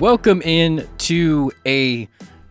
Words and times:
Welcome 0.00 0.40
in 0.40 0.88
to 0.98 1.52
a 1.66 2.08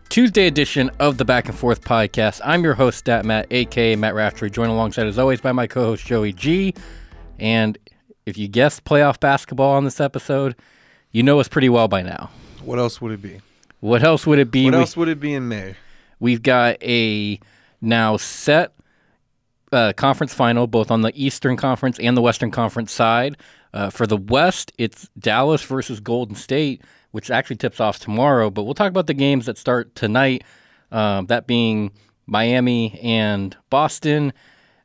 Tuesday 0.08 0.46
edition 0.46 0.88
of 1.00 1.18
the 1.18 1.24
Back 1.24 1.48
and 1.48 1.58
Forth 1.58 1.82
podcast. 1.82 2.40
I'm 2.44 2.62
your 2.62 2.74
host, 2.74 2.98
Stat 2.98 3.24
Matt, 3.24 3.48
aka 3.50 3.96
Matt 3.96 4.14
Raftery, 4.14 4.50
joined 4.50 4.70
alongside 4.70 5.08
as 5.08 5.18
always 5.18 5.40
by 5.40 5.50
my 5.50 5.66
co-host 5.66 6.06
Joey 6.06 6.32
G. 6.32 6.74
And 7.40 7.76
if 8.24 8.38
you 8.38 8.46
guessed 8.46 8.84
playoff 8.84 9.18
basketball 9.18 9.72
on 9.72 9.84
this 9.84 10.00
episode, 10.00 10.54
you 11.10 11.24
know 11.24 11.40
us 11.40 11.48
pretty 11.48 11.68
well 11.68 11.88
by 11.88 12.02
now. 12.02 12.30
What 12.62 12.78
else 12.78 13.00
would 13.00 13.10
it 13.10 13.22
be? 13.22 13.40
What 13.80 14.04
else 14.04 14.28
would 14.28 14.38
it 14.38 14.52
be? 14.52 14.66
What 14.66 14.74
We- 14.74 14.80
else 14.80 14.96
would 14.96 15.08
it 15.08 15.18
be 15.18 15.34
in 15.34 15.48
May? 15.48 15.74
We've 16.20 16.42
got 16.42 16.80
a 16.84 17.40
now 17.80 18.16
set 18.16 18.74
uh, 19.72 19.92
conference 19.96 20.34
final, 20.34 20.68
both 20.68 20.90
on 20.90 21.00
the 21.02 21.12
Eastern 21.14 21.56
Conference 21.56 21.98
and 21.98 22.16
the 22.16 22.22
Western 22.22 22.50
Conference 22.52 22.92
side. 22.92 23.36
Uh, 23.72 23.88
for 23.90 24.06
the 24.06 24.16
West, 24.16 24.72
it's 24.78 25.08
Dallas 25.18 25.62
versus 25.62 26.00
Golden 26.00 26.34
State, 26.34 26.82
which 27.12 27.30
actually 27.30 27.56
tips 27.56 27.80
off 27.80 27.98
tomorrow. 27.98 28.50
But 28.50 28.64
we'll 28.64 28.74
talk 28.74 28.90
about 28.90 29.06
the 29.06 29.14
games 29.14 29.46
that 29.46 29.58
start 29.58 29.94
tonight. 29.94 30.44
Um, 30.92 31.26
that 31.26 31.46
being 31.46 31.92
Miami 32.26 32.98
and 33.00 33.56
Boston. 33.70 34.32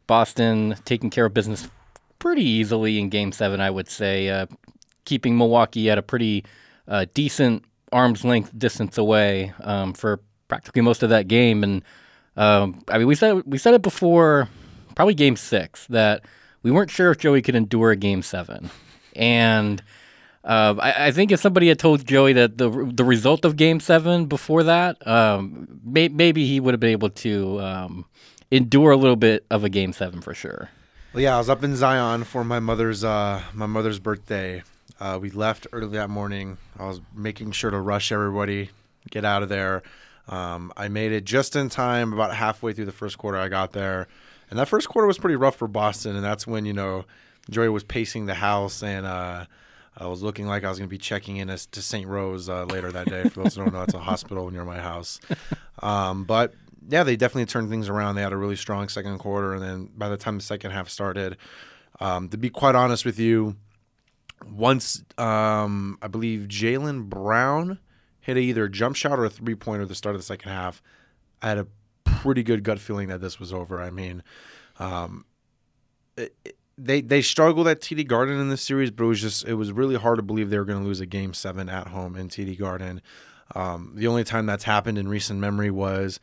Boston 0.08 0.76
taking 0.86 1.10
care 1.10 1.26
of 1.26 1.34
business 1.34 1.68
pretty 2.20 2.44
easily 2.44 3.00
in 3.00 3.10
Game 3.10 3.32
Seven, 3.32 3.60
I 3.60 3.70
would 3.70 3.90
say, 3.90 4.30
uh, 4.30 4.46
keeping 5.06 5.38
Milwaukee 5.38 5.90
at 5.90 5.98
a 5.98 6.04
pretty 6.04 6.46
uh, 6.88 7.06
decent 7.14 7.64
arm's 7.92 8.24
length 8.24 8.58
distance 8.58 8.98
away 8.98 9.54
um, 9.62 9.94
for 9.94 10.22
practically 10.48 10.82
most 10.82 11.04
of 11.04 11.10
that 11.10 11.28
game. 11.28 11.64
And 11.64 11.84
um, 12.38 12.84
I 12.88 12.98
mean, 12.98 13.08
we 13.08 13.16
said 13.16 13.44
we 13.46 13.58
said 13.58 13.74
it 13.74 13.82
before, 13.82 14.50
probably 14.96 15.14
Game 15.14 15.36
Six, 15.36 15.88
that 15.88 16.24
we 16.62 16.72
weren't 16.72 16.92
sure 16.92 17.12
if 17.12 17.18
Joey 17.18 17.42
could 17.42 17.56
endure 17.56 17.92
a 17.92 17.96
Game 17.96 18.22
Seven, 18.22 18.70
and. 19.16 19.82
Uh, 20.46 20.76
I, 20.80 21.08
I 21.08 21.12
think 21.12 21.32
if 21.32 21.42
somebody 21.42 21.70
had 21.70 21.80
told 21.80 22.06
Joey 22.06 22.34
that 22.34 22.60
the 22.60 22.70
the 22.94 23.04
result 23.04 23.46
of 23.46 23.56
Game 23.56 23.80
Seven 23.80 24.28
before 24.28 24.62
that, 24.64 25.06
um, 25.08 25.80
may, 25.84 26.08
maybe 26.08 26.46
he 26.46 26.60
would 26.60 26.74
have 26.74 26.80
been 26.80 26.92
able 26.92 27.10
to 27.10 27.60
um, 27.62 28.06
endure 28.52 28.92
a 28.92 28.98
little 28.98 29.16
bit 29.16 29.44
of 29.50 29.64
a 29.64 29.70
Game 29.70 29.92
Seven 29.92 30.22
for 30.22 30.36
sure. 30.36 30.70
Well, 31.14 31.24
yeah, 31.24 31.36
I 31.36 31.40
was 31.40 31.50
up 31.50 31.64
in 31.64 31.76
Zion 31.76 32.26
for 32.26 32.44
my 32.44 32.60
mother's 32.60 33.04
uh, 33.04 33.42
my 33.56 33.66
mother's 33.66 33.98
birthday. 33.98 34.62
Uh, 35.00 35.18
we 35.20 35.32
left 35.32 35.66
early 35.74 35.98
that 35.98 36.12
morning. 36.12 36.58
I 36.78 36.86
was 36.86 37.02
making 37.16 37.52
sure 37.52 37.72
to 37.72 37.80
rush 37.80 38.12
everybody, 38.12 38.70
get 39.10 39.26
out 39.26 39.42
of 39.42 39.50
there. 39.50 39.82
Um, 40.28 40.72
I 40.78 40.90
made 40.90 41.12
it 41.12 41.26
just 41.26 41.56
in 41.56 41.70
time. 41.70 42.14
About 42.14 42.36
halfway 42.36 42.74
through 42.74 42.86
the 42.86 42.92
first 42.92 43.18
quarter, 43.18 43.40
I 43.40 43.48
got 43.48 43.72
there, 43.72 44.08
and 44.52 44.60
that 44.60 44.68
first 44.68 44.90
quarter 44.90 45.08
was 45.08 45.18
pretty 45.18 45.38
rough 45.38 45.56
for 45.56 45.68
Boston. 45.68 46.16
And 46.16 46.24
that's 46.24 46.46
when 46.46 46.66
you 46.66 46.74
know 46.74 47.06
Joey 47.50 47.70
was 47.70 47.84
pacing 47.84 48.28
the 48.28 48.36
house, 48.36 48.84
and 48.84 49.08
uh, 49.08 49.46
I 49.98 50.08
was 50.08 50.22
looking 50.22 50.46
like 50.48 50.64
I 50.64 50.70
was 50.70 50.78
going 50.78 50.90
to 50.90 50.94
be 50.94 50.98
checking 50.98 51.38
in 51.38 51.48
to 51.48 51.58
St. 51.82 52.08
Rose 52.08 52.50
uh, 52.50 52.66
later 52.66 52.92
that 52.92 53.08
day. 53.08 53.24
For 53.30 53.44
those 53.44 53.56
who 53.56 53.64
don't 53.64 53.74
know, 53.74 53.82
it's 53.84 53.94
a 53.94 54.00
hospital 54.00 54.50
near 54.52 54.66
my 54.66 54.80
house. 54.80 55.20
Um, 55.82 56.24
but 56.26 56.54
yeah, 56.90 57.04
they 57.04 57.16
definitely 57.16 57.46
turned 57.46 57.70
things 57.70 57.88
around. 57.90 58.16
They 58.16 58.22
had 58.22 58.34
a 58.34 58.38
really 58.38 58.56
strong 58.58 58.90
second 58.90 59.18
quarter, 59.20 59.54
and 59.54 59.64
then 59.64 59.90
by 59.98 60.10
the 60.10 60.18
time 60.18 60.38
the 60.38 60.44
second 60.44 60.72
half 60.72 60.90
started, 60.90 61.38
um, 62.02 62.28
to 62.30 62.38
be 62.38 62.50
quite 62.50 62.76
honest 62.76 63.06
with 63.06 63.20
you, 63.20 63.56
once 64.54 65.04
um, 65.18 65.98
I 66.02 66.08
believe 66.08 66.48
Jaylen 66.50 67.06
Brown 67.06 67.80
hit 68.20 68.38
either 68.38 68.66
a 68.66 68.70
jump 68.70 68.96
shot 68.96 69.18
or 69.18 69.26
a 69.26 69.30
three 69.30 69.56
pointer 69.56 69.84
at 69.84 69.88
the 69.88 69.96
start 69.96 70.16
of 70.16 70.20
the 70.22 70.26
second 70.26 70.52
half, 70.52 70.82
I 71.42 71.50
had 71.50 71.58
a 71.58 71.68
pretty 72.04 72.44
good 72.44 72.64
gut 72.64 72.80
feeling 72.80 73.08
that 73.08 73.22
this 73.22 73.40
was 73.40 73.54
over. 73.54 73.82
I 73.82 73.92
mean, 73.92 74.24
um, 74.78 75.26
it, 76.18 76.36
it- 76.44 76.58
they 76.78 77.02
they 77.02 77.22
struggled 77.22 77.68
at 77.68 77.82
TD 77.82 78.08
Garden 78.08 78.40
in 78.40 78.50
this 78.50 78.62
series, 78.62 78.92
but 78.92 79.06
it 79.06 79.08
was 79.08 79.22
just 79.22 79.46
it 79.48 79.54
was 79.56 79.72
really 79.72 79.96
hard 79.96 80.18
to 80.18 80.24
believe 80.24 80.50
they 80.50 80.58
were 80.58 80.66
going 80.66 80.82
to 80.82 80.86
lose 80.86 81.00
a 81.00 81.06
game 81.06 81.34
seven 81.34 81.70
at 81.70 81.88
home 81.88 82.16
in 82.16 82.28
TD 82.28 82.58
Garden. 82.60 83.02
Um, 83.54 83.94
the 83.96 84.08
only 84.08 84.24
time 84.24 84.46
that's 84.46 84.64
happened 84.64 84.98
in 84.98 85.08
recent 85.08 85.40
memory 85.40 85.72
was 85.72 86.20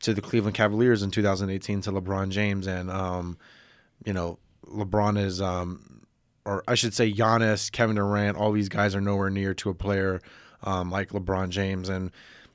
to 0.00 0.14
the 0.14 0.22
Cleveland 0.22 0.54
Cavaliers 0.54 1.02
in 1.02 1.10
2018 1.10 1.82
to 1.82 1.92
LeBron 1.92 2.30
James, 2.30 2.66
and 2.66 2.90
um, 2.90 3.36
you 4.04 4.12
know 4.12 4.38
LeBron 4.66 5.18
is, 5.18 5.42
um, 5.42 6.02
or 6.44 6.62
I 6.66 6.74
should 6.74 6.94
say 6.94 7.12
Giannis, 7.12 7.70
Kevin 7.70 7.96
Durant, 7.96 8.36
all 8.38 8.52
these 8.52 8.68
guys 8.68 8.94
are 8.94 9.00
nowhere 9.00 9.30
near 9.30 9.52
to 9.54 9.70
a 9.70 9.74
player 9.74 10.20
um, 10.62 10.90
like 10.90 11.10
LeBron 11.10 11.50
James, 11.50 11.88
and 11.88 12.10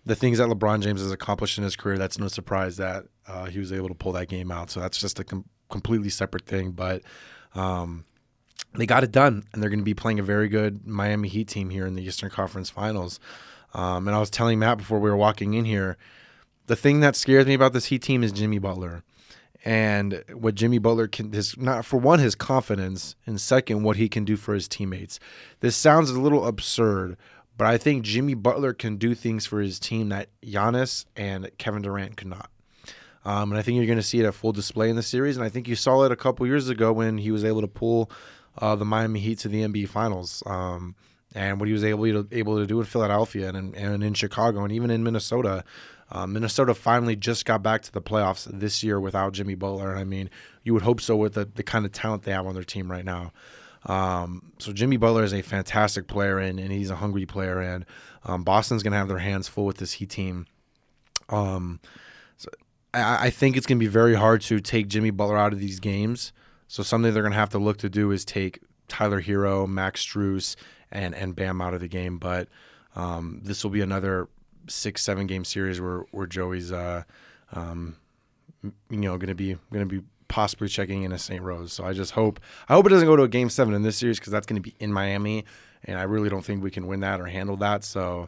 the 0.05 0.15
things 0.15 0.39
that 0.39 0.47
LeBron 0.47 0.81
James 0.81 1.01
has 1.01 1.11
accomplished 1.11 1.57
in 1.57 1.63
his 1.63 1.75
career, 1.75 1.97
that's 1.97 2.17
no 2.17 2.29
surprise 2.29 2.77
that 2.77 3.05
uh, 3.27 3.45
he 3.45 3.59
was 3.59 3.71
able 3.71 3.89
to 3.89 3.93
pull 3.93 4.13
that 4.13 4.29
game 4.29 4.51
out. 4.51 4.71
So 4.71 4.79
that's 4.79 4.97
just 4.97 5.19
a 5.19 5.23
com- 5.23 5.45
completely 5.69 6.09
separate 6.09 6.45
thing, 6.45 6.71
but. 6.71 7.01
Um, 7.55 8.05
they 8.75 8.85
got 8.85 9.03
it 9.03 9.11
done, 9.11 9.43
and 9.53 9.61
they're 9.61 9.69
going 9.69 9.79
to 9.79 9.85
be 9.85 9.93
playing 9.93 10.19
a 10.19 10.23
very 10.23 10.49
good 10.49 10.85
Miami 10.85 11.29
Heat 11.29 11.47
team 11.47 11.69
here 11.69 11.87
in 11.87 11.95
the 11.95 12.03
Eastern 12.03 12.29
Conference 12.29 12.69
Finals. 12.69 13.19
Um, 13.73 14.07
and 14.07 14.15
I 14.15 14.19
was 14.19 14.29
telling 14.29 14.59
Matt 14.59 14.77
before 14.77 14.99
we 14.99 15.09
were 15.09 15.17
walking 15.17 15.53
in 15.53 15.65
here, 15.65 15.97
the 16.67 16.75
thing 16.75 16.99
that 16.99 17.15
scares 17.15 17.45
me 17.45 17.53
about 17.53 17.73
this 17.73 17.85
Heat 17.85 18.01
team 18.01 18.23
is 18.23 18.31
Jimmy 18.31 18.59
Butler, 18.59 19.03
and 19.65 20.23
what 20.33 20.55
Jimmy 20.55 20.77
Butler 20.77 21.07
can 21.07 21.31
his 21.31 21.57
not 21.57 21.85
for 21.85 21.97
one 21.97 22.19
his 22.19 22.35
confidence, 22.35 23.15
and 23.25 23.39
second 23.39 23.83
what 23.83 23.97
he 23.97 24.09
can 24.09 24.25
do 24.25 24.35
for 24.35 24.53
his 24.53 24.67
teammates. 24.67 25.19
This 25.59 25.75
sounds 25.75 26.09
a 26.09 26.19
little 26.19 26.45
absurd, 26.45 27.17
but 27.57 27.67
I 27.67 27.77
think 27.77 28.03
Jimmy 28.03 28.33
Butler 28.33 28.73
can 28.73 28.97
do 28.97 29.15
things 29.15 29.45
for 29.45 29.61
his 29.61 29.79
team 29.79 30.09
that 30.09 30.29
Giannis 30.41 31.05
and 31.15 31.49
Kevin 31.57 31.81
Durant 31.81 32.17
could 32.17 32.27
not. 32.27 32.49
Um, 33.27 33.51
and 33.51 33.59
I 33.59 33.61
think 33.61 33.75
you're 33.75 33.85
going 33.85 33.97
to 33.97 34.03
see 34.03 34.21
it 34.21 34.25
at 34.25 34.33
full 34.33 34.53
display 34.53 34.89
in 34.89 34.95
the 34.95 35.03
series. 35.03 35.35
And 35.35 35.45
I 35.45 35.49
think 35.49 35.67
you 35.67 35.75
saw 35.75 36.03
it 36.03 36.13
a 36.13 36.15
couple 36.15 36.47
years 36.47 36.69
ago 36.69 36.93
when 36.93 37.17
he 37.17 37.29
was 37.29 37.43
able 37.43 37.59
to 37.59 37.67
pull 37.67 38.09
uh, 38.57 38.73
the 38.77 38.85
Miami 38.85 39.19
Heat 39.19 39.39
to 39.39 39.49
the 39.49 39.63
NBA 39.63 39.89
Finals. 39.89 40.41
Um, 40.45 40.95
and 41.35 41.59
what 41.59 41.67
he 41.67 41.73
was 41.73 41.83
able 41.83 42.05
to 42.05 42.25
able 42.31 42.57
to 42.57 42.65
do 42.65 42.79
in 42.79 42.85
Philadelphia 42.85 43.49
and, 43.49 43.75
and 43.75 44.01
in 44.01 44.13
Chicago 44.13 44.63
and 44.63 44.71
even 44.71 44.89
in 44.89 45.03
Minnesota. 45.03 45.65
Um, 46.09 46.31
Minnesota 46.31 46.73
finally 46.73 47.17
just 47.17 47.43
got 47.43 47.61
back 47.61 47.81
to 47.81 47.91
the 47.91 48.01
playoffs 48.01 48.47
this 48.49 48.81
year 48.81 48.97
without 48.97 49.33
Jimmy 49.33 49.55
Butler. 49.55 49.91
And 49.91 49.99
I 49.99 50.05
mean, 50.05 50.29
you 50.63 50.73
would 50.73 50.83
hope 50.83 51.01
so 51.01 51.17
with 51.17 51.33
the, 51.33 51.43
the 51.43 51.63
kind 51.63 51.85
of 51.85 51.91
talent 51.91 52.23
they 52.23 52.31
have 52.31 52.47
on 52.47 52.53
their 52.53 52.63
team 52.63 52.89
right 52.89 53.03
now. 53.03 53.33
Um, 53.85 54.53
so 54.57 54.71
Jimmy 54.71 54.95
Butler 54.95 55.25
is 55.25 55.33
a 55.33 55.41
fantastic 55.41 56.07
player 56.07 56.39
and, 56.39 56.61
and 56.61 56.71
he's 56.71 56.89
a 56.89 56.95
hungry 56.95 57.25
player. 57.25 57.59
And 57.59 57.85
um, 58.23 58.45
Boston's 58.45 58.83
going 58.83 58.93
to 58.93 58.97
have 58.97 59.09
their 59.09 59.17
hands 59.17 59.49
full 59.49 59.65
with 59.65 59.77
this 59.77 59.91
Heat 59.91 60.09
team. 60.09 60.45
Um, 61.27 61.81
I, 63.01 63.25
I 63.25 63.29
think 63.29 63.57
it's 63.57 63.65
going 63.65 63.79
to 63.79 63.83
be 63.83 63.89
very 63.89 64.15
hard 64.15 64.41
to 64.41 64.59
take 64.59 64.87
Jimmy 64.87 65.11
Butler 65.11 65.37
out 65.37 65.53
of 65.53 65.59
these 65.59 65.79
games. 65.79 66.33
So 66.67 66.83
something 66.83 67.13
they're 67.13 67.23
going 67.23 67.33
to 67.33 67.39
have 67.39 67.49
to 67.49 67.59
look 67.59 67.77
to 67.77 67.89
do 67.89 68.11
is 68.11 68.25
take 68.25 68.59
Tyler 68.87 69.21
Herro, 69.21 69.67
Max 69.67 70.05
Strus, 70.05 70.55
and 70.91 71.15
and 71.15 71.35
Bam 71.35 71.61
out 71.61 71.73
of 71.73 71.81
the 71.81 71.87
game. 71.87 72.17
But 72.17 72.47
um, 72.95 73.41
this 73.43 73.63
will 73.63 73.71
be 73.71 73.81
another 73.81 74.27
six 74.67 75.03
seven 75.03 75.27
game 75.27 75.45
series 75.45 75.79
where 75.79 76.05
where 76.11 76.27
Joey's 76.27 76.71
uh, 76.71 77.03
um, 77.53 77.95
you 78.63 78.97
know 78.97 79.17
going 79.17 79.29
to 79.29 79.35
be 79.35 79.57
going 79.71 79.87
to 79.87 80.01
be 80.01 80.05
possibly 80.27 80.67
checking 80.67 81.03
in 81.03 81.11
a 81.13 81.17
St. 81.17 81.41
Rose. 81.41 81.71
So 81.71 81.85
I 81.85 81.93
just 81.93 82.11
hope 82.11 82.39
I 82.67 82.73
hope 82.73 82.85
it 82.85 82.89
doesn't 82.89 83.07
go 83.07 83.15
to 83.15 83.23
a 83.23 83.29
game 83.29 83.49
seven 83.49 83.73
in 83.73 83.83
this 83.83 83.97
series 83.97 84.19
because 84.19 84.31
that's 84.31 84.45
going 84.45 84.61
to 84.61 84.69
be 84.69 84.75
in 84.79 84.91
Miami, 84.91 85.45
and 85.83 85.97
I 85.97 86.03
really 86.03 86.29
don't 86.29 86.43
think 86.43 86.63
we 86.63 86.71
can 86.71 86.87
win 86.87 87.01
that 87.01 87.21
or 87.21 87.25
handle 87.25 87.57
that. 87.57 87.83
So. 87.83 88.27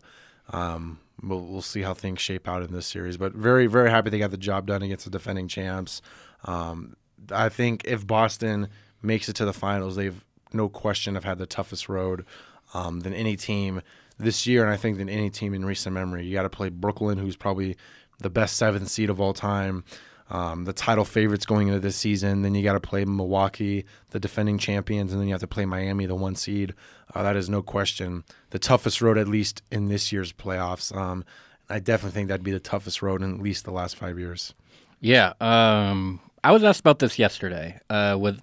Um, 0.51 0.99
we'll, 1.23 1.41
we'll 1.41 1.61
see 1.61 1.81
how 1.81 1.93
things 1.93 2.21
shape 2.21 2.47
out 2.47 2.63
in 2.63 2.71
this 2.71 2.87
series, 2.87 3.17
but 3.17 3.33
very, 3.33 3.67
very 3.67 3.89
happy 3.89 4.09
they 4.09 4.19
got 4.19 4.31
the 4.31 4.37
job 4.37 4.67
done 4.67 4.81
against 4.81 5.05
the 5.05 5.11
defending 5.11 5.47
champs. 5.47 6.01
Um, 6.45 6.95
I 7.31 7.49
think 7.49 7.83
if 7.85 8.05
Boston 8.05 8.69
makes 9.01 9.29
it 9.29 9.35
to 9.37 9.45
the 9.45 9.53
finals, 9.53 9.95
they've 9.95 10.23
no 10.53 10.69
question 10.69 11.15
have 11.15 11.23
had 11.23 11.37
the 11.37 11.45
toughest 11.45 11.89
road 11.89 12.25
um, 12.73 13.01
than 13.01 13.13
any 13.13 13.35
team 13.35 13.81
this 14.17 14.45
year, 14.47 14.63
and 14.63 14.71
I 14.71 14.77
think 14.77 14.97
than 14.97 15.09
any 15.09 15.29
team 15.29 15.53
in 15.53 15.65
recent 15.65 15.93
memory. 15.93 16.25
You 16.25 16.33
got 16.33 16.43
to 16.43 16.49
play 16.49 16.69
Brooklyn, 16.69 17.17
who's 17.17 17.35
probably 17.35 17.77
the 18.19 18.29
best 18.29 18.57
seventh 18.57 18.89
seed 18.89 19.09
of 19.09 19.21
all 19.21 19.33
time, 19.33 19.83
um, 20.29 20.65
the 20.65 20.73
title 20.73 21.05
favorites 21.05 21.45
going 21.45 21.67
into 21.67 21.79
this 21.79 21.95
season. 21.95 22.43
Then 22.43 22.55
you 22.55 22.63
got 22.63 22.73
to 22.73 22.79
play 22.79 23.03
Milwaukee, 23.05 23.85
the 24.11 24.19
defending 24.19 24.57
champions, 24.57 25.11
and 25.11 25.19
then 25.19 25.27
you 25.27 25.33
have 25.33 25.41
to 25.41 25.47
play 25.47 25.65
Miami, 25.65 26.05
the 26.05 26.15
one 26.15 26.35
seed. 26.35 26.73
Uh, 27.13 27.23
that 27.23 27.35
is 27.35 27.49
no 27.49 27.61
question 27.61 28.23
the 28.51 28.59
toughest 28.59 29.01
road, 29.01 29.17
at 29.17 29.27
least 29.27 29.63
in 29.71 29.87
this 29.87 30.11
year's 30.11 30.31
playoffs. 30.31 30.95
Um, 30.95 31.25
I 31.69 31.79
definitely 31.79 32.15
think 32.15 32.27
that'd 32.29 32.43
be 32.43 32.51
the 32.51 32.59
toughest 32.59 33.01
road 33.01 33.21
in 33.21 33.35
at 33.35 33.41
least 33.41 33.65
the 33.65 33.71
last 33.71 33.95
five 33.95 34.17
years. 34.17 34.53
Yeah, 35.01 35.33
um, 35.39 36.19
I 36.43 36.51
was 36.51 36.63
asked 36.63 36.79
about 36.79 36.99
this 36.99 37.17
yesterday 37.17 37.79
uh, 37.89 38.17
with 38.19 38.41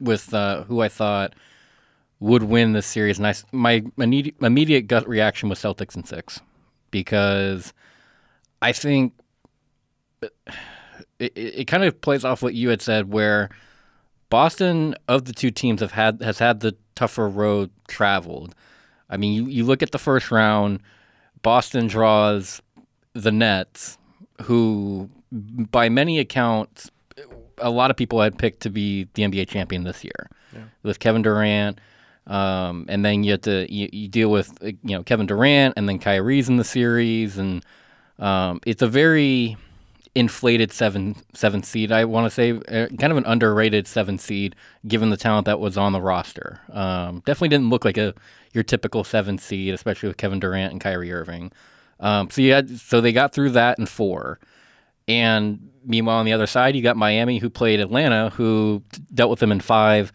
with 0.00 0.32
uh, 0.32 0.64
who 0.64 0.80
I 0.80 0.88
thought 0.88 1.34
would 2.20 2.42
win 2.42 2.72
this 2.72 2.86
series, 2.86 3.18
and 3.18 3.26
I 3.26 3.34
my 3.52 3.84
immediate, 3.98 4.86
gut 4.86 5.08
reaction 5.08 5.48
was 5.48 5.58
Celtics 5.58 5.96
in 5.96 6.04
six 6.04 6.40
because 6.90 7.72
I 8.62 8.72
think 8.72 9.14
it, 11.20 11.32
it, 11.36 11.64
kind 11.66 11.84
of 11.84 12.00
plays 12.00 12.24
off 12.24 12.42
what 12.42 12.54
you 12.54 12.70
had 12.70 12.80
said, 12.82 13.12
where 13.12 13.50
Boston 14.30 14.94
of 15.06 15.26
the 15.26 15.32
two 15.32 15.50
teams 15.50 15.80
have 15.80 15.92
had 15.92 16.22
has 16.22 16.38
had 16.38 16.60
the 16.60 16.76
tougher 16.94 17.28
road 17.28 17.70
traveled. 17.88 18.54
I 19.08 19.16
mean, 19.16 19.32
you, 19.32 19.46
you 19.46 19.64
look 19.64 19.82
at 19.82 19.92
the 19.92 19.98
first 19.98 20.30
round, 20.30 20.80
Boston 21.42 21.88
draws 21.88 22.62
the 23.12 23.32
Nets, 23.32 23.98
who 24.42 25.10
by 25.30 25.88
many 25.88 26.18
accounts, 26.18 26.90
a 27.58 27.70
lot 27.70 27.90
of 27.90 27.96
people 27.96 28.20
had 28.20 28.38
picked 28.38 28.60
to 28.62 28.70
be 28.70 29.08
the 29.14 29.22
NBA 29.22 29.48
champion 29.48 29.84
this 29.84 30.02
year, 30.04 30.30
with 30.82 30.98
Kevin 30.98 31.22
Durant, 31.22 31.80
Um, 32.26 32.86
and 32.88 33.04
then 33.04 33.24
you 33.24 33.32
have 33.32 33.40
to 33.42 33.72
you, 33.72 33.88
you 33.92 34.08
deal 34.08 34.30
with 34.30 34.56
you 34.62 34.96
know 34.96 35.02
Kevin 35.02 35.26
Durant 35.26 35.74
and 35.76 35.88
then 35.88 35.98
Kyrie's 35.98 36.48
in 36.48 36.56
the 36.56 36.64
series, 36.64 37.36
and 37.36 37.64
um, 38.18 38.60
it's 38.64 38.82
a 38.82 38.88
very 38.88 39.56
inflated 40.14 40.72
seven 40.72 41.16
seven 41.34 41.62
seed. 41.62 41.92
I 41.92 42.04
want 42.04 42.26
to 42.26 42.30
say 42.30 42.50
uh, 42.52 42.88
kind 42.96 43.12
of 43.12 43.16
an 43.16 43.26
underrated 43.26 43.86
seven 43.86 44.18
seed 44.18 44.56
given 44.86 45.10
the 45.10 45.16
talent 45.16 45.46
that 45.46 45.60
was 45.60 45.76
on 45.76 45.92
the 45.92 46.00
roster. 46.00 46.60
Um, 46.72 47.22
definitely 47.24 47.48
didn't 47.50 47.70
look 47.70 47.84
like 47.84 47.96
a 47.96 48.14
your 48.52 48.64
typical 48.64 49.04
seven 49.04 49.38
seed, 49.38 49.72
especially 49.72 50.08
with 50.08 50.16
Kevin 50.16 50.40
Durant 50.40 50.72
and 50.72 50.80
Kyrie 50.80 51.12
Irving. 51.12 51.52
Um, 52.00 52.30
so 52.30 52.42
you 52.42 52.52
had 52.52 52.70
so 52.70 53.00
they 53.00 53.12
got 53.12 53.32
through 53.32 53.50
that 53.50 53.78
in 53.78 53.86
four, 53.86 54.40
and 55.06 55.70
meanwhile 55.84 56.18
on 56.18 56.26
the 56.26 56.32
other 56.32 56.46
side 56.46 56.74
you 56.74 56.82
got 56.82 56.96
Miami 56.96 57.38
who 57.38 57.48
played 57.48 57.80
Atlanta 57.80 58.30
who 58.30 58.82
dealt 59.14 59.30
with 59.30 59.40
them 59.40 59.52
in 59.52 59.60
five. 59.60 60.12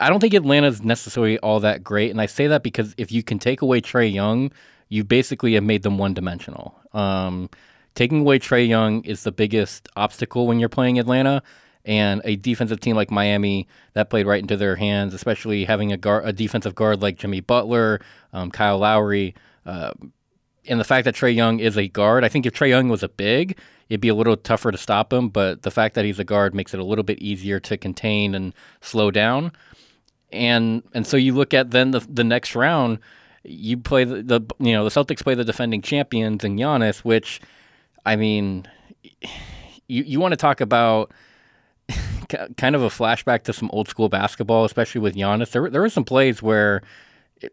I 0.00 0.08
don't 0.08 0.18
think 0.18 0.32
Atlanta's 0.32 0.82
necessarily 0.82 1.38
all 1.40 1.60
that 1.60 1.84
great, 1.84 2.10
and 2.10 2.20
I 2.20 2.26
say 2.26 2.46
that 2.48 2.62
because 2.62 2.94
if 2.96 3.12
you 3.12 3.22
can 3.22 3.38
take 3.38 3.60
away 3.60 3.82
Trae 3.82 4.12
Young, 4.12 4.50
you 4.88 5.04
basically 5.04 5.54
have 5.54 5.62
made 5.62 5.82
them 5.82 5.98
one 5.98 6.14
dimensional. 6.14 6.74
Um, 6.92 7.50
taking 7.94 8.20
away 8.20 8.38
Trae 8.38 8.66
Young 8.66 9.04
is 9.04 9.24
the 9.24 9.32
biggest 9.32 9.88
obstacle 9.96 10.46
when 10.46 10.60
you're 10.60 10.68
playing 10.68 10.98
Atlanta. 10.98 11.42
And 11.82 12.20
a 12.26 12.36
defensive 12.36 12.78
team 12.80 12.94
like 12.94 13.10
Miami 13.10 13.66
that 13.94 14.10
played 14.10 14.26
right 14.26 14.42
into 14.42 14.58
their 14.58 14.76
hands, 14.76 15.14
especially 15.14 15.64
having 15.64 15.92
a 15.92 15.96
guard, 15.96 16.26
a 16.26 16.32
defensive 16.32 16.74
guard 16.74 17.00
like 17.00 17.16
Jimmy 17.16 17.40
Butler, 17.40 18.02
um, 18.34 18.50
Kyle 18.50 18.78
Lowry, 18.78 19.34
uh, 19.64 19.92
and 20.68 20.78
the 20.78 20.84
fact 20.84 21.04
that 21.06 21.14
Trae 21.14 21.34
Young 21.34 21.58
is 21.58 21.78
a 21.78 21.88
guard. 21.88 22.22
I 22.22 22.28
think 22.28 22.46
if 22.46 22.52
Trae 22.52 22.68
Young 22.68 22.88
was 22.88 23.02
a 23.02 23.08
big, 23.08 23.58
it'd 23.88 24.00
be 24.00 24.08
a 24.08 24.14
little 24.14 24.36
tougher 24.36 24.70
to 24.70 24.78
stop 24.78 25.12
him. 25.12 25.28
But 25.28 25.62
the 25.62 25.70
fact 25.70 25.94
that 25.94 26.04
he's 26.04 26.18
a 26.18 26.24
guard 26.24 26.54
makes 26.54 26.74
it 26.74 26.80
a 26.80 26.84
little 26.84 27.02
bit 27.02 27.18
easier 27.18 27.58
to 27.60 27.76
contain 27.76 28.34
and 28.34 28.54
slow 28.80 29.10
down. 29.10 29.52
And 30.32 30.82
and 30.94 31.06
so 31.06 31.16
you 31.16 31.34
look 31.34 31.54
at 31.54 31.70
then 31.70 31.90
the 31.90 32.00
the 32.00 32.24
next 32.24 32.54
round, 32.54 32.98
you 33.42 33.78
play 33.78 34.04
the, 34.04 34.22
the 34.22 34.40
you 34.58 34.72
know 34.72 34.84
the 34.84 34.90
Celtics 34.90 35.22
play 35.22 35.34
the 35.34 35.44
defending 35.44 35.82
champions 35.82 36.44
and 36.44 36.58
Giannis, 36.58 36.98
which 37.00 37.40
I 38.04 38.16
mean, 38.16 38.66
you 39.88 40.02
you 40.04 40.20
want 40.20 40.32
to 40.32 40.36
talk 40.36 40.60
about 40.60 41.12
kind 42.56 42.76
of 42.76 42.82
a 42.82 42.88
flashback 42.88 43.42
to 43.44 43.52
some 43.52 43.70
old 43.72 43.88
school 43.88 44.08
basketball, 44.08 44.64
especially 44.64 45.00
with 45.00 45.14
Giannis. 45.14 45.50
There 45.50 45.68
there 45.68 45.80
were 45.80 45.90
some 45.90 46.04
plays 46.04 46.42
where, 46.42 46.82
it, 47.40 47.52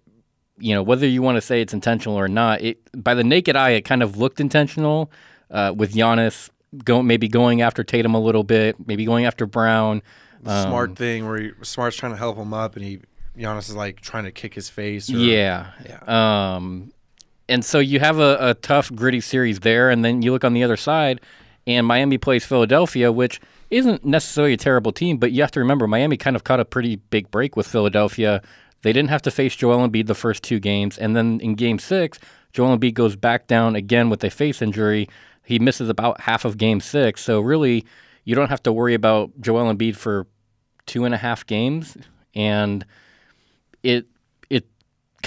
you 0.57 0.73
know, 0.73 0.83
whether 0.83 1.07
you 1.07 1.21
want 1.21 1.35
to 1.35 1.41
say 1.41 1.61
it's 1.61 1.73
intentional 1.73 2.17
or 2.17 2.27
not, 2.27 2.61
it 2.61 2.77
by 2.93 3.13
the 3.13 3.23
naked 3.23 3.55
eye 3.55 3.71
it 3.71 3.81
kind 3.81 4.03
of 4.03 4.17
looked 4.17 4.39
intentional 4.39 5.11
uh, 5.49 5.73
with 5.75 5.93
Giannis 5.93 6.49
going 6.83 7.07
maybe 7.07 7.27
going 7.27 7.61
after 7.61 7.83
Tatum 7.83 8.13
a 8.15 8.19
little 8.19 8.43
bit, 8.43 8.75
maybe 8.87 9.05
going 9.05 9.25
after 9.25 9.45
Brown. 9.45 10.01
Um, 10.45 10.67
Smart 10.67 10.95
thing 10.95 11.27
where 11.27 11.39
he, 11.39 11.51
Smart's 11.63 11.97
trying 11.97 12.11
to 12.11 12.17
help 12.17 12.37
him 12.37 12.53
up, 12.53 12.75
and 12.75 12.85
he 12.85 12.99
Giannis 13.37 13.69
is 13.69 13.75
like 13.75 14.01
trying 14.01 14.25
to 14.25 14.31
kick 14.31 14.53
his 14.53 14.69
face. 14.69 15.09
Or, 15.09 15.17
yeah, 15.17 15.71
yeah. 15.85 16.55
Um, 16.55 16.91
and 17.49 17.63
so 17.63 17.79
you 17.79 17.99
have 17.99 18.19
a, 18.19 18.37
a 18.39 18.53
tough, 18.55 18.93
gritty 18.93 19.21
series 19.21 19.61
there, 19.61 19.89
and 19.89 20.03
then 20.03 20.21
you 20.21 20.31
look 20.31 20.43
on 20.43 20.53
the 20.53 20.63
other 20.63 20.77
side, 20.77 21.21
and 21.65 21.85
Miami 21.85 22.17
plays 22.17 22.45
Philadelphia, 22.45 23.11
which 23.11 23.39
isn't 23.69 24.05
necessarily 24.05 24.53
a 24.53 24.57
terrible 24.57 24.91
team, 24.91 25.17
but 25.17 25.31
you 25.31 25.41
have 25.41 25.51
to 25.51 25.59
remember 25.59 25.87
Miami 25.87 26.17
kind 26.17 26.35
of 26.35 26.43
caught 26.43 26.59
a 26.59 26.65
pretty 26.65 26.95
big 26.95 27.29
break 27.31 27.55
with 27.55 27.67
Philadelphia. 27.67 28.41
They 28.81 28.93
didn't 28.93 29.09
have 29.09 29.21
to 29.23 29.31
face 29.31 29.55
Joel 29.55 29.87
Embiid 29.87 30.07
the 30.07 30.15
first 30.15 30.43
two 30.43 30.59
games, 30.59 30.97
and 30.97 31.15
then 31.15 31.39
in 31.41 31.55
Game 31.55 31.79
Six, 31.79 32.19
Joel 32.53 32.77
Embiid 32.77 32.93
goes 32.93 33.15
back 33.15 33.47
down 33.47 33.75
again 33.75 34.09
with 34.09 34.23
a 34.23 34.29
face 34.29 34.61
injury. 34.61 35.09
He 35.43 35.59
misses 35.59 35.89
about 35.89 36.21
half 36.21 36.45
of 36.45 36.57
Game 36.57 36.79
Six, 36.79 37.21
so 37.21 37.39
really, 37.39 37.85
you 38.23 38.35
don't 38.35 38.49
have 38.49 38.63
to 38.63 38.73
worry 38.73 38.93
about 38.93 39.31
Joel 39.41 39.73
Embiid 39.73 39.95
for 39.95 40.27
two 40.85 41.05
and 41.05 41.13
a 41.13 41.17
half 41.17 41.45
games, 41.45 41.97
and 42.33 42.85
it 43.83 44.05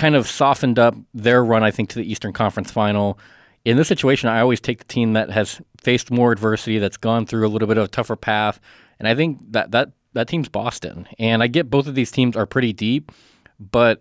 kind 0.00 0.14
of 0.14 0.26
softened 0.26 0.78
up 0.78 0.94
their 1.12 1.44
run, 1.44 1.62
I 1.62 1.70
think, 1.70 1.90
to 1.90 1.98
the 1.98 2.10
Eastern 2.10 2.32
Conference 2.32 2.70
Final. 2.70 3.18
In 3.66 3.76
this 3.76 3.86
situation, 3.86 4.30
I 4.30 4.40
always 4.40 4.58
take 4.58 4.78
the 4.78 4.84
team 4.84 5.12
that 5.12 5.30
has 5.30 5.60
faced 5.82 6.10
more 6.10 6.32
adversity, 6.32 6.78
that's 6.78 6.96
gone 6.96 7.26
through 7.26 7.46
a 7.46 7.50
little 7.50 7.68
bit 7.68 7.76
of 7.76 7.84
a 7.84 7.88
tougher 7.88 8.16
path, 8.16 8.60
and 8.98 9.06
I 9.06 9.14
think 9.14 9.38
that 9.52 9.72
that 9.72 9.92
that 10.14 10.26
team's 10.26 10.48
Boston. 10.48 11.06
And 11.18 11.42
I 11.42 11.48
get 11.48 11.68
both 11.68 11.86
of 11.86 11.94
these 11.94 12.10
teams 12.10 12.34
are 12.34 12.46
pretty 12.46 12.72
deep, 12.72 13.12
but 13.58 14.00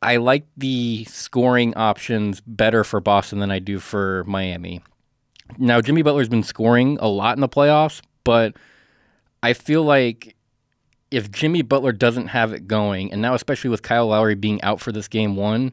I 0.00 0.16
like 0.16 0.46
the 0.56 1.04
scoring 1.04 1.74
options 1.74 2.40
better 2.40 2.82
for 2.82 3.00
Boston 3.00 3.38
than 3.38 3.50
I 3.50 3.58
do 3.58 3.78
for 3.78 4.24
Miami. 4.26 4.80
Now, 5.58 5.82
Jimmy 5.82 6.02
Butler's 6.02 6.28
been 6.28 6.42
scoring 6.42 6.96
a 7.00 7.08
lot 7.08 7.36
in 7.36 7.40
the 7.40 7.48
playoffs, 7.48 8.00
but 8.24 8.56
I 9.42 9.52
feel 9.52 9.82
like 9.82 10.35
if 11.10 11.30
Jimmy 11.30 11.62
Butler 11.62 11.92
doesn't 11.92 12.28
have 12.28 12.52
it 12.52 12.66
going, 12.66 13.12
and 13.12 13.22
now 13.22 13.34
especially 13.34 13.70
with 13.70 13.82
Kyle 13.82 14.08
Lowry 14.08 14.34
being 14.34 14.60
out 14.62 14.80
for 14.80 14.92
this 14.92 15.08
game 15.08 15.36
one, 15.36 15.72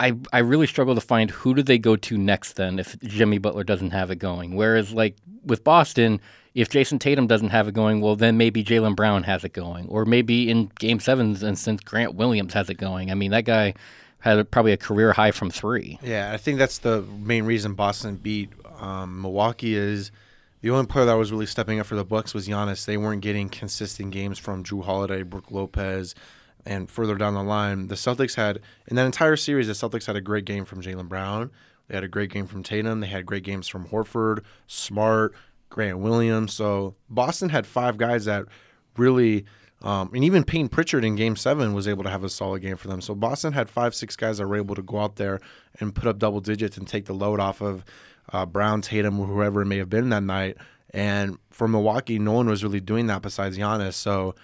I 0.00 0.16
I 0.32 0.40
really 0.40 0.66
struggle 0.66 0.94
to 0.94 1.00
find 1.00 1.30
who 1.30 1.54
do 1.54 1.62
they 1.62 1.78
go 1.78 1.96
to 1.96 2.18
next 2.18 2.54
then 2.54 2.78
if 2.78 2.98
Jimmy 3.00 3.38
Butler 3.38 3.64
doesn't 3.64 3.90
have 3.90 4.10
it 4.10 4.16
going. 4.16 4.54
Whereas 4.56 4.92
like 4.92 5.16
with 5.44 5.64
Boston, 5.64 6.20
if 6.54 6.68
Jayson 6.68 6.98
Tatum 6.98 7.26
doesn't 7.26 7.50
have 7.50 7.68
it 7.68 7.74
going, 7.74 8.00
well 8.00 8.16
then 8.16 8.36
maybe 8.36 8.64
Jaylen 8.64 8.96
Brown 8.96 9.24
has 9.24 9.44
it 9.44 9.52
going, 9.52 9.86
or 9.88 10.04
maybe 10.04 10.50
in 10.50 10.70
Game 10.78 11.00
Seven's 11.00 11.42
instance 11.42 11.80
Grant 11.80 12.14
Williams 12.14 12.54
has 12.54 12.70
it 12.70 12.78
going. 12.78 13.10
I 13.10 13.14
mean 13.14 13.30
that 13.30 13.44
guy 13.44 13.74
had 14.20 14.50
probably 14.50 14.72
a 14.72 14.76
career 14.76 15.12
high 15.12 15.30
from 15.30 15.50
three. 15.50 15.98
Yeah, 16.02 16.32
I 16.32 16.36
think 16.38 16.58
that's 16.58 16.78
the 16.78 17.02
main 17.02 17.44
reason 17.44 17.74
Boston 17.74 18.16
beat 18.16 18.50
um, 18.80 19.22
Milwaukee 19.22 19.76
is 19.76 20.10
the 20.60 20.70
only 20.70 20.86
player 20.86 21.06
that 21.06 21.14
was 21.14 21.30
really 21.30 21.46
stepping 21.46 21.78
up 21.78 21.86
for 21.86 21.94
the 21.94 22.04
Bucks 22.04 22.34
was 22.34 22.48
Giannis. 22.48 22.84
They 22.84 22.96
weren't 22.96 23.22
getting 23.22 23.48
consistent 23.48 24.10
games 24.10 24.38
from 24.38 24.64
Jrue 24.64 24.84
Holiday, 24.84 25.22
Brook 25.22 25.50
Lopez, 25.50 26.14
and 26.66 26.90
further 26.90 27.14
down 27.14 27.34
the 27.34 27.42
line, 27.42 27.88
the 27.88 27.94
Celtics 27.94 28.34
had 28.34 28.60
in 28.88 28.96
that 28.96 29.06
entire 29.06 29.36
series. 29.36 29.68
The 29.68 29.72
Celtics 29.72 30.06
had 30.06 30.16
a 30.16 30.20
great 30.20 30.44
game 30.44 30.64
from 30.64 30.82
Jaylen 30.82 31.08
Brown. 31.08 31.50
They 31.86 31.94
had 31.94 32.04
a 32.04 32.08
great 32.08 32.30
game 32.30 32.46
from 32.46 32.62
Tatum. 32.62 33.00
They 33.00 33.06
had 33.06 33.24
great 33.24 33.44
games 33.44 33.68
from 33.68 33.88
Horford, 33.88 34.44
Smart, 34.66 35.34
Grant 35.70 35.98
Williams. 35.98 36.52
So 36.52 36.94
Boston 37.08 37.48
had 37.48 37.66
five 37.66 37.96
guys 37.96 38.26
that 38.26 38.46
really, 38.96 39.46
um, 39.80 40.10
and 40.12 40.24
even 40.24 40.44
Payne 40.44 40.68
Pritchard 40.68 41.04
in 41.04 41.16
Game 41.16 41.36
Seven 41.36 41.72
was 41.72 41.88
able 41.88 42.02
to 42.04 42.10
have 42.10 42.24
a 42.24 42.28
solid 42.28 42.60
game 42.60 42.76
for 42.76 42.88
them. 42.88 43.00
So 43.00 43.14
Boston 43.14 43.52
had 43.52 43.70
five, 43.70 43.94
six 43.94 44.16
guys 44.16 44.38
that 44.38 44.46
were 44.46 44.56
able 44.56 44.74
to 44.74 44.82
go 44.82 44.98
out 44.98 45.16
there 45.16 45.40
and 45.80 45.94
put 45.94 46.06
up 46.06 46.18
double 46.18 46.40
digits 46.40 46.76
and 46.76 46.86
take 46.86 47.06
the 47.06 47.14
load 47.14 47.40
off 47.40 47.62
of 47.62 47.84
uh, 48.32 48.46
Brown, 48.46 48.82
Tatum, 48.82 49.16
whoever 49.16 49.62
it 49.62 49.66
may 49.66 49.78
have 49.78 49.90
been 49.90 50.08
that 50.10 50.22
night. 50.22 50.56
And 50.90 51.38
for 51.50 51.68
Milwaukee, 51.68 52.18
no 52.18 52.32
one 52.32 52.48
was 52.48 52.64
really 52.64 52.80
doing 52.80 53.06
that 53.08 53.22
besides 53.22 53.58
Giannis. 53.58 53.94
So 53.94 54.34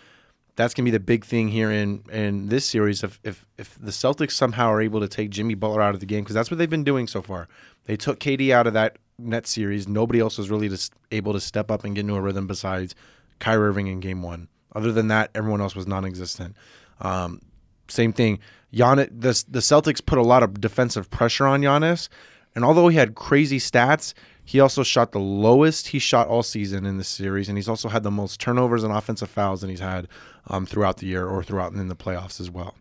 that's 0.57 0.75
gonna 0.75 0.85
be 0.85 0.91
the 0.91 1.01
big 1.01 1.25
thing 1.25 1.49
here 1.49 1.71
in 1.71 2.05
in 2.13 2.49
this 2.49 2.65
series. 2.67 3.03
If 3.03 3.19
if 3.25 3.47
if 3.59 3.79
the 3.81 3.91
Celtics 3.91 4.33
somehow 4.33 4.71
are 4.71 4.81
able 4.81 5.01
to 5.01 5.09
take 5.09 5.31
Jimmy 5.31 5.55
Butler 5.55 5.83
out 5.83 5.95
of 5.95 6.01
the 6.01 6.07
game, 6.07 6.23
because 6.23 6.35
that's 6.35 6.51
what 6.51 6.59
they've 6.59 6.71
been 6.71 6.85
doing 6.85 7.07
so 7.07 7.23
far. 7.23 7.49
They 7.85 7.97
took 7.97 8.21
KD 8.21 8.51
out 8.51 8.67
of 8.67 8.75
that 8.75 8.99
net 9.19 9.47
series. 9.47 9.89
Nobody 9.89 10.21
else 10.21 10.39
was 10.39 10.51
really 10.51 10.69
just 10.69 10.93
able 11.11 11.33
to 11.33 11.41
step 11.41 11.71
up 11.71 11.85
and 11.85 11.95
get 11.95 12.03
into 12.03 12.15
a 12.15 12.21
rhythm 12.21 12.47
besides 12.47 12.95
Kyrie 13.39 13.69
Irving 13.69 13.87
in 13.89 14.01
Game 14.01 14.23
One. 14.23 14.49
Other 14.75 14.93
than 14.93 15.09
that, 15.09 15.31
everyone 15.35 15.61
else 15.61 15.77
was 15.77 15.87
non-existent. 15.87 16.57
Um, 17.01 17.41
same 17.89 18.13
thing. 18.13 18.39
Giannis, 18.73 19.09
the 19.11 19.45
the 19.49 19.61
Celtics 19.61 20.05
put 20.05 20.19
a 20.19 20.23
lot 20.23 20.43
of 20.43 20.61
defensive 20.61 21.11
pressure 21.11 21.47
on 21.47 21.63
Giannis, 21.63 22.09
and 22.55 22.65
although 22.65 22.89
he 22.89 22.97
had 22.97 23.15
crazy 23.15 23.59
stats, 23.59 24.15
he 24.45 24.61
also 24.61 24.83
shot 24.83 25.13
the 25.13 25.21
lowest 25.21 25.89
he 25.89 25.99
shot 25.99 26.29
all 26.29 26.43
season 26.43 26.85
in 26.87 26.99
this 26.99 27.09
series, 27.09 27.49
and 27.49 27.57
he's 27.57 27.69
also 27.69 27.89
had 27.89 28.03
the 28.03 28.11
most 28.11 28.41
turnovers 28.41 28.85
and 28.85 28.93
offensive 28.93 29.31
fouls 29.31 29.63
than 29.63 29.71
he's 29.71 29.81
had 29.81 30.09
um, 30.49 30.67
throughout 30.67 30.99
the 30.99 31.07
year 31.07 31.27
or 31.27 31.43
throughout 31.43 31.73
in 31.73 31.89
the 31.89 31.97
playoffs 31.97 32.41
as 32.41 32.51
well. 32.51 32.75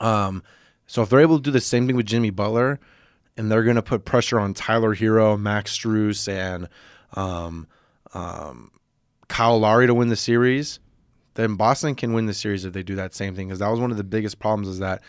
Um, 0.00 0.42
so 0.86 1.02
if 1.02 1.08
they're 1.08 1.20
able 1.20 1.38
to 1.38 1.42
do 1.42 1.50
the 1.50 1.60
same 1.60 1.86
thing 1.86 1.96
with 1.96 2.06
Jimmy 2.06 2.30
Butler, 2.30 2.78
and 3.36 3.50
they're 3.50 3.64
going 3.64 3.76
to 3.76 3.82
put 3.82 4.04
pressure 4.04 4.38
on 4.38 4.54
Tyler 4.54 4.94
Herro, 4.94 5.38
Max 5.38 5.76
Strus, 5.76 6.28
and 6.28 6.68
um, 7.14 7.66
um, 8.14 8.70
Kyle 9.28 9.58
Lowry 9.58 9.86
to 9.86 9.94
win 9.94 10.08
the 10.08 10.16
series, 10.16 10.78
then 11.34 11.56
Boston 11.56 11.94
can 11.94 12.12
win 12.12 12.26
the 12.26 12.34
series 12.34 12.64
if 12.64 12.72
they 12.72 12.82
do 12.82 12.94
that 12.96 13.14
same 13.14 13.34
thing. 13.34 13.48
Because 13.48 13.58
that 13.58 13.68
was 13.68 13.80
one 13.80 13.90
of 13.90 13.96
the 13.96 14.04
biggest 14.04 14.38
problems 14.38 14.68
is 14.68 14.78
that 14.78 15.02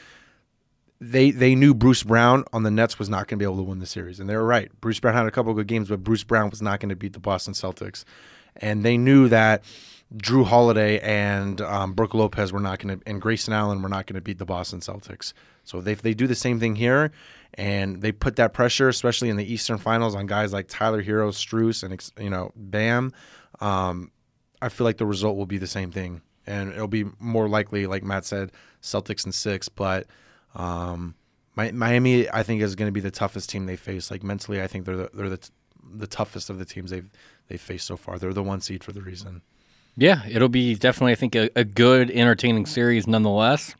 they 0.99 1.31
they 1.31 1.55
knew 1.55 1.73
Bruce 1.73 2.03
Brown 2.03 2.43
on 2.53 2.63
the 2.63 2.71
Nets 2.71 2.97
was 2.97 3.09
not 3.09 3.27
going 3.27 3.37
to 3.37 3.43
be 3.43 3.45
able 3.45 3.57
to 3.57 3.63
win 3.63 3.79
the 3.79 3.85
series, 3.85 4.19
and 4.19 4.29
they 4.29 4.35
were 4.35 4.45
right. 4.45 4.71
Bruce 4.81 4.99
Brown 4.99 5.13
had 5.13 5.27
a 5.27 5.31
couple 5.31 5.53
good 5.53 5.67
games, 5.67 5.89
but 5.89 6.03
Bruce 6.03 6.23
Brown 6.23 6.49
was 6.49 6.61
not 6.61 6.79
going 6.79 6.89
to 6.89 6.95
beat 6.95 7.13
the 7.13 7.19
Boston 7.19 7.53
Celtics, 7.53 8.03
and 8.55 8.83
they 8.83 8.97
knew 8.97 9.27
that 9.29 9.63
Jrue 10.15 10.45
Holiday 10.45 10.99
and 10.99 11.61
um, 11.61 11.93
Brook 11.93 12.13
Lopez 12.13 12.51
were 12.51 12.59
not 12.59 12.79
going 12.79 12.99
to, 12.99 13.09
and 13.09 13.21
Grayson 13.21 13.53
Allen 13.53 13.81
were 13.81 13.89
not 13.89 14.07
going 14.07 14.15
to 14.15 14.21
beat 14.21 14.39
the 14.39 14.45
Boston 14.45 14.79
Celtics. 14.79 15.33
So 15.63 15.81
they 15.81 15.93
they 15.93 16.13
do 16.13 16.27
the 16.27 16.35
same 16.35 16.59
thing 16.59 16.75
here, 16.75 17.11
and 17.53 18.01
they 18.01 18.11
put 18.11 18.37
that 18.37 18.53
pressure, 18.53 18.89
especially 18.89 19.29
in 19.29 19.35
the 19.35 19.51
Eastern 19.51 19.77
Finals, 19.77 20.15
on 20.15 20.25
guys 20.25 20.53
like 20.53 20.67
Tyler 20.67 21.03
Herro, 21.03 21.29
Strus, 21.31 21.83
and 21.83 22.23
you 22.23 22.29
know 22.29 22.51
Bam. 22.55 23.13
Um, 23.59 24.11
I 24.61 24.69
feel 24.69 24.85
like 24.85 24.97
the 24.97 25.05
result 25.05 25.37
will 25.37 25.45
be 25.45 25.59
the 25.59 25.67
same 25.67 25.91
thing, 25.91 26.21
and 26.47 26.71
it'll 26.71 26.87
be 26.87 27.05
more 27.19 27.47
likely, 27.47 27.85
like 27.85 28.03
Matt 28.03 28.25
said, 28.25 28.51
Celtics 28.81 29.25
in 29.25 29.31
six, 29.31 29.69
but 29.69 30.07
um, 30.57 31.15
Miami, 31.55 32.29
I 32.29 32.43
think, 32.43 32.61
is 32.61 32.75
going 32.75 32.87
to 32.87 32.91
be 32.91 32.99
the 32.99 33.11
toughest 33.11 33.49
team 33.49 33.65
they 33.65 33.77
face. 33.77 34.11
Like 34.11 34.23
mentally, 34.23 34.61
I 34.61 34.67
think 34.67 34.85
they're 34.85 34.97
the, 34.97 35.09
they're 35.13 35.29
the, 35.29 35.49
the 35.95 36.07
toughest 36.07 36.49
of 36.49 36.59
the 36.59 36.65
teams 36.65 36.91
they've 36.91 37.09
they 37.47 37.57
faced 37.57 37.87
so 37.87 37.95
far. 37.95 38.19
They're 38.19 38.33
the 38.33 38.43
one 38.43 38.59
seed 38.59 38.83
for 38.83 38.91
the 38.91 39.01
reason. 39.01 39.41
Yeah, 39.95 40.21
it'll 40.29 40.49
be 40.49 40.75
definitely, 40.75 41.13
I 41.13 41.15
think, 41.15 41.35
a, 41.35 41.49
a 41.55 41.63
good, 41.63 42.11
entertaining 42.11 42.65
series 42.65 43.07
nonetheless. 43.07 43.73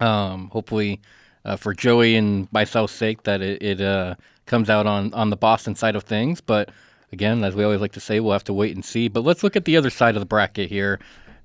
Um, 0.00 0.48
hopefully, 0.48 1.00
uh, 1.44 1.56
for 1.56 1.74
Joey 1.74 2.16
and 2.16 2.50
myself's 2.50 2.94
sake, 2.94 3.24
that 3.24 3.42
it, 3.42 3.62
it 3.62 3.80
uh, 3.80 4.14
comes 4.46 4.70
out 4.70 4.86
on, 4.86 5.12
on 5.12 5.30
the 5.30 5.36
Boston 5.36 5.74
side 5.74 5.94
of 5.94 6.04
things. 6.04 6.40
But 6.40 6.70
again, 7.12 7.44
as 7.44 7.54
we 7.54 7.62
always 7.62 7.80
like 7.80 7.92
to 7.92 8.00
say, 8.00 8.18
we'll 8.18 8.32
have 8.32 8.44
to 8.44 8.54
wait 8.54 8.74
and 8.74 8.84
see. 8.84 9.06
But 9.08 9.22
let's 9.22 9.44
look 9.44 9.54
at 9.54 9.64
the 9.64 9.76
other 9.76 9.90
side 9.90 10.16
of 10.16 10.20
the 10.20 10.26
bracket 10.26 10.70
here 10.70 10.98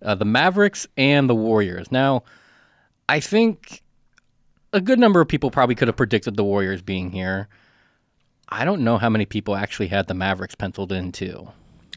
uh, 0.04 0.16
the 0.16 0.26
Mavericks 0.26 0.88
and 0.98 1.30
the 1.30 1.36
Warriors. 1.36 1.92
Now, 1.92 2.24
I 3.08 3.20
think 3.20 3.83
a 4.74 4.82
good 4.82 5.00
number 5.00 5.22
of 5.22 5.28
people 5.28 5.52
probably 5.52 5.76
could 5.76 5.88
have 5.88 5.96
predicted 5.96 6.36
the 6.36 6.44
Warriors 6.44 6.82
being 6.82 7.12
here. 7.12 7.48
I 8.50 8.66
don't 8.66 8.84
know 8.84 8.98
how 8.98 9.10
many 9.10 9.26
people 9.26 9.56
actually 9.56 9.88
had 9.88 10.08
the 10.08 10.14
Mavericks 10.14 10.56
penciled 10.56 10.92
in 10.92 11.12
too. 11.12 11.50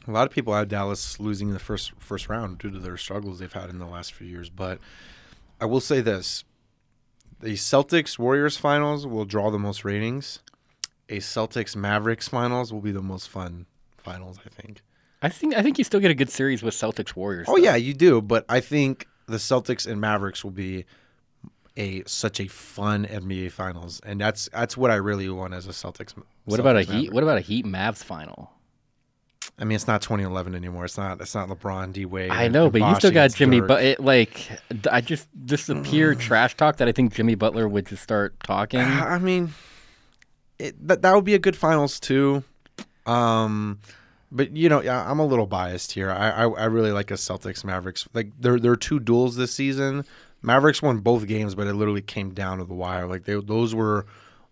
A 0.07 0.13
lot 0.13 0.27
of 0.27 0.33
people 0.33 0.55
had 0.55 0.69
Dallas 0.69 1.19
losing 1.19 1.49
in 1.49 1.55
the 1.55 1.61
first 1.61 1.93
first 1.99 2.29
round 2.29 2.59
due 2.59 2.71
to 2.71 2.79
their 2.79 2.97
struggles 2.97 3.41
they've 3.41 3.53
had 3.53 3.71
in 3.71 3.79
the 3.79 3.87
last 3.87 4.13
few 4.13 4.27
years. 4.27 4.49
But 4.49 4.79
I 5.61 5.65
will 5.65 5.81
say 5.81 6.01
this: 6.01 6.45
the 7.41 7.55
Celtics 7.55 8.19
Warriors 8.19 8.57
finals 8.57 9.07
will 9.07 9.25
draw 9.25 9.51
the 9.51 9.59
most 9.59 9.85
ratings. 9.85 10.41
A 11.09 11.19
Celtics 11.19 11.75
Mavericks 11.75 12.29
finals 12.29 12.73
will 12.73 12.81
be 12.81 12.93
the 12.93 13.03
most 13.03 13.29
fun 13.29 13.67
finals. 13.97 14.39
I 14.45 14.49
think. 14.49 14.83
I 15.23 15.29
think 15.29 15.57
I 15.57 15.63
think 15.63 15.79
you 15.79 15.85
still 15.85 16.01
get 16.01 16.11
a 16.11 16.15
good 16.15 16.31
series 16.31 16.63
with 16.63 16.75
Celtics 16.75 17.17
Warriors. 17.17 17.47
Oh 17.49 17.57
though. 17.57 17.63
yeah, 17.63 17.75
you 17.75 17.93
do. 17.93 18.23
But 18.23 18.45
I 18.49 18.61
think 18.61 19.09
the 19.27 19.39
Celtics 19.39 19.87
and 19.87 20.01
Mavericks 20.01 20.45
will 20.45 20.53
be 20.53 20.85
a 21.77 22.03
such 22.07 22.41
a 22.41 22.49
fun 22.49 23.07
NBA 23.07 23.53
finals, 23.53 24.01
and 24.05 24.21
that's 24.21 24.49
that's 24.53 24.77
what 24.77 24.91
I 24.91 24.97
really 24.97 25.29
want 25.29 25.55
as 25.55 25.67
a 25.67 25.71
Celtics. 25.71 26.15
What 26.45 26.61
about 26.61 26.77
a 26.77 26.81
Celtics 26.81 26.93
Heat? 26.93 27.13
What 27.13 27.23
about 27.23 27.39
a 27.39 27.43
Heat 27.43 27.65
Mavs 27.65 28.03
final? 28.03 28.51
I 29.59 29.65
mean, 29.65 29.77
it's 29.77 29.87
not 29.87 30.03
2011 30.03 30.55
anymore. 30.55 30.85
It's 30.85 30.99
not. 30.99 31.21
It's 31.21 31.35
not 31.35 31.49
LeBron, 31.49 31.93
D 31.93 32.05
Wade. 32.05 32.31
I 32.31 32.49
know, 32.49 32.69
but 32.69 32.83
you 32.83 32.95
still 32.97 33.11
got 33.11 33.33
Jimmy. 33.35 33.61
But 33.61 33.83
it, 33.83 34.01
like, 34.01 34.51
I 34.91 35.01
just 35.01 35.29
just 35.47 35.69
the 35.69 35.81
pure 35.81 36.15
trash 36.15 36.57
talk 36.57 36.77
that 36.77 36.89
I 36.89 36.93
think 36.93 37.15
Jimmy 37.15 37.35
Butler 37.37 37.67
would 37.67 37.87
just 37.87 38.03
start 38.03 38.39
talking. 38.41 38.81
I 38.81 39.19
mean, 39.19 39.55
it, 40.59 40.87
that 40.87 41.03
that 41.03 41.15
would 41.15 41.25
be 41.25 41.35
a 41.35 41.39
good 41.39 41.57
finals 41.57 41.99
too. 41.99 42.45
Um, 43.07 43.79
but 44.31 44.55
you 44.55 44.69
know, 44.69 44.83
yeah, 44.83 45.11
I'm 45.11 45.21
a 45.21 45.27
little 45.27 45.47
biased 45.47 45.93
here. 45.93 46.11
I, 46.11 46.31
I 46.31 46.49
I 46.49 46.65
really 46.67 46.93
like 46.93 47.11
a 47.11 47.15
Celtics 47.15 47.65
Mavericks. 47.65 48.07
Like 48.13 48.33
there 48.39 48.59
there 48.59 48.73
are 48.73 48.77
two 48.77 49.01
duels 49.01 49.37
this 49.37 49.55
season. 49.55 50.05
Mavericks 50.47 50.81
won 50.81 50.99
both 50.99 51.27
games, 51.27 51.55
but 51.55 51.67
it 51.67 51.75
literally 51.75 52.03
came 52.03 52.33
down 52.33 52.59
to 52.59 52.65
the 52.65 52.75
wire. 52.75 53.07
Like 53.07 53.25
they 53.25 53.35
those 53.35 53.75
were 53.75 54.07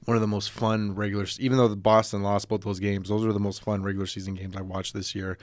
one 0.05 0.17
of 0.17 0.21
the 0.21 0.27
most 0.27 0.51
fun 0.51 0.95
regular. 0.95 1.27
Even 1.39 1.57
though 1.57 1.69
the 1.69 1.77
Boston 1.77 2.23
lost 2.23 2.49
both 2.49 2.63
those 2.63 2.81
games, 2.81 3.09
those 3.09 3.25
were 3.25 3.33
the 3.33 3.41
most 3.41 3.63
fun 3.63 3.83
regular 3.83 4.07
season 4.07 4.35
games 4.35 4.57
I 4.57 4.63
watched 4.63 4.93
this 4.93 5.15
year. 5.15 5.39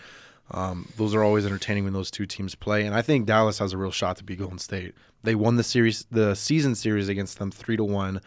Um, 0.52 0.90
those 0.98 1.16
are 1.16 1.24
always 1.24 1.46
entertaining 1.46 1.86
when 1.86 1.94
those 1.94 2.12
two 2.12 2.26
teams 2.26 2.56
play, 2.56 2.86
and 2.86 2.94
I 2.94 3.02
think 3.02 3.26
Dallas 3.26 3.60
has 3.60 3.72
a 3.72 3.78
real 3.78 3.92
shot 3.92 4.18
to 4.18 4.24
beat 4.26 4.40
Golden 4.40 4.60
State. 4.60 4.94
They 5.24 5.34
won 5.34 5.56
the 5.56 5.64
series, 5.64 6.06
the 6.12 6.36
season 6.36 6.76
series 6.76 7.08
against 7.08 7.40
them 7.40 7.52
three 7.52 7.78
to 7.78 7.86
one. 7.86 8.20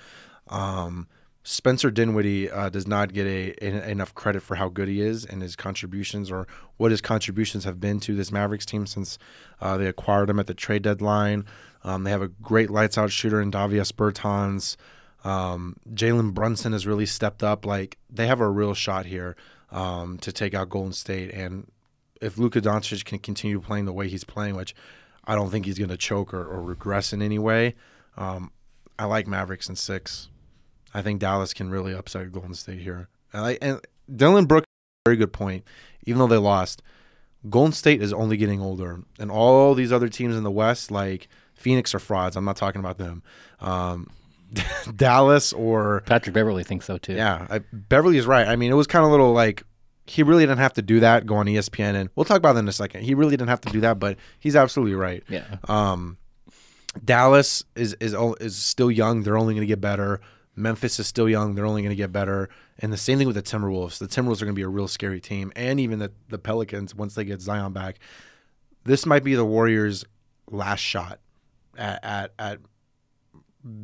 Um, 0.49 1.07
Spencer 1.43 1.90
Dinwiddie 1.90 2.50
uh, 2.50 2.71
does 2.71 2.87
not 2.87 3.12
get 3.12 3.26
a, 3.26 3.54
a- 3.62 3.90
enough 3.90 4.14
credit 4.14 4.43
for 4.43 4.54
how 4.54 4.71
good 4.71 4.88
he 4.88 5.02
is 5.02 5.26
and 5.26 5.43
his 5.43 5.54
contributions, 5.57 6.31
or 6.31 6.47
what 6.78 6.90
his 6.90 7.02
contributions 7.02 7.64
have 7.64 7.78
been 7.78 8.00
to 8.00 8.14
this 8.16 8.33
Mavericks 8.33 8.64
team 8.64 8.87
since 8.87 9.19
uh, 9.61 9.76
they 9.76 9.87
acquired 9.87 10.31
him 10.31 10.38
at 10.38 10.47
the 10.47 10.54
trade 10.54 10.83
deadline. 10.83 11.45
Um, 11.85 12.05
they 12.05 12.11
have 12.11 12.23
a 12.23 12.29
great 12.29 12.71
lights 12.71 12.97
out 12.97 13.12
shooter 13.12 13.41
in 13.41 13.50
Davis 13.50 13.93
Bertans. 13.93 14.76
Um, 15.23 15.76
Jalen 15.91 16.35
Brunson 16.35 16.73
has 16.73 16.87
really 16.87 17.07
stepped 17.07 17.43
up. 17.43 17.64
Like 17.67 17.99
they 18.11 18.26
have 18.26 18.41
a 18.41 18.49
real 18.49 18.75
shot 18.75 19.07
here 19.07 19.37
um, 19.71 20.19
to 20.19 20.33
take 20.33 20.55
out 20.55 20.71
Golden 20.71 20.93
State, 20.93 21.33
and 21.33 21.71
if 22.21 22.38
Luka 22.38 22.61
Doncic 22.61 23.05
can 23.05 23.19
continue 23.19 23.61
playing 23.61 23.85
the 23.85 23.93
way 23.93 24.09
he's 24.09 24.25
playing, 24.25 24.57
which 24.57 24.75
I 25.26 25.35
don't 25.35 25.50
think 25.50 25.67
he's 25.67 25.79
going 25.79 25.91
to 25.91 25.97
choke 25.97 26.33
or, 26.33 26.45
or 26.45 26.62
regress 26.62 27.12
in 27.12 27.21
any 27.21 27.38
way, 27.38 27.75
um, 28.17 28.50
I 28.99 29.05
like 29.05 29.26
Mavericks 29.26 29.69
in 29.69 29.76
six. 29.76 30.29
I 30.95 31.03
think 31.03 31.21
Dallas 31.21 31.53
can 31.53 31.71
really 31.71 31.93
upset 31.93 32.33
Golden 32.33 32.55
State 32.55 32.81
here. 32.81 33.09
And, 33.33 33.59
and 33.61 33.81
Dillon 34.14 34.47
Brooks, 34.47 34.67
very 35.05 35.17
good 35.17 35.33
point. 35.33 35.64
Even 36.07 36.21
though 36.21 36.26
they 36.26 36.37
lost, 36.37 36.83
Golden 37.50 37.73
State 37.73 38.00
is 38.00 38.12
only 38.12 38.37
getting 38.37 38.61
older, 38.61 39.03
and 39.19 39.31
all 39.31 39.75
these 39.75 39.93
other 39.93 40.09
teams 40.09 40.37
in 40.37 40.45
the 40.45 40.50
West, 40.50 40.91
like 40.91 41.29
Phoenix, 41.54 41.94
are 41.94 41.99
frauds. 41.99 42.37
I'm 42.37 42.44
not 42.44 42.56
talking 42.56 42.80
about 42.80 42.99
them. 42.99 43.23
Um, 43.61 44.11
Dallas 44.96 45.52
or 45.52 46.02
Patrick 46.06 46.34
Beverley 46.34 46.64
thinks 46.64 46.84
so 46.87 46.99
too. 46.99 47.14
yeah, 47.14 47.46
I, 47.50 47.58
Beverley 47.73 48.18
is 48.18 48.26
right. 48.26 48.46
I 48.46 48.56
mean, 48.56 48.70
it 48.70 48.75
was 48.75 48.87
kind 48.87 49.04
of 49.04 49.08
a 49.08 49.11
little 49.11 49.32
like 49.32 49.62
he 50.06 50.23
really 50.23 50.42
didn't 50.44 50.58
have 50.58 50.75
to 50.75 50.82
do 50.82 51.00
that. 51.00 51.26
Go 51.26 51.37
on 51.37 51.46
ESPN, 51.46 51.94
and 51.94 52.11
we'll 52.14 52.25
talk 52.25 52.37
about 52.37 52.54
that 52.54 52.61
in 52.61 52.68
a 52.68 52.73
second. 52.73 53.02
He 53.02 53.14
really 53.14 53.37
didn't 53.37 53.49
have 53.49 53.61
to 53.62 53.70
do 53.70 53.80
that, 53.80 53.99
but 53.99 54.18
he's 54.38 54.54
absolutely 54.56 54.94
right. 54.94 55.25
yeah. 55.28 55.56
Um, 55.68 56.18
Dallas 57.02 57.64
is 57.75 57.94
is 58.00 58.14
is 58.40 58.56
still 58.56 58.90
young. 58.90 59.23
They're 59.23 59.38
only 59.38 59.54
going 59.54 59.62
to 59.62 59.70
get 59.70 59.80
better. 59.80 60.20
Memphis 60.56 61.00
is 61.00 61.06
still 61.08 61.28
young. 61.28 61.54
They're 61.54 61.66
only 61.66 61.82
going 61.82 61.90
to 61.90 61.96
get 61.96 62.12
better. 62.12 62.49
And 62.78 62.92
the 62.92 62.96
same 62.96 63.18
thing 63.18 63.26
with 63.26 63.37
the 63.37 63.42
Timberwolves. 63.42 63.99
The 63.99 64.06
Timberwolves 64.06 64.40
are 64.42 64.46
going 64.46 64.54
to 64.54 64.58
be 64.58 64.62
a 64.62 64.68
real 64.68 64.87
scary 64.88 65.20
team, 65.20 65.52
and 65.56 65.80
even 65.80 65.99
the 65.99 66.12
the 66.28 66.38
Pelicans 66.38 66.94
once 66.94 67.14
they 67.14 67.25
get 67.25 67.40
Zion 67.40 67.73
back. 67.73 67.99
This 68.84 69.06
might 69.06 69.25
be 69.25 69.34
the 69.34 69.46
Warriors' 69.46 70.04
last 70.50 70.80
shot 70.80 71.18
at 71.78 72.04
at, 72.04 72.33
at 72.38 72.59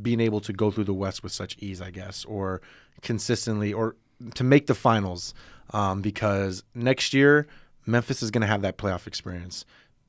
being 0.02 0.20
able 0.20 0.40
to 0.40 0.52
go 0.52 0.70
through 0.70 0.84
the 0.84 0.94
West 0.94 1.22
with 1.22 1.32
such 1.32 1.56
ease, 1.58 1.80
I 1.80 1.90
guess, 1.90 2.24
or 2.24 2.60
consistently, 3.02 3.72
or 3.72 3.96
to 4.34 4.44
make 4.44 4.66
the 4.66 4.74
finals. 4.74 5.34
Um, 5.72 6.02
because 6.02 6.64
next 6.74 7.14
year, 7.14 7.46
Memphis 7.86 8.22
is 8.22 8.30
going 8.30 8.40
to 8.42 8.46
have 8.48 8.62
that 8.62 8.76
playoff 8.76 9.06
experience. 9.06 9.64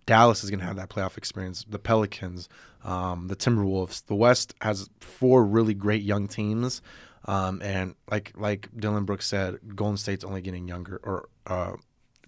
Dallas 0.06 0.44
is 0.44 0.50
going 0.50 0.60
to 0.60 0.66
have 0.66 0.76
that 0.78 0.90
playoff 0.90 1.18
experience. 1.18 1.66
The 1.70 1.80
Pelicans, 1.80 2.50
um, 2.84 3.28
the 3.28 3.36
Timberwolves. 3.36 4.06
The 4.08 4.16
West 4.16 4.56
has 4.62 4.90
four 5.00 5.46
really 5.46 5.76
great 5.76 6.02
young 6.02 6.28
teams, 6.28 6.82
um, 7.26 7.62
and 7.62 7.96
like 8.10 8.34
like 8.36 8.70
Dillon 8.76 9.06
Brooks 9.06 9.28
said, 9.28 9.60
Golden 9.76 9.98
State's 9.98 10.26
only 10.26 10.42
getting 10.42 10.68
younger, 10.68 11.00
or 11.04 11.30
uh, 11.46 11.74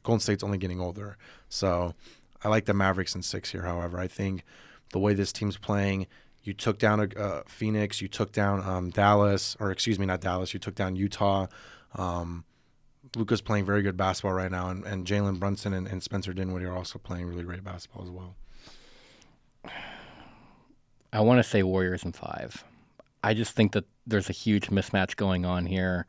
Golden 0.04 0.20
State's 0.20 0.44
only 0.44 0.60
getting 0.60 0.80
older. 0.80 1.18
So 1.50 1.96
I 2.44 2.50
like 2.50 2.66
the 2.66 2.74
Mavericks 2.74 3.16
in 3.16 3.24
six 3.24 3.52
here. 3.52 3.64
However, 3.64 4.00
I 4.00 4.08
think 4.08 4.44
the 4.94 5.00
way 5.00 5.14
this 5.14 5.34
team's 5.34 5.58
playing, 5.58 6.08
you 6.44 6.54
took 6.54 6.80
down 6.80 7.12
uh, 7.18 7.42
Phoenix, 7.48 8.02
you 8.02 8.08
took 8.08 8.32
down 8.32 8.64
um, 8.64 8.90
Dallas, 8.90 9.58
or 9.60 9.72
excuse 9.72 10.00
me, 10.00 10.06
not 10.06 10.22
Dallas. 10.22 10.54
You 10.54 10.60
took 10.60 10.76
down 10.76 10.96
Utah. 10.96 11.48
Um, 11.96 12.46
Luka's 13.16 13.42
playing 13.42 13.66
very 13.66 13.82
good 13.82 13.98
basketball 13.98 14.34
right 14.34 14.52
now, 14.52 14.70
and, 14.70 14.86
and 14.86 15.06
Jalen 15.06 15.40
Brunson 15.40 15.74
and, 15.74 15.88
and 15.88 16.02
Spencer 16.02 16.34
Dinwiddie 16.34 16.66
are 16.66 16.76
also 16.76 16.98
playing 17.00 17.28
really 17.28 17.44
great 17.44 17.64
basketball 17.64 18.04
as 18.04 18.10
well. 18.10 18.36
I 21.12 21.20
want 21.20 21.40
to 21.40 21.44
say 21.44 21.62
Warriors 21.64 22.04
in 22.04 22.12
five. 22.12 22.64
I 23.24 23.34
just 23.34 23.56
think 23.56 23.74
that 23.74 23.86
there's 24.08 24.30
a 24.30 24.34
huge 24.34 24.68
mismatch 24.68 25.16
going 25.16 25.46
on 25.46 25.66
here. 25.66 26.08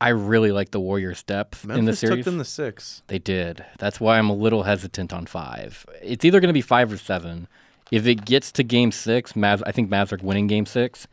I 0.00 0.10
really 0.10 0.52
like 0.52 0.70
the 0.70 0.78
Warriors' 0.78 1.24
depth 1.24 1.64
Memphis 1.64 1.78
in 1.78 1.84
the 1.86 1.96
series. 1.96 2.10
They 2.10 2.16
took 2.18 2.24
them 2.26 2.38
to 2.38 2.44
six. 2.44 3.02
They 3.08 3.18
did. 3.18 3.64
That's 3.78 3.98
why 3.98 4.18
I'm 4.18 4.30
a 4.30 4.34
little 4.34 4.62
hesitant 4.62 5.12
on 5.12 5.26
five. 5.26 5.84
It's 6.02 6.24
either 6.24 6.38
going 6.38 6.48
to 6.48 6.54
be 6.54 6.60
five 6.60 6.92
or 6.92 6.98
seven. 6.98 7.48
If 7.90 8.06
it 8.06 8.24
gets 8.24 8.52
to 8.52 8.62
game 8.62 8.92
six, 8.92 9.32
I 9.36 9.72
think 9.72 9.90
Mavs 9.90 10.12
are 10.12 10.24
winning 10.24 10.46
game 10.46 10.66
six. 10.66 11.06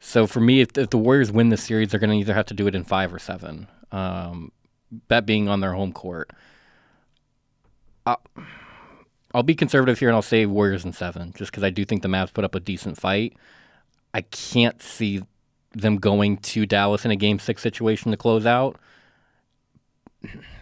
So 0.00 0.26
for 0.26 0.40
me, 0.40 0.60
if, 0.60 0.76
if 0.76 0.90
the 0.90 0.98
Warriors 0.98 1.32
win 1.32 1.48
the 1.48 1.56
series, 1.56 1.88
they're 1.88 2.00
going 2.00 2.10
to 2.10 2.16
either 2.16 2.34
have 2.34 2.46
to 2.46 2.54
do 2.54 2.66
it 2.66 2.74
in 2.74 2.84
five 2.84 3.12
or 3.12 3.18
seven. 3.18 3.68
Um, 3.90 4.52
that 5.08 5.24
being 5.24 5.48
on 5.48 5.60
their 5.60 5.72
home 5.72 5.92
court. 5.92 6.30
I'll, 8.04 8.20
I'll 9.32 9.42
be 9.42 9.54
conservative 9.54 9.98
here 9.98 10.08
and 10.08 10.16
I'll 10.16 10.22
say 10.22 10.44
Warriors 10.44 10.84
in 10.84 10.92
seven, 10.92 11.32
just 11.36 11.50
because 11.50 11.64
I 11.64 11.70
do 11.70 11.84
think 11.84 12.02
the 12.02 12.08
Mavs 12.08 12.32
put 12.32 12.44
up 12.44 12.54
a 12.54 12.60
decent 12.60 12.98
fight. 12.98 13.34
I 14.12 14.20
can't 14.20 14.82
see 14.82 15.22
them 15.72 15.96
going 15.96 16.36
to 16.36 16.66
Dallas 16.66 17.04
in 17.04 17.10
a 17.10 17.16
game 17.16 17.38
six 17.38 17.62
situation 17.62 18.10
to 18.10 18.16
close 18.16 18.46
out 18.46 18.78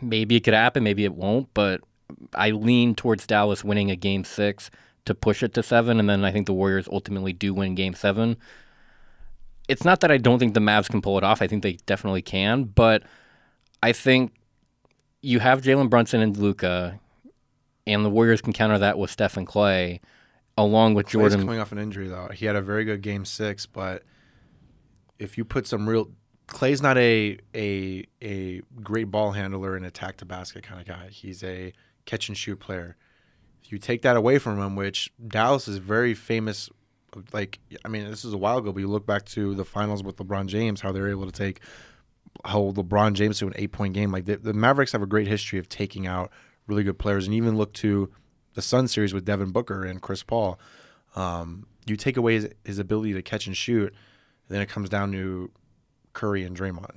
maybe 0.01 0.37
it 0.37 0.41
could 0.41 0.55
happen, 0.55 0.83
maybe 0.83 1.05
it 1.05 1.15
won't, 1.15 1.49
but 1.55 1.81
I 2.35 2.51
lean 2.51 2.95
towards 2.95 3.27
Dallas 3.27 3.65
winning 3.65 3.91
a 3.91 3.97
game 3.97 4.25
six 4.25 4.71
to 5.05 5.15
push 5.15 5.43
it 5.43 5.55
to 5.55 5.63
seven, 5.63 5.99
and 5.99 6.09
then 6.09 6.25
I 6.25 6.33
think 6.33 6.47
the 6.47 6.53
Warriors 6.53 6.89
ultimately 6.91 7.33
do 7.33 7.53
win 7.55 7.75
game 7.75 7.95
seven. 7.95 8.37
It's 9.69 9.85
not 9.85 10.01
that 10.01 10.11
I 10.11 10.19
don't 10.19 10.39
think 10.39 10.55
the 10.55 10.61
Mavs 10.61 10.89
can 10.89 11.01
pull 11.03 11.19
it 11.19 11.25
off. 11.25 11.41
I 11.41 11.47
think 11.47 11.63
they 11.63 11.75
definitely 11.87 12.23
can, 12.23 12.65
but 12.65 13.03
I 13.83 13.93
think 13.93 14.33
you 15.23 15.39
have 15.39 15.63
Jalen 15.63 15.89
Brunson 15.89 16.21
and 16.21 16.37
Luka, 16.37 17.01
and 17.87 18.05
the 18.05 18.11
Warriors 18.11 18.41
can 18.41 18.53
counter 18.53 18.79
that 18.79 18.99
with 18.99 19.11
Steph 19.11 19.37
and 19.37 19.47
Klay, 19.47 20.01
along 20.57 20.95
with 20.95 21.07
Klay's 21.07 21.13
Jordan. 21.13 21.41
coming 21.41 21.61
off 21.61 21.73
an 21.73 21.79
injury 21.79 22.09
though. 22.09 22.29
He 22.33 22.47
had 22.47 22.57
a 22.57 22.63
very 22.63 22.85
good 22.85 23.03
game 23.03 23.25
six, 23.25 23.67
but 23.67 24.03
if 25.19 25.39
you 25.39 25.45
put 25.45 25.67
some 25.67 25.89
real 25.89 26.11
Klay's 26.49 26.83
not 26.83 26.99
a 26.99 27.39
a 27.55 28.05
a 28.21 28.61
great 28.83 29.11
ball 29.11 29.33
handler 29.33 29.77
and 29.77 29.87
attack 29.87 30.19
to 30.19 30.25
basket 30.25 30.65
kind 30.65 30.81
of 30.81 30.87
guy. 30.87 31.09
He's 31.09 31.43
a 31.43 31.73
catch 32.05 32.29
and 32.29 32.37
shoot 32.37 32.61
player. 32.61 32.97
If 33.65 33.73
you 33.73 33.79
take 33.79 34.03
that 34.03 34.17
away 34.17 34.39
from 34.39 34.59
him, 34.61 34.77
which 34.77 35.13
Dallas 35.27 35.69
is 35.69 35.79
very 35.79 36.15
famous 36.15 36.69
like 37.35 37.59
I 37.85 37.89
mean, 37.89 38.09
this 38.09 38.25
is 38.25 38.33
a 38.33 38.39
while 38.39 38.57
ago, 38.59 38.73
but 38.73 38.81
you 38.81 38.89
look 38.89 39.07
back 39.07 39.27
to 39.27 39.55
the 39.55 39.65
finals 39.67 40.03
with 40.03 40.17
LeBron 40.17 40.47
James, 40.47 40.81
how 40.81 40.93
they're 40.93 41.11
able 41.11 41.27
to 41.27 41.33
take 41.33 41.61
hold 42.47 42.77
LeBron 42.77 43.13
James 43.13 43.39
to 43.39 43.47
an 43.47 43.53
eight 43.57 43.73
point 43.73 43.93
game. 43.95 44.11
Like 44.11 44.25
the, 44.25 44.37
the 44.37 44.55
Mavericks 44.55 44.93
have 44.93 45.03
a 45.03 45.07
great 45.07 45.27
history 45.29 45.59
of 45.59 45.69
taking 45.69 46.07
out 46.07 46.31
really 46.67 46.83
good 46.85 46.99
players, 46.99 47.27
and 47.27 47.35
even 47.35 47.57
look 47.57 47.73
to 47.75 48.11
the 48.55 48.63
Sun 48.63 48.89
series 48.89 49.13
with 49.13 49.25
Devin 49.25 49.51
Booker 49.51 49.85
and 49.85 50.01
Chris 50.01 50.23
Paul. 50.23 50.59
Um, 51.15 51.67
you 51.87 51.97
take 51.97 52.17
away 52.17 52.35
his, 52.35 52.49
his 52.65 52.79
ability 52.79 53.13
to 53.15 53.23
catch 53.23 53.47
and 53.47 53.57
shoot, 53.57 53.93
then 54.49 54.63
it 54.63 54.69
comes 54.69 54.89
down 54.89 55.13
to 55.13 55.51
Curry 56.15 56.45
and 56.45 56.57
Draymond. 56.57 56.97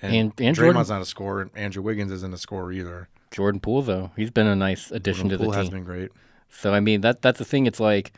And, 0.00 0.14
And- 0.14 0.32
and 0.40 0.56
Draymond's 0.56 0.58
Jordan. 0.58 0.88
not 0.88 1.02
a 1.02 1.06
scorer, 1.06 1.50
Andrew 1.54 1.82
Wiggins 1.82 2.12
isn't 2.12 2.32
a 2.32 2.38
scorer 2.38 2.72
either. 2.72 3.08
Jordan 3.30 3.60
Poole 3.60 3.82
though, 3.82 4.10
he's 4.16 4.30
been 4.30 4.46
a 4.46 4.56
nice 4.56 4.90
addition 4.90 5.28
Jordan 5.28 5.38
to 5.38 5.44
Poole 5.44 5.52
the 5.52 5.58
has 5.58 5.66
team. 5.68 5.78
been 5.78 5.84
great. 5.84 6.10
So 6.48 6.72
I 6.72 6.80
mean 6.80 7.00
that 7.02 7.22
that's 7.22 7.38
the 7.38 7.44
thing. 7.44 7.66
It's 7.66 7.80
like 7.80 8.12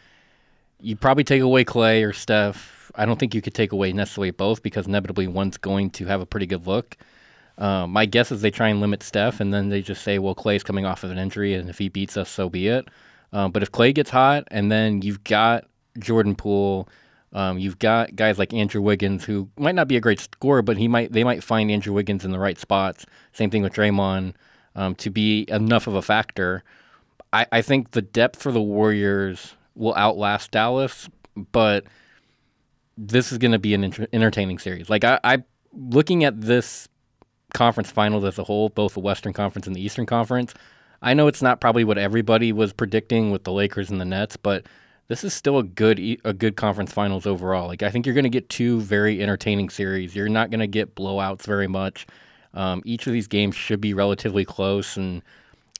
you 0.80 0.96
probably 0.96 1.24
take 1.24 1.42
away 1.42 1.64
Klay 1.64 2.06
or 2.06 2.12
Steph. 2.12 2.90
I 2.94 3.04
don't 3.06 3.18
think 3.18 3.34
you 3.34 3.42
could 3.42 3.54
take 3.54 3.72
away 3.72 3.92
necessarily 3.92 4.30
both 4.30 4.62
because 4.62 4.86
inevitably 4.86 5.26
one's 5.26 5.56
going 5.56 5.90
to 5.90 6.06
have 6.06 6.20
a 6.20 6.26
pretty 6.26 6.46
good 6.46 6.66
look. 6.66 6.96
Um, 7.58 7.90
my 7.90 8.06
guess 8.06 8.32
is 8.32 8.40
they 8.40 8.50
try 8.50 8.68
and 8.68 8.80
limit 8.80 9.02
Steph, 9.02 9.38
and 9.40 9.52
then 9.52 9.68
they 9.68 9.82
just 9.82 10.02
say, 10.02 10.18
"Well, 10.18 10.34
Klay's 10.34 10.62
coming 10.62 10.86
off 10.86 11.04
of 11.04 11.10
an 11.10 11.18
injury, 11.18 11.54
and 11.54 11.68
if 11.68 11.78
he 11.78 11.88
beats 11.90 12.16
us, 12.16 12.30
so 12.30 12.48
be 12.48 12.68
it." 12.68 12.88
Um, 13.32 13.52
but 13.52 13.62
if 13.62 13.70
Klay 13.70 13.94
gets 13.94 14.10
hot, 14.10 14.44
and 14.50 14.72
then 14.72 15.02
you've 15.02 15.22
got 15.24 15.66
Jordan 15.98 16.34
Poole, 16.34 16.88
um, 17.32 17.58
you've 17.58 17.78
got 17.78 18.16
guys 18.16 18.38
like 18.38 18.54
Andrew 18.54 18.80
Wiggins, 18.80 19.24
who 19.24 19.50
might 19.58 19.74
not 19.74 19.88
be 19.88 19.96
a 19.96 20.00
great 20.00 20.20
scorer, 20.20 20.62
but 20.62 20.78
he 20.78 20.88
might 20.88 21.12
they 21.12 21.22
might 21.22 21.44
find 21.44 21.70
Andrew 21.70 21.92
Wiggins 21.92 22.24
in 22.24 22.30
the 22.30 22.38
right 22.38 22.58
spots. 22.58 23.04
Same 23.32 23.50
thing 23.50 23.62
with 23.62 23.74
Draymond 23.74 24.34
um, 24.74 24.94
to 24.96 25.10
be 25.10 25.44
enough 25.48 25.86
of 25.86 25.94
a 25.94 26.02
factor. 26.02 26.62
I, 27.32 27.46
I 27.52 27.62
think 27.62 27.92
the 27.92 28.02
depth 28.02 28.42
for 28.42 28.52
the 28.52 28.62
Warriors 28.62 29.54
will 29.74 29.94
outlast 29.94 30.50
Dallas, 30.50 31.08
but 31.52 31.84
this 32.96 33.32
is 33.32 33.38
going 33.38 33.52
to 33.52 33.58
be 33.58 33.74
an 33.74 33.84
inter- 33.84 34.08
entertaining 34.12 34.58
series. 34.58 34.90
Like 34.90 35.04
I, 35.04 35.20
I, 35.24 35.44
looking 35.72 36.24
at 36.24 36.40
this 36.40 36.88
conference 37.54 37.90
finals 37.90 38.24
as 38.24 38.38
a 38.38 38.44
whole, 38.44 38.68
both 38.68 38.94
the 38.94 39.00
Western 39.00 39.32
Conference 39.32 39.66
and 39.66 39.74
the 39.74 39.82
Eastern 39.82 40.06
Conference. 40.06 40.54
I 41.02 41.14
know 41.14 41.26
it's 41.26 41.42
not 41.42 41.60
probably 41.60 41.84
what 41.84 41.98
everybody 41.98 42.52
was 42.52 42.72
predicting 42.72 43.30
with 43.30 43.44
the 43.44 43.52
Lakers 43.52 43.90
and 43.90 44.00
the 44.00 44.04
Nets, 44.04 44.36
but 44.36 44.66
this 45.08 45.24
is 45.24 45.34
still 45.34 45.58
a 45.58 45.62
good 45.64 45.98
a 46.24 46.32
good 46.32 46.56
conference 46.56 46.92
finals 46.92 47.26
overall. 47.26 47.66
Like 47.66 47.82
I 47.82 47.90
think 47.90 48.06
you're 48.06 48.14
going 48.14 48.24
to 48.24 48.30
get 48.30 48.48
two 48.48 48.80
very 48.80 49.22
entertaining 49.22 49.70
series. 49.70 50.14
You're 50.14 50.28
not 50.28 50.50
going 50.50 50.60
to 50.60 50.66
get 50.66 50.94
blowouts 50.94 51.42
very 51.42 51.66
much. 51.66 52.06
Um, 52.54 52.82
each 52.84 53.06
of 53.06 53.12
these 53.12 53.26
games 53.26 53.54
should 53.54 53.80
be 53.80 53.94
relatively 53.94 54.44
close, 54.44 54.96
and 54.96 55.22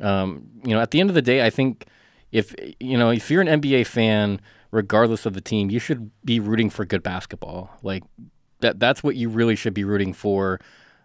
um, 0.00 0.48
you 0.64 0.74
know, 0.74 0.80
at 0.80 0.90
the 0.90 1.00
end 1.00 1.10
of 1.10 1.14
the 1.14 1.22
day, 1.22 1.44
I 1.44 1.50
think 1.50 1.86
if 2.32 2.54
you 2.78 2.96
know 2.96 3.10
if 3.10 3.30
you're 3.30 3.42
an 3.42 3.60
NBA 3.60 3.86
fan, 3.86 4.40
regardless 4.70 5.26
of 5.26 5.34
the 5.34 5.40
team, 5.40 5.70
you 5.70 5.78
should 5.78 6.10
be 6.24 6.40
rooting 6.40 6.70
for 6.70 6.84
good 6.84 7.02
basketball. 7.02 7.70
Like 7.82 8.04
that 8.60 8.78
that's 8.78 9.02
what 9.02 9.16
you 9.16 9.28
really 9.28 9.56
should 9.56 9.74
be 9.74 9.84
rooting 9.84 10.12
for. 10.12 10.60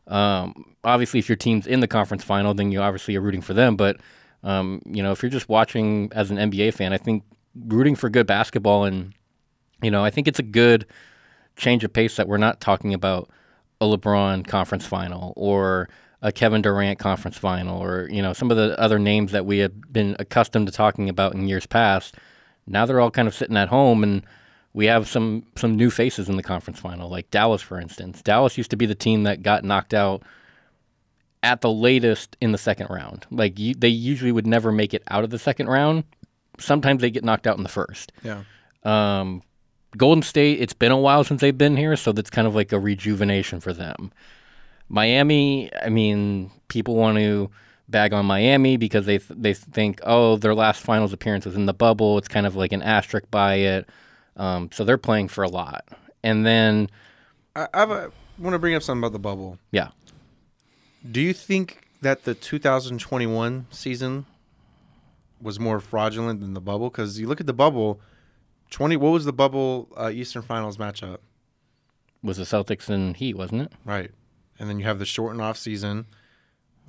Um, 0.07 0.75
obviously, 0.83 1.19
if 1.19 1.27
your 1.27 1.35
team's 1.35 1.65
in 1.65 1.79
the 1.79 1.87
conference 1.87 2.23
final, 2.23 2.53
then 2.53 2.71
you 2.71 2.79
obviously 2.79 3.15
are 3.15 3.21
rooting 3.21 3.41
for 3.41 3.53
them. 3.53 3.75
But 3.75 3.97
um, 4.43 4.81
you 4.85 5.01
know, 5.01 5.11
if 5.11 5.23
you're 5.23 5.31
just 5.31 5.49
watching 5.49 6.11
as 6.13 6.29
an 6.29 6.37
NBA 6.37 6.73
fan, 6.75 6.93
I 6.93 6.97
think 6.97 7.23
rooting 7.55 7.95
for 7.95 8.09
good 8.09 8.27
basketball 8.27 8.85
and 8.85 9.13
you 9.81 9.91
know, 9.91 10.03
I 10.03 10.09
think 10.09 10.27
it's 10.27 10.39
a 10.39 10.43
good 10.43 10.85
change 11.55 11.83
of 11.83 11.93
pace 11.93 12.15
that 12.15 12.27
we're 12.27 12.37
not 12.37 12.59
talking 12.59 12.93
about 12.93 13.29
a 13.81 13.85
LeBron 13.85 14.47
conference 14.47 14.85
final 14.85 15.33
or 15.35 15.89
a 16.21 16.31
Kevin 16.31 16.61
Durant 16.61 16.97
conference 16.97 17.37
final 17.37 17.81
or 17.81 18.09
you 18.09 18.21
know 18.21 18.33
some 18.33 18.51
of 18.51 18.57
the 18.57 18.79
other 18.79 18.99
names 18.99 19.31
that 19.31 19.45
we 19.45 19.59
have 19.59 19.93
been 19.93 20.15
accustomed 20.19 20.67
to 20.67 20.73
talking 20.73 21.09
about 21.09 21.33
in 21.33 21.47
years 21.47 21.65
past. 21.65 22.15
Now 22.67 22.85
they're 22.85 22.99
all 22.99 23.11
kind 23.11 23.27
of 23.27 23.35
sitting 23.35 23.57
at 23.57 23.69
home 23.69 24.03
and 24.03 24.23
we 24.73 24.87
have 24.87 25.07
some 25.07 25.45
some 25.55 25.75
new 25.75 25.89
faces 25.89 26.27
in 26.27 26.35
the 26.35 26.43
conference 26.43 26.79
final, 26.79 27.09
like 27.09 27.31
Dallas, 27.31 27.61
for 27.61 27.79
instance. 27.79 28.21
Dallas 28.21 28.57
used 28.57 28.71
to 28.71 28.77
be 28.77 28.85
the 28.85 28.95
team 28.95 29.23
that 29.23 29.41
got 29.41 29.63
knocked 29.63 29.93
out 29.93 30.23
at 31.43 31.61
the 31.61 31.71
latest 31.71 32.35
in 32.41 32.51
the 32.51 32.57
second 32.57 32.87
round. 32.89 33.25
Like 33.29 33.59
you, 33.59 33.73
they 33.73 33.87
usually 33.87 34.31
would 34.31 34.47
never 34.47 34.71
make 34.71 34.93
it 34.93 35.03
out 35.09 35.23
of 35.23 35.29
the 35.29 35.39
second 35.39 35.67
round. 35.67 36.03
Sometimes 36.59 37.01
they 37.01 37.11
get 37.11 37.23
knocked 37.23 37.45
out 37.47 37.55
in 37.55 37.63
the 37.63 37.69
first. 37.69 38.11
Yeah. 38.23 38.43
Um, 38.83 39.43
Golden 39.97 40.23
State, 40.23 40.61
it's 40.61 40.73
been 40.73 40.91
a 40.91 40.97
while 40.97 41.23
since 41.23 41.41
they've 41.41 41.57
been 41.57 41.77
here, 41.77 41.95
so 41.95 42.11
that's 42.11 42.29
kind 42.29 42.47
of 42.47 42.55
like 42.55 42.71
a 42.71 42.79
rejuvenation 42.79 43.59
for 43.59 43.73
them. 43.73 44.11
Miami, 44.89 45.71
I 45.83 45.89
mean, 45.89 46.51
people 46.67 46.95
want 46.95 47.17
to 47.17 47.49
bag 47.87 48.13
on 48.13 48.25
Miami 48.25 48.77
because 48.77 49.05
they 49.05 49.19
th- 49.19 49.39
they 49.39 49.53
think, 49.53 49.99
oh, 50.03 50.37
their 50.37 50.55
last 50.55 50.81
finals 50.81 51.13
appearance 51.13 51.45
was 51.45 51.55
in 51.55 51.65
the 51.65 51.73
bubble. 51.73 52.17
It's 52.17 52.27
kind 52.27 52.45
of 52.45 52.55
like 52.55 52.71
an 52.71 52.81
asterisk 52.81 53.29
by 53.31 53.55
it. 53.55 53.89
Um, 54.37 54.69
so 54.71 54.83
they're 54.83 54.97
playing 54.97 55.29
for 55.29 55.43
a 55.43 55.49
lot. 55.49 55.85
And 56.23 56.45
then, 56.45 56.89
I, 57.55 57.67
I 57.73 57.85
want 57.85 58.53
to 58.53 58.59
bring 58.59 58.75
up 58.75 58.83
something 58.83 59.01
about 59.01 59.13
the 59.13 59.19
bubble. 59.19 59.59
yeah, 59.71 59.89
Do 61.09 61.21
you 61.21 61.33
think 61.33 61.87
that 62.01 62.23
the 62.23 62.33
2021 62.33 63.67
season 63.71 64.25
was 65.41 65.59
more 65.59 65.79
fraudulent 65.79 66.41
than 66.41 66.53
the 66.53 66.61
bubble? 66.61 66.89
Because 66.89 67.19
you 67.19 67.27
look 67.27 67.39
at 67.39 67.47
the 67.47 67.53
bubble, 67.53 68.01
20. 68.69 68.97
What 68.97 69.11
was 69.11 69.25
the 69.25 69.33
bubble 69.33 69.89
uh, 69.95 70.11
Eastern 70.13 70.41
Finals 70.41 70.77
matchup? 70.77 71.19
was 72.25 72.37
the 72.37 72.43
Celtics 72.43 72.89
and 72.89 73.15
Heat, 73.15 73.37
wasn't 73.37 73.61
it? 73.61 73.71
Right, 73.85 74.11
and 74.59 74.67
then 74.67 74.79
you 74.79 74.85
have 74.85 74.99
the 74.99 75.05
shortened 75.05 75.41
off 75.41 75.57
season, 75.57 76.07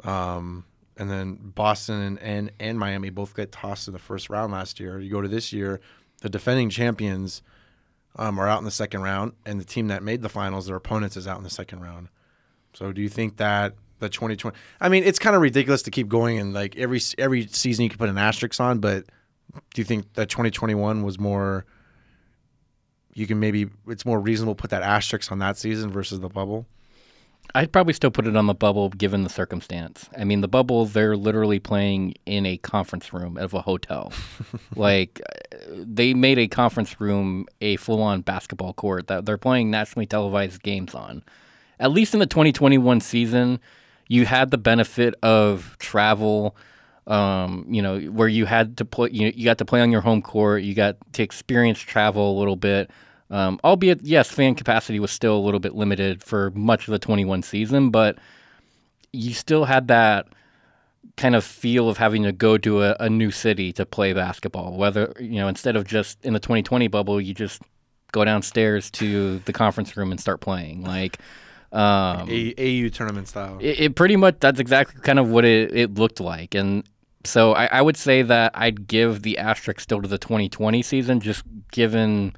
um, 0.02 0.64
and 0.96 1.10
then 1.10 1.38
Boston 1.54 2.00
and, 2.00 2.18
and 2.20 2.52
and 2.58 2.78
Miami 2.78 3.10
both 3.10 3.36
get 3.36 3.52
tossed 3.52 3.86
in 3.86 3.92
the 3.92 4.00
first 4.00 4.30
round 4.30 4.52
last 4.52 4.80
year. 4.80 4.98
You 4.98 5.10
go 5.10 5.20
to 5.20 5.28
this 5.28 5.52
year, 5.52 5.80
the 6.22 6.30
defending 6.30 6.70
champions 6.70 7.42
um, 8.16 8.40
are 8.40 8.48
out 8.48 8.58
in 8.58 8.64
the 8.64 8.70
second 8.70 9.02
round, 9.02 9.32
and 9.44 9.60
the 9.60 9.64
team 9.64 9.88
that 9.88 10.02
made 10.02 10.22
the 10.22 10.28
finals, 10.28 10.66
their 10.66 10.76
opponents, 10.76 11.16
is 11.16 11.28
out 11.28 11.36
in 11.36 11.44
the 11.44 11.50
second 11.50 11.82
round. 11.82 12.08
So, 12.72 12.92
do 12.92 13.02
you 13.02 13.10
think 13.10 13.36
that 13.36 13.74
the 13.98 14.08
2020? 14.08 14.56
I 14.80 14.88
mean, 14.88 15.04
it's 15.04 15.18
kind 15.18 15.36
of 15.36 15.42
ridiculous 15.42 15.82
to 15.82 15.90
keep 15.90 16.08
going 16.08 16.38
and 16.38 16.54
like 16.54 16.76
every 16.76 17.00
every 17.18 17.46
season 17.46 17.84
you 17.84 17.90
can 17.90 17.98
put 17.98 18.08
an 18.08 18.18
asterisk 18.18 18.58
on, 18.58 18.78
but 18.78 19.04
do 19.74 19.80
you 19.80 19.84
think 19.84 20.14
that 20.14 20.28
2021 20.28 21.02
was 21.02 21.18
more? 21.18 21.66
You 23.14 23.26
can 23.26 23.40
maybe 23.40 23.68
it's 23.88 24.04
more 24.04 24.20
reasonable 24.20 24.54
to 24.54 24.60
put 24.60 24.70
that 24.70 24.82
asterisk 24.82 25.32
on 25.32 25.38
that 25.38 25.56
season 25.56 25.90
versus 25.90 26.20
the 26.20 26.28
bubble. 26.28 26.66
I'd 27.54 27.72
probably 27.72 27.92
still 27.92 28.10
put 28.10 28.26
it 28.26 28.36
on 28.36 28.46
the 28.46 28.54
bubble 28.54 28.90
given 28.90 29.22
the 29.22 29.30
circumstance. 29.30 30.08
I 30.18 30.24
mean, 30.24 30.40
the 30.40 30.48
bubble, 30.48 30.86
they're 30.86 31.16
literally 31.16 31.58
playing 31.58 32.14
in 32.26 32.44
a 32.44 32.56
conference 32.58 33.12
room 33.12 33.36
of 33.36 33.54
a 33.54 33.60
hotel. 33.60 34.12
like, 34.76 35.20
uh, 35.32 35.56
they 35.70 36.12
made 36.12 36.38
a 36.38 36.48
conference 36.48 37.00
room 37.00 37.46
a 37.60 37.76
full 37.76 38.02
on 38.02 38.22
basketball 38.22 38.72
court 38.74 39.06
that 39.06 39.26
they're 39.26 39.38
playing 39.38 39.70
nationally 39.70 40.06
televised 40.06 40.62
games 40.62 40.94
on. 40.94 41.22
At 41.78 41.92
least 41.92 42.14
in 42.14 42.20
the 42.20 42.26
2021 42.26 43.00
season, 43.00 43.60
you 44.08 44.26
had 44.26 44.50
the 44.50 44.58
benefit 44.58 45.14
of 45.22 45.76
travel. 45.78 46.56
Um, 47.06 47.66
you 47.68 47.82
know, 47.82 48.00
where 48.00 48.26
you 48.26 48.46
had 48.46 48.78
to 48.78 48.84
play, 48.84 49.10
you, 49.12 49.32
you 49.34 49.44
got 49.44 49.58
to 49.58 49.64
play 49.64 49.80
on 49.80 49.92
your 49.92 50.00
home 50.00 50.22
court, 50.22 50.64
you 50.64 50.74
got 50.74 50.96
to 51.12 51.22
experience 51.22 51.78
travel 51.78 52.36
a 52.36 52.38
little 52.38 52.56
bit. 52.56 52.90
Um, 53.30 53.60
albeit, 53.62 54.02
yes, 54.02 54.28
fan 54.28 54.54
capacity 54.54 54.98
was 54.98 55.10
still 55.10 55.36
a 55.36 55.38
little 55.38 55.60
bit 55.60 55.74
limited 55.74 56.22
for 56.22 56.50
much 56.52 56.88
of 56.88 56.92
the 56.92 56.98
21 56.98 57.42
season, 57.42 57.90
but 57.90 58.18
you 59.12 59.34
still 59.34 59.64
had 59.64 59.88
that 59.88 60.26
kind 61.16 61.34
of 61.34 61.44
feel 61.44 61.88
of 61.88 61.96
having 61.96 62.22
to 62.24 62.32
go 62.32 62.58
to 62.58 62.82
a, 62.82 62.96
a 63.00 63.08
new 63.08 63.30
city 63.30 63.72
to 63.72 63.86
play 63.86 64.12
basketball. 64.12 64.76
Whether, 64.76 65.12
you 65.18 65.36
know, 65.36 65.48
instead 65.48 65.76
of 65.76 65.84
just 65.86 66.24
in 66.24 66.34
the 66.34 66.40
2020 66.40 66.88
bubble, 66.88 67.20
you 67.20 67.34
just 67.34 67.62
go 68.12 68.24
downstairs 68.24 68.90
to 68.92 69.38
the 69.40 69.52
conference 69.52 69.96
room 69.96 70.10
and 70.10 70.20
start 70.20 70.40
playing. 70.40 70.82
Like, 70.82 71.18
um, 71.72 72.28
A, 72.30 72.54
AU 72.58 72.88
tournament 72.90 73.28
style. 73.28 73.58
it, 73.60 73.80
it 73.80 73.96
pretty 73.96 74.16
much 74.16 74.36
that's 74.40 74.60
exactly 74.60 75.00
kind 75.02 75.18
of 75.18 75.28
what 75.28 75.44
it, 75.44 75.74
it 75.74 75.94
looked 75.94 76.20
like 76.20 76.54
and 76.54 76.84
so 77.26 77.52
I, 77.52 77.66
I 77.66 77.82
would 77.82 77.96
say 77.96 78.22
that 78.22 78.52
i'd 78.54 78.86
give 78.86 79.22
the 79.22 79.38
asterisk 79.38 79.80
still 79.80 80.02
to 80.02 80.08
the 80.08 80.18
2020 80.18 80.82
season 80.82 81.20
just 81.20 81.42
given 81.72 82.34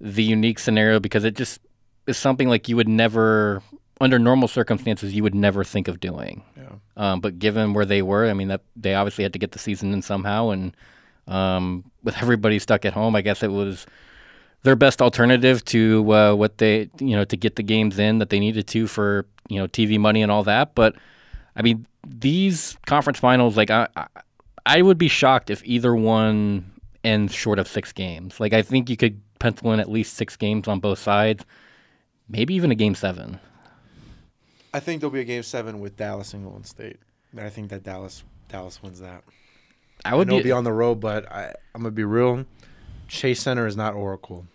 the 0.00 0.22
unique 0.22 0.58
scenario 0.58 1.00
because 1.00 1.24
it 1.24 1.34
just 1.34 1.60
is 2.06 2.16
something 2.16 2.48
like 2.48 2.68
you 2.68 2.76
would 2.76 2.88
never 2.88 3.62
under 4.00 4.18
normal 4.18 4.48
circumstances 4.48 5.14
you 5.14 5.22
would 5.22 5.34
never 5.34 5.64
think 5.64 5.88
of 5.88 6.00
doing 6.00 6.42
yeah. 6.56 6.72
um, 6.96 7.20
but 7.20 7.38
given 7.38 7.72
where 7.72 7.86
they 7.86 8.02
were 8.02 8.28
i 8.28 8.34
mean 8.34 8.48
that 8.48 8.62
they 8.74 8.94
obviously 8.94 9.22
had 9.24 9.32
to 9.32 9.38
get 9.38 9.52
the 9.52 9.58
season 9.58 9.92
in 9.92 10.02
somehow 10.02 10.50
and 10.50 10.76
um, 11.28 11.90
with 12.04 12.16
everybody 12.22 12.58
stuck 12.58 12.84
at 12.84 12.92
home 12.92 13.16
i 13.16 13.22
guess 13.22 13.42
it 13.42 13.50
was 13.50 13.86
their 14.66 14.76
best 14.76 15.00
alternative 15.00 15.64
to 15.64 16.12
uh, 16.12 16.34
what 16.34 16.58
they 16.58 16.90
you 16.98 17.16
know 17.16 17.24
to 17.24 17.36
get 17.36 17.56
the 17.56 17.62
games 17.62 17.98
in 17.98 18.18
that 18.18 18.30
they 18.30 18.40
needed 18.40 18.66
to 18.66 18.86
for 18.86 19.24
you 19.48 19.58
know 19.58 19.66
TV 19.68 19.98
money 19.98 20.22
and 20.22 20.30
all 20.30 20.42
that. 20.44 20.74
But 20.74 20.96
I 21.54 21.62
mean, 21.62 21.86
these 22.08 22.76
conference 22.86 23.18
finals, 23.18 23.56
like 23.56 23.70
I, 23.70 23.88
I, 23.96 24.06
I 24.64 24.82
would 24.82 24.98
be 24.98 25.08
shocked 25.08 25.50
if 25.50 25.62
either 25.64 25.94
one 25.94 26.72
ends 27.04 27.34
short 27.34 27.58
of 27.58 27.68
six 27.68 27.92
games. 27.92 28.40
Like 28.40 28.52
I 28.52 28.62
think 28.62 28.88
you 28.90 28.96
could 28.96 29.20
pencil 29.38 29.72
in 29.72 29.80
at 29.80 29.90
least 29.90 30.14
six 30.14 30.36
games 30.36 30.68
on 30.68 30.80
both 30.80 30.98
sides, 30.98 31.44
maybe 32.28 32.54
even 32.54 32.70
a 32.70 32.74
game 32.74 32.94
seven. 32.94 33.38
I 34.72 34.80
think 34.80 35.00
there'll 35.00 35.12
be 35.12 35.20
a 35.20 35.24
game 35.24 35.42
seven 35.42 35.80
with 35.80 35.96
Dallas 35.96 36.34
and 36.34 36.44
Golden 36.44 36.64
State. 36.64 36.98
I 37.38 37.48
think 37.48 37.70
that 37.70 37.82
Dallas 37.82 38.24
Dallas 38.48 38.82
wins 38.82 39.00
that. 39.00 39.22
I 40.04 40.10
I 40.10 40.14
would 40.14 40.28
know 40.28 40.34
it'll 40.34 40.42
be. 40.42 40.48
be 40.48 40.52
on 40.52 40.64
the 40.64 40.72
road, 40.72 41.00
but 41.00 41.30
I, 41.30 41.54
I'm 41.74 41.82
gonna 41.82 41.90
be 41.90 42.04
real. 42.04 42.44
Chase 43.08 43.40
Center 43.40 43.66
is 43.66 43.76
not 43.76 43.94
Oracle. 43.94 44.46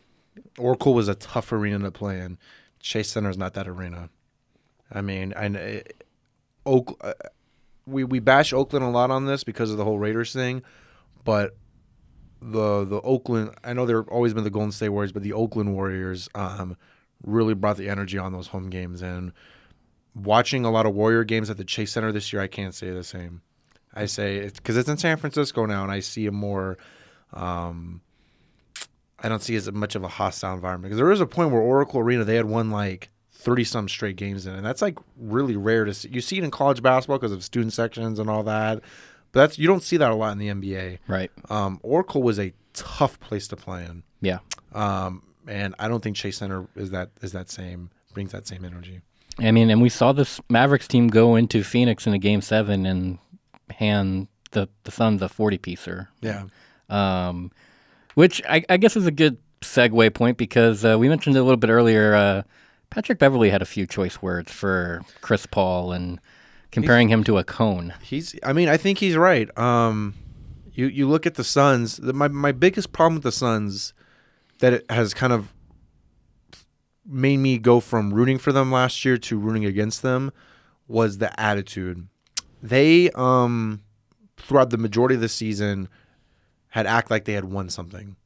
Oracle 0.58 0.94
was 0.94 1.08
a 1.08 1.16
tough 1.16 1.52
arena 1.52 1.80
to 1.80 1.92
play 1.92 2.20
in. 2.20 2.38
Chase 2.80 3.10
Center 3.10 3.30
is 3.30 3.38
not 3.38 3.54
that 3.54 3.68
arena. 3.68 4.10
I 4.92 5.02
mean, 5.02 5.34
I 5.36 5.50
kn- 5.50 5.84
Oak, 6.66 6.98
uh, 7.02 7.14
we 7.86 8.04
we 8.04 8.20
bash 8.20 8.54
Oakland 8.54 8.86
a 8.86 8.89
lot 8.89 9.12
on 9.12 9.26
this 9.26 9.44
because 9.44 9.72
of 9.72 9.78
the 9.78 9.84
whole 9.84 10.00
Raiders 10.00 10.34
thing, 10.34 10.63
but 11.24 11.56
the 12.41 12.86
the 12.86 13.02
Oakland 13.02 13.52
I 13.63 13.74
know 13.74 13.86
they've 13.86 14.08
always 14.10 14.34
been 14.34 14.44
the 14.44 14.50
Golden 14.50 14.72
State 14.72 14.89
Warriors, 14.89 15.12
but 15.12 15.24
the 15.24 15.34
Oakland 15.34 15.74
Warriors 15.74 16.30
um, 16.36 16.78
really 17.24 17.54
brought 17.54 17.78
the 17.78 17.89
energy 17.89 18.17
on 18.17 18.34
those 18.34 18.48
home 18.48 18.70
games 18.70 19.02
and 19.02 19.32
watching 20.15 20.65
a 20.65 20.72
lot 20.72 20.86
of 20.86 20.94
Warrior 20.94 21.24
games 21.24 21.50
at 21.50 21.58
the 21.58 21.63
Chase 21.63 21.91
Center 21.91 22.12
this 22.12 22.32
year, 22.34 22.41
I 22.41 22.48
can't 22.48 22.76
say 22.76 22.91
the 22.91 23.04
same. 23.04 23.41
I 23.94 24.06
say 24.06 24.38
it's 24.38 24.60
because 24.60 24.78
it's 24.78 24.89
in 24.89 24.98
San 24.98 25.17
Francisco 25.17 25.65
now, 25.65 25.84
and 25.84 25.91
I 25.91 26.00
see 26.00 26.26
a 26.28 26.32
more. 26.32 26.78
Um, 27.34 28.02
I 29.20 29.30
don't 29.30 29.41
see 29.41 29.56
as 29.56 29.72
much 29.72 29.96
of 29.96 30.04
a 30.04 30.08
hostile 30.08 30.54
environment 30.56 30.89
because 30.89 30.98
there 30.98 31.06
was 31.06 31.22
a 31.22 31.28
point 31.28 31.52
where 31.52 31.62
Oracle 31.62 32.00
Arena 32.00 32.24
they 32.24 32.36
had 32.36 32.46
won 32.46 32.72
like 32.72 33.10
thirty 33.42 33.64
some 33.64 33.90
straight 33.90 34.16
games 34.16 34.46
in, 34.46 34.54
and 34.54 34.66
that's 34.66 34.82
like 34.82 34.98
really 35.18 35.56
rare 35.56 35.86
to 35.86 35.94
see. 35.94 36.10
You 36.10 36.22
see 36.22 36.38
it 36.38 36.44
in 36.44 36.52
college 36.52 36.82
basketball 36.82 37.18
because 37.18 37.32
of 37.32 37.44
student 37.44 37.74
sections 37.74 38.20
and 38.20 38.30
all 38.30 38.44
that, 38.44 38.82
but 39.32 39.42
that's 39.42 39.60
you 39.60 39.68
don't 39.68 39.84
see 39.84 39.98
that 39.98 40.12
a 40.12 40.16
lot 40.16 40.32
in 40.32 40.38
the 40.38 40.48
NBA. 40.48 41.00
Right. 41.08 41.32
Um, 41.50 41.80
Oracle 41.84 42.22
was 42.22 42.40
a 42.40 42.54
tough 42.74 43.20
place 43.20 43.48
to 43.50 43.56
play 43.56 43.86
in. 43.86 44.04
Yeah. 44.22 44.40
Um, 44.74 45.24
and 45.48 45.76
I 45.80 45.88
don't 45.88 46.04
think 46.04 46.16
Chase 46.16 46.38
Center 46.38 46.68
is 46.76 46.92
that 46.92 47.10
is 47.22 47.32
that 47.32 47.50
same 47.50 47.90
brings 48.14 48.32
that 48.32 48.48
same 48.48 48.64
energy. 48.64 49.02
I 49.40 49.52
mean, 49.52 49.70
and 49.72 49.82
we 49.82 49.90
saw 49.90 50.12
this 50.12 50.40
Mavericks 50.50 50.88
team 50.88 51.08
go 51.08 51.36
into 51.36 51.64
Phoenix 51.64 52.06
in 52.06 52.14
a 52.14 52.20
game 52.20 52.42
seven 52.42 52.86
and 52.86 53.18
hand 53.72 54.28
the 54.52 54.70
the 54.84 54.92
Suns 54.92 55.22
a 55.22 55.30
forty 55.30 55.58
piecer. 55.58 56.10
Yeah. 56.22 56.46
Um, 56.90 57.52
which 58.16 58.42
I, 58.48 58.64
I 58.70 58.78
guess 58.78 58.96
is 58.96 59.06
a 59.08 59.12
good 59.12 59.38
segue 59.62 60.14
point 60.14 60.38
because 60.38 60.84
uh, 60.84 60.98
we 61.00 61.08
mentioned 61.08 61.36
it 61.36 61.40
a 61.40 61.44
little 61.44 61.58
bit 61.58 61.70
earlier. 61.70 62.14
Uh, 62.14 62.44
Patrick 62.92 63.20
Beverley 63.20 63.50
had 63.50 63.62
a 63.62 63.66
few 63.66 63.88
choice 63.88 64.22
words 64.22 64.52
for 64.52 65.02
Chris 65.22 65.46
Paul 65.46 65.94
and 65.94 66.20
comparing 66.72 67.08
him 67.08 67.24
to 67.24 67.38
a 67.38 67.44
cone. 67.44 67.94
He's. 68.04 68.36
I 68.44 68.54
mean, 68.54 68.68
I 68.70 68.78
think 68.78 69.00
he's 69.00 69.16
right. 69.16 69.58
Um, 69.58 70.14
you 70.74 70.88
you 70.88 71.08
look 71.08 71.26
at 71.26 71.36
the 71.36 71.44
Suns. 71.44 71.98
The, 71.98 72.14
my 72.14 72.28
my 72.28 72.52
biggest 72.52 72.92
problem 72.92 73.16
with 73.16 73.24
the 73.24 73.32
Suns 73.32 73.94
that 74.60 74.74
it 74.74 74.92
has 74.92 75.14
kind 75.14 75.34
of 75.34 75.54
made 77.06 77.38
me 77.38 77.58
go 77.58 77.80
from 77.80 78.14
rooting 78.14 78.38
for 78.38 78.52
them 78.52 78.72
last 78.72 79.04
year 79.04 79.18
to 79.18 79.38
rooting 79.40 79.66
against 79.66 80.02
them 80.02 80.32
was 80.88 81.18
the 81.18 81.40
attitude. 81.40 82.08
They 82.62 83.10
um 83.12 83.82
throughout 84.38 84.70
the 84.70 84.78
majority 84.78 85.16
of 85.16 85.22
the 85.22 85.30
season 85.30 85.88
had 86.70 86.86
act 86.86 87.10
like 87.10 87.26
they 87.26 87.34
had 87.34 87.46
won 87.46 87.70
something. 87.70 88.18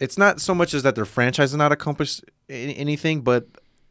It's 0.00 0.18
not 0.18 0.40
so 0.40 0.54
much 0.54 0.74
as 0.74 0.82
that 0.82 0.94
their 0.94 1.04
franchise 1.04 1.50
has 1.50 1.56
not 1.56 1.72
accomplished 1.72 2.24
anything, 2.48 3.22
but 3.22 3.48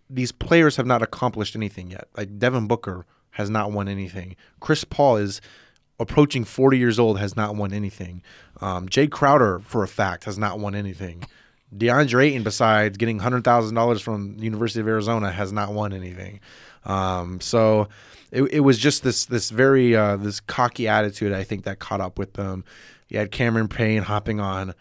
these 0.09 0.31
players 0.31 0.77
have 0.77 0.85
not 0.85 1.01
accomplished 1.01 1.55
anything 1.55 1.91
yet. 1.91 2.07
Like 2.15 2.39
Devin 2.39 2.67
Booker 2.67 3.05
has 3.31 3.49
not 3.49 3.71
won 3.71 3.87
anything. 3.87 4.35
Chris 4.59 4.83
Paul 4.83 5.17
is 5.17 5.41
approaching 5.99 6.43
40 6.43 6.77
years 6.77 6.99
old, 6.99 7.19
has 7.19 7.35
not 7.35 7.55
won 7.55 7.73
anything. 7.73 8.21
Um, 8.61 8.87
Jae 8.87 9.09
Crowder, 9.09 9.59
for 9.59 9.83
a 9.83 9.87
fact, 9.87 10.25
has 10.25 10.37
not 10.37 10.59
won 10.59 10.75
anything. 10.75 11.23
DeAndre 11.75 12.27
Ayton, 12.27 12.43
besides 12.43 12.97
getting 12.97 13.19
hundred 13.19 13.43
thousand 13.43 13.75
dollars 13.75 14.01
from 14.01 14.37
University 14.39 14.79
of 14.79 14.87
Arizona, 14.87 15.31
has 15.31 15.51
not 15.51 15.73
won 15.73 15.91
anything. 15.91 16.39
Um, 16.85 17.41
so 17.41 17.89
it, 18.31 18.43
it 18.43 18.59
was 18.61 18.77
just 18.77 19.03
this 19.03 19.25
this 19.25 19.49
very 19.49 19.95
uh, 19.95 20.15
this 20.15 20.39
cocky 20.39 20.87
attitude 20.87 21.33
I 21.33 21.43
think 21.43 21.65
that 21.65 21.79
caught 21.79 21.99
up 21.99 22.17
with 22.17 22.33
them. 22.33 22.63
You 23.09 23.19
had 23.19 23.31
Cameron 23.31 23.67
Payne 23.67 24.03
hopping 24.03 24.39
on 24.39 24.73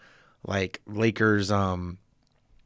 like 0.45 0.81
Lakers 0.87 1.51
um, 1.51 1.97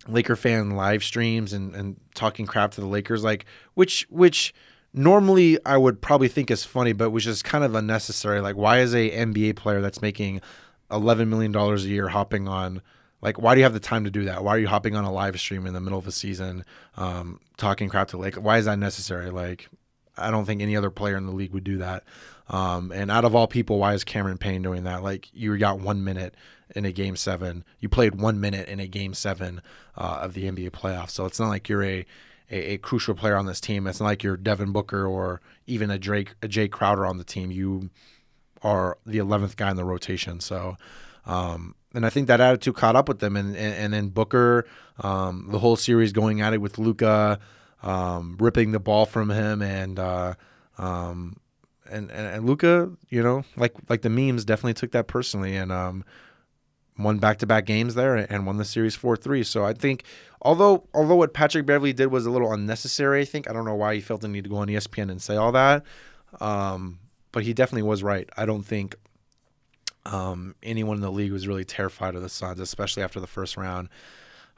Laker 0.08 0.36
fan 0.36 0.72
live 0.72 1.04
streams 1.04 1.54
and, 1.54 1.76
and 1.76 2.00
talking 2.16 2.46
crap 2.46 2.72
to 2.72 2.82
the 2.82 2.88
Lakers, 2.88 3.24
like 3.24 3.46
which 3.74 4.08
which 4.10 4.54
normally 4.94 5.58
I 5.66 5.78
would 5.78 6.02
probably 6.02 6.28
think 6.28 6.52
is 6.52 6.64
funny, 6.64 6.94
but 6.94 7.12
was 7.12 7.24
just 7.24 7.44
kind 7.44 7.64
of 7.64 7.76
unnecessary. 7.76 8.42
Like, 8.42 8.56
why 8.56 8.80
is 8.80 8.94
a 8.94 9.12
NBA 9.12 9.56
player 9.56 9.82
that's 9.82 10.02
making 10.02 10.42
eleven 10.92 11.30
million 11.30 11.52
dollars 11.52 11.86
a 11.86 11.90
year 11.90 12.10
hopping 12.10 12.48
on 12.48 12.82
like, 13.22 13.40
why 13.40 13.54
do 13.54 13.60
you 13.60 13.64
have 13.64 13.74
the 13.74 13.80
time 13.80 14.04
to 14.06 14.12
do 14.12 14.26
that? 14.26 14.44
Why 14.44 14.56
are 14.56 14.60
you 14.60 14.68
hopping 14.68 14.96
on 14.96 15.04
a 15.04 15.12
live 15.12 15.40
stream 15.40 15.66
in 15.68 15.74
the 15.74 15.82
middle 15.82 16.00
of 16.00 16.08
a 16.08 16.12
season, 16.12 16.66
um, 16.98 17.40
talking 17.58 17.88
crap 17.88 18.10
to 18.10 18.18
like? 18.18 18.36
Why 18.36 18.58
is 18.58 18.66
that 18.66 18.80
necessary? 18.80 19.30
Like, 19.30 19.70
I 20.18 20.32
don't 20.32 20.46
think 20.46 20.62
any 20.62 20.76
other 20.76 20.90
player 20.90 21.18
in 21.18 21.26
the 21.26 21.32
league 21.32 21.54
would 21.54 21.64
do 21.64 21.78
that. 21.78 22.04
Um, 22.52 22.92
and 22.92 23.10
out 23.10 23.26
of 23.26 23.34
all 23.34 23.48
people, 23.48 23.80
why 23.80 23.94
is 23.94 24.04
Cameron 24.04 24.38
Payne 24.38 24.62
doing 24.62 24.84
that? 24.84 25.02
Like, 25.02 25.30
you 25.34 25.58
got 25.58 25.80
one 25.80 26.04
minute 26.04 26.36
in 26.76 26.86
a 26.86 26.92
game 26.92 27.16
seven. 27.16 27.64
You 27.80 27.90
played 27.90 28.16
one 28.16 28.40
minute 28.40 28.68
in 28.68 28.80
a 28.80 28.88
game 28.88 29.14
seven 29.14 29.62
uh, 29.98 30.20
of 30.22 30.34
the 30.34 30.44
NBA 30.44 30.72
playoffs. 30.72 31.12
So 31.12 31.26
it's 31.26 31.40
not 31.40 31.48
like 31.48 31.70
you're 31.70 31.84
a, 31.84 32.06
a, 32.52 32.74
a 32.74 32.78
crucial 32.78 33.16
player 33.16 33.38
on 33.38 33.46
this 33.46 33.62
team. 33.62 33.88
It's 33.88 34.00
not 34.00 34.06
like 34.06 34.22
you're 34.22 34.38
Devin 34.38 34.74
Booker 34.74 35.06
or 35.06 35.42
even 35.66 35.90
a 35.90 35.98
Drake, 35.98 36.36
a 36.44 36.48
Jae 36.48 36.70
Crowder 36.70 37.06
on 37.06 37.18
the 37.18 37.24
team. 37.24 37.52
You 37.52 37.90
are 38.62 38.98
the 39.06 39.18
11th 39.18 39.56
guy 39.56 39.72
in 39.72 39.78
the 39.78 39.86
rotation. 39.86 40.42
So, 40.42 40.76
um, 41.26 41.76
and 41.94 42.06
I 42.06 42.10
think 42.10 42.28
that 42.28 42.42
attitude 42.42 42.76
caught 42.76 42.96
up 42.96 43.08
with 43.08 43.20
them, 43.20 43.36
and 43.36 43.56
and, 43.56 43.76
and 43.76 43.94
then 43.94 44.10
Booker, 44.10 44.66
um, 45.00 45.48
the 45.52 45.60
whole 45.60 45.76
series 45.76 46.14
going 46.14 46.42
at 46.42 46.54
it 46.54 46.62
with 46.62 46.78
Luka, 46.78 47.40
um, 47.84 48.38
ripping 48.40 48.72
the 48.72 48.80
ball 48.80 49.06
from 49.06 49.30
him, 49.30 49.62
and 49.62 50.00
uh, 50.00 50.36
um, 50.78 51.36
and 51.92 52.10
and, 52.12 52.28
and 52.28 52.46
Luka, 52.46 52.92
you 53.10 53.22
know, 53.22 53.44
like 53.58 53.74
like 53.90 54.02
the 54.02 54.10
memes 54.10 54.46
definitely 54.46 54.74
took 54.74 54.92
that 54.92 55.08
personally, 55.08 55.56
and 55.56 55.72
um, 55.72 56.04
won 56.98 57.20
back 57.20 57.38
to 57.40 57.48
back 57.48 57.66
games 57.66 57.96
there, 57.96 58.16
and 58.16 58.46
won 58.46 58.58
the 58.58 58.66
series 58.66 58.96
four 58.96 59.16
three. 59.16 59.44
So 59.44 59.66
I 59.66 59.74
think, 59.74 60.04
although 60.42 60.88
although 60.94 61.16
what 61.16 61.34
Patrick 61.34 61.66
Beverley 61.66 61.94
did 61.94 62.08
was 62.08 62.26
a 62.26 62.32
little 62.32 62.52
unnecessary, 62.52 63.22
I 63.22 63.26
think 63.26 63.50
I 63.50 63.54
don't 63.54 63.66
know 63.66 63.76
why 63.76 63.96
he 63.96 64.02
felt 64.02 64.22
the 64.22 64.28
need 64.28 64.46
to 64.46 64.50
go 64.50 64.58
on 64.58 64.68
ESPN 64.68 65.12
and 65.12 65.22
say 65.22 65.36
all 65.36 65.52
that, 65.52 65.84
um, 66.40 67.00
but 67.32 67.44
he 67.44 67.54
definitely 67.54 67.84
was 67.84 68.04
right. 68.04 68.30
I 68.38 68.46
don't 68.46 68.64
think 68.64 68.96
um, 70.06 70.56
anyone 70.64 70.98
in 70.98 71.02
the 71.02 71.12
league 71.12 71.32
was 71.32 71.48
really 71.48 71.66
terrified 71.66 72.16
of 72.16 72.22
the 72.22 72.30
Suns, 72.30 72.60
especially 72.60 73.04
after 73.04 73.20
the 73.20 73.28
first 73.28 73.58
round. 73.58 73.90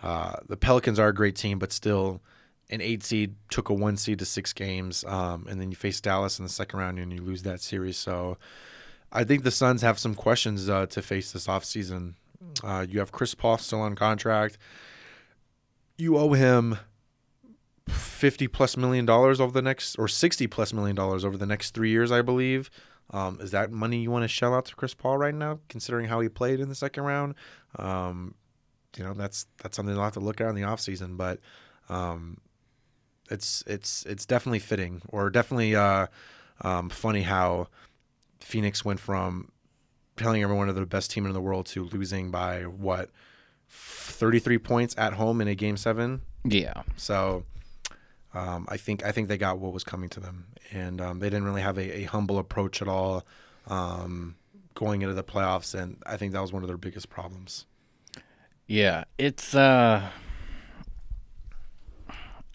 Uh, 0.01 0.35
the 0.47 0.57
Pelicans 0.57 0.99
are 0.99 1.07
a 1.07 1.13
great 1.13 1.35
team, 1.35 1.59
but 1.59 1.71
still, 1.71 2.21
an 2.69 2.81
eight 2.81 3.03
seed 3.03 3.35
took 3.49 3.69
a 3.69 3.73
one 3.73 3.97
seed 3.97 4.19
to 4.19 4.25
six 4.25 4.53
games, 4.53 5.03
um, 5.05 5.45
and 5.49 5.59
then 5.59 5.69
you 5.69 5.75
face 5.75 6.01
Dallas 6.01 6.39
in 6.39 6.45
the 6.45 6.49
second 6.49 6.79
round 6.79 6.99
and 6.99 7.13
you 7.13 7.21
lose 7.21 7.43
that 7.43 7.61
series. 7.61 7.97
So, 7.97 8.37
I 9.11 9.23
think 9.23 9.43
the 9.43 9.51
Suns 9.51 9.81
have 9.81 9.99
some 9.99 10.15
questions 10.15 10.69
uh, 10.69 10.87
to 10.87 11.01
face 11.01 11.31
this 11.31 11.47
offseason. 11.47 12.15
Uh, 12.63 12.85
you 12.87 12.99
have 12.99 13.11
Chris 13.11 13.35
Paul 13.35 13.57
still 13.57 13.81
on 13.81 13.95
contract. 13.95 14.57
You 15.97 16.17
owe 16.17 16.33
him 16.33 16.77
fifty 17.87 18.47
plus 18.47 18.75
million 18.77 19.05
dollars 19.05 19.39
over 19.39 19.51
the 19.51 19.61
next, 19.61 19.95
or 19.97 20.07
sixty 20.07 20.47
plus 20.47 20.73
million 20.73 20.95
dollars 20.95 21.23
over 21.23 21.37
the 21.37 21.45
next 21.45 21.71
three 21.71 21.89
years, 21.89 22.11
I 22.11 22.21
believe. 22.21 22.69
Um, 23.11 23.39
is 23.41 23.51
that 23.51 23.71
money 23.71 24.01
you 24.01 24.09
want 24.09 24.23
to 24.23 24.27
shell 24.27 24.55
out 24.55 24.65
to 24.65 24.75
Chris 24.75 24.93
Paul 24.93 25.17
right 25.17 25.35
now, 25.35 25.59
considering 25.69 26.07
how 26.07 26.19
he 26.21 26.29
played 26.29 26.59
in 26.59 26.69
the 26.69 26.75
second 26.75 27.03
round? 27.03 27.35
Um, 27.77 28.35
you 28.97 29.03
know, 29.03 29.13
that's 29.13 29.45
that's 29.61 29.75
something 29.75 29.93
they'll 29.93 30.03
have 30.03 30.13
to 30.13 30.19
look 30.19 30.41
at 30.41 30.49
in 30.49 30.55
the 30.55 30.61
offseason, 30.61 31.17
but 31.17 31.39
um, 31.89 32.37
it's 33.33 33.63
it's 33.67 34.05
it's 34.05 34.25
definitely 34.25 34.59
fitting 34.59 35.01
or 35.09 35.29
definitely 35.29 35.75
uh, 35.75 36.07
um, 36.61 36.89
funny 36.89 37.23
how 37.23 37.67
Phoenix 38.39 38.85
went 38.85 38.99
from 38.99 39.51
telling 40.15 40.43
everyone 40.43 40.67
they're 40.67 40.75
the 40.75 40.85
best 40.85 41.11
team 41.11 41.25
in 41.25 41.33
the 41.33 41.41
world 41.41 41.65
to 41.65 41.85
losing 41.85 42.31
by 42.31 42.61
what 42.63 43.09
33 43.69 44.59
points 44.59 44.95
at 44.97 45.13
home 45.13 45.41
in 45.41 45.47
a 45.47 45.55
game 45.55 45.75
seven. 45.77 46.21
Yeah. 46.45 46.83
So 46.95 47.45
um, 48.33 48.65
I 48.69 48.77
think 48.77 49.03
I 49.03 49.11
think 49.11 49.27
they 49.27 49.37
got 49.37 49.59
what 49.59 49.73
was 49.73 49.83
coming 49.83 50.09
to 50.09 50.19
them, 50.19 50.47
and 50.71 51.01
um, 51.01 51.19
they 51.19 51.27
didn't 51.29 51.45
really 51.45 51.61
have 51.61 51.77
a, 51.77 52.01
a 52.01 52.03
humble 52.03 52.39
approach 52.39 52.81
at 52.81 52.87
all 52.87 53.25
um, 53.67 54.35
going 54.73 55.01
into 55.01 55.13
the 55.13 55.23
playoffs, 55.23 55.73
and 55.79 56.01
I 56.05 56.17
think 56.17 56.33
that 56.33 56.41
was 56.41 56.53
one 56.53 56.63
of 56.63 56.67
their 56.67 56.77
biggest 56.77 57.09
problems. 57.09 57.65
Yeah, 58.67 59.03
it's 59.17 59.53
uh, 59.53 60.09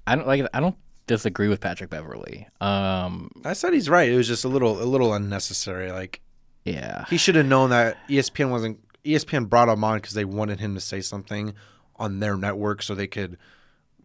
I 0.09 0.17
don't 0.17 0.27
like 0.27 0.47
I 0.55 0.61
don't 0.61 0.77
disagree 1.07 1.49
with 1.49 1.61
Patrick 1.61 1.91
Beverley. 1.91 2.47
Um, 2.61 3.31
I 3.45 3.53
said 3.53 3.73
he's 3.73 3.89
right. 3.89 4.09
It 4.09 4.17
was 4.17 4.27
just 4.29 4.45
a 4.45 4.49
little 4.49 4.83
a 4.83 4.85
little 4.85 5.13
unnecessary. 5.13 5.93
Like, 5.93 6.21
yeah, 6.65 7.05
he 7.11 7.17
should 7.17 7.35
have 7.35 7.47
known 7.47 7.71
that 7.71 7.97
ESPN 8.09 8.51
wasn't. 8.51 8.81
ESPN 9.05 9.49
brought 9.49 9.69
him 9.69 9.85
on 9.85 9.99
because 9.99 10.15
they 10.15 10.25
wanted 10.25 10.61
him 10.61 10.75
to 10.75 10.81
say 10.81 11.01
something 11.01 11.55
on 11.97 12.21
their 12.21 12.37
network 12.37 12.83
so 12.83 12.95
they 12.95 13.07
could 13.07 13.37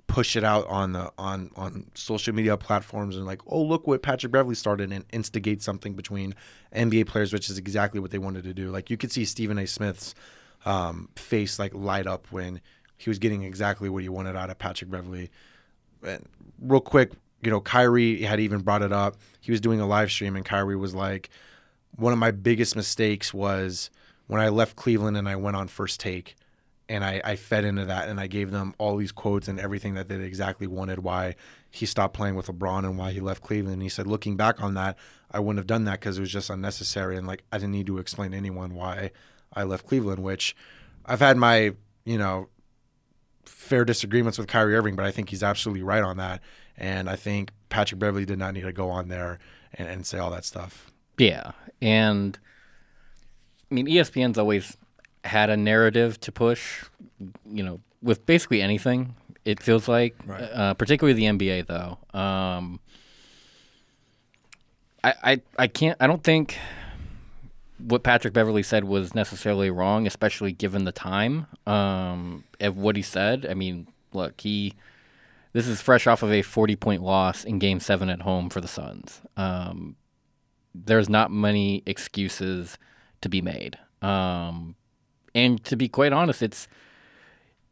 push 0.08 0.36
it 0.36 0.44
out 0.44 0.68
on 0.68 0.92
the 0.92 1.12
on 1.18 1.52
on 1.56 1.90
social 1.94 2.34
media 2.34 2.58
platforms 2.58 3.16
and 3.16 3.26
like, 3.26 3.42
oh 3.48 3.62
look 3.62 3.88
what 3.88 4.02
Patrick 4.02 4.32
Beverley 4.32 4.56
started 4.56 4.92
and 4.92 5.06
instigate 5.14 5.62
something 5.62 5.94
between 5.94 6.36
NBA 6.76 7.08
players, 7.08 7.32
which 7.32 7.50
is 7.50 7.58
exactly 7.58 8.00
what 8.00 8.12
they 8.12 8.18
wanted 8.18 8.44
to 8.44 8.54
do. 8.54 8.70
Like 8.72 8.90
you 8.90 8.98
could 8.98 9.12
see 9.12 9.26
Stephen 9.26 9.58
A. 9.58 9.68
Smith's 9.68 10.16
um, 10.66 11.10
face 11.16 11.60
like 11.60 11.74
light 11.74 12.08
up 12.08 12.28
when 12.32 12.62
he 12.98 13.10
was 13.10 13.20
getting 13.20 13.44
exactly 13.44 13.90
what 13.90 14.04
he 14.04 14.10
wanted 14.10 14.36
out 14.36 14.50
of 14.50 14.58
Patrick 14.58 14.90
Beverley. 14.90 15.30
Real 16.60 16.82
quick, 16.82 17.12
you 17.42 17.52
know, 17.52 17.62
Kyrie 17.62 18.22
had 18.22 18.40
even 18.40 18.62
brought 18.62 18.82
it 18.82 18.94
up. 18.94 19.18
He 19.42 19.52
was 19.52 19.62
doing 19.62 19.80
a 19.82 19.88
live 19.88 20.12
stream 20.12 20.36
and 20.36 20.46
Kyrie 20.46 20.76
was 20.76 20.96
like, 20.96 21.30
one 21.96 22.14
of 22.14 22.20
my 22.20 22.32
biggest 22.32 22.76
mistakes 22.76 23.34
was 23.34 23.90
when 24.28 24.42
I 24.42 24.50
left 24.50 24.76
Cleveland 24.76 25.18
and 25.18 25.28
I 25.28 25.36
went 25.36 25.56
on 25.56 25.68
first 25.68 26.00
take 26.00 26.36
and 26.90 27.04
I, 27.04 27.22
I 27.24 27.36
fed 27.36 27.66
into 27.66 27.86
that 27.86 28.10
and 28.10 28.20
I 28.20 28.28
gave 28.28 28.52
them 28.52 28.74
all 28.78 28.98
these 28.98 29.12
quotes 29.12 29.48
and 29.48 29.60
everything 29.60 29.94
that 29.96 30.10
they 30.10 30.16
exactly 30.16 30.68
wanted 30.68 31.00
why 31.00 31.36
he 31.70 31.86
stopped 31.86 32.14
playing 32.14 32.36
with 32.36 32.48
LeBron 32.48 32.80
and 32.80 32.98
why 32.98 33.12
he 33.12 33.20
left 33.20 33.42
Cleveland. 33.42 33.74
And 33.74 33.82
he 33.84 33.90
said, 33.90 34.08
looking 34.08 34.38
back 34.38 34.62
on 34.62 34.74
that, 34.76 34.98
I 35.32 35.40
wouldn't 35.40 35.60
have 35.60 35.68
done 35.68 35.86
that 35.86 36.00
because 36.00 36.18
it 36.18 36.22
was 36.22 36.32
just 36.32 36.50
unnecessary 36.50 37.18
and 37.18 37.26
like 37.26 37.44
I 37.52 37.58
didn't 37.58 37.72
need 37.72 37.88
to 37.88 37.98
explain 37.98 38.32
to 38.32 38.38
anyone 38.38 38.76
why 38.76 39.12
I 39.54 39.64
left 39.64 39.88
Cleveland. 39.88 40.24
Which 40.24 40.56
I've 41.06 41.20
had 41.20 41.38
my 41.38 41.74
you 42.06 42.18
know 42.18 42.50
fair 43.46 43.86
disagreements 43.86 44.38
with 44.38 44.48
Kyrie 44.48 44.76
Irving, 44.76 44.96
but 44.96 45.06
I 45.06 45.12
think 45.12 45.30
he's 45.30 45.44
absolutely 45.44 45.84
right 45.84 46.04
on 46.04 46.18
that. 46.18 46.42
And 46.78 47.10
I 47.10 47.16
think 47.16 47.52
Patrick 47.70 48.00
Beverley 48.00 48.26
did 48.26 48.40
not 48.40 48.54
need 48.54 48.62
to 48.62 48.74
go 48.74 48.90
on 48.90 49.08
there 49.08 49.40
and, 49.74 49.88
and 49.88 50.06
say 50.06 50.18
all 50.18 50.32
that 50.32 50.46
stuff. 50.46 50.92
Yeah, 51.18 51.52
and 51.82 52.38
I 53.72 53.76
mean 53.76 53.88
ESPN's 53.88 54.38
always 54.38 54.76
had 55.24 55.50
a 55.50 55.58
narrative 55.58 56.20
to 56.22 56.32
push, 56.32 56.84
you 57.46 57.64
know, 57.64 57.80
with 58.02 58.26
basically 58.26 58.62
anything. 58.62 59.16
It 59.46 59.62
feels 59.62 59.88
like, 59.88 60.16
Right. 60.26 60.42
uh, 60.42 60.74
particularly 60.74 61.14
the 61.14 61.26
NBA, 61.26 61.68
though. 61.68 61.98
Um, 62.18 62.80
I, 65.04 65.14
I 65.24 65.42
I 65.60 65.68
can't. 65.68 65.98
I 66.02 66.08
don't 66.08 66.24
think 66.24 66.58
what 67.86 68.04
Patrick 68.04 68.34
Beverley 68.34 68.64
said 68.64 68.86
was 68.86 69.14
necessarily 69.14 69.70
wrong, 69.70 70.08
especially 70.08 70.52
given 70.52 70.86
the 70.86 70.92
time 70.92 71.48
um, 71.68 72.44
of 72.60 72.78
what 72.78 72.96
he 72.96 73.02
said. 73.02 73.46
I 73.50 73.54
mean, 73.54 73.88
look, 74.14 74.42
he 74.42 74.74
this 75.52 75.68
is 75.68 75.82
fresh 75.82 76.08
off 76.08 76.24
of 76.24 76.32
a 76.32 76.42
forty 76.42 76.76
point 76.76 77.04
loss 77.04 77.44
in 77.44 77.60
Game 77.60 77.80
Seven 77.80 78.10
at 78.10 78.22
home 78.22 78.50
for 78.50 78.62
the 78.62 78.68
Suns. 78.68 79.22
Um, 79.38 79.96
there's 80.74 81.10
not 81.10 81.32
many 81.32 81.84
excuses 81.86 82.78
to 83.22 83.30
be 83.30 83.42
made. 83.42 83.78
Um, 84.02 84.76
and 85.36 85.64
to 85.66 85.76
be 85.76 85.88
quite 85.88 86.14
honest, 86.14 86.42
it's 86.42 86.68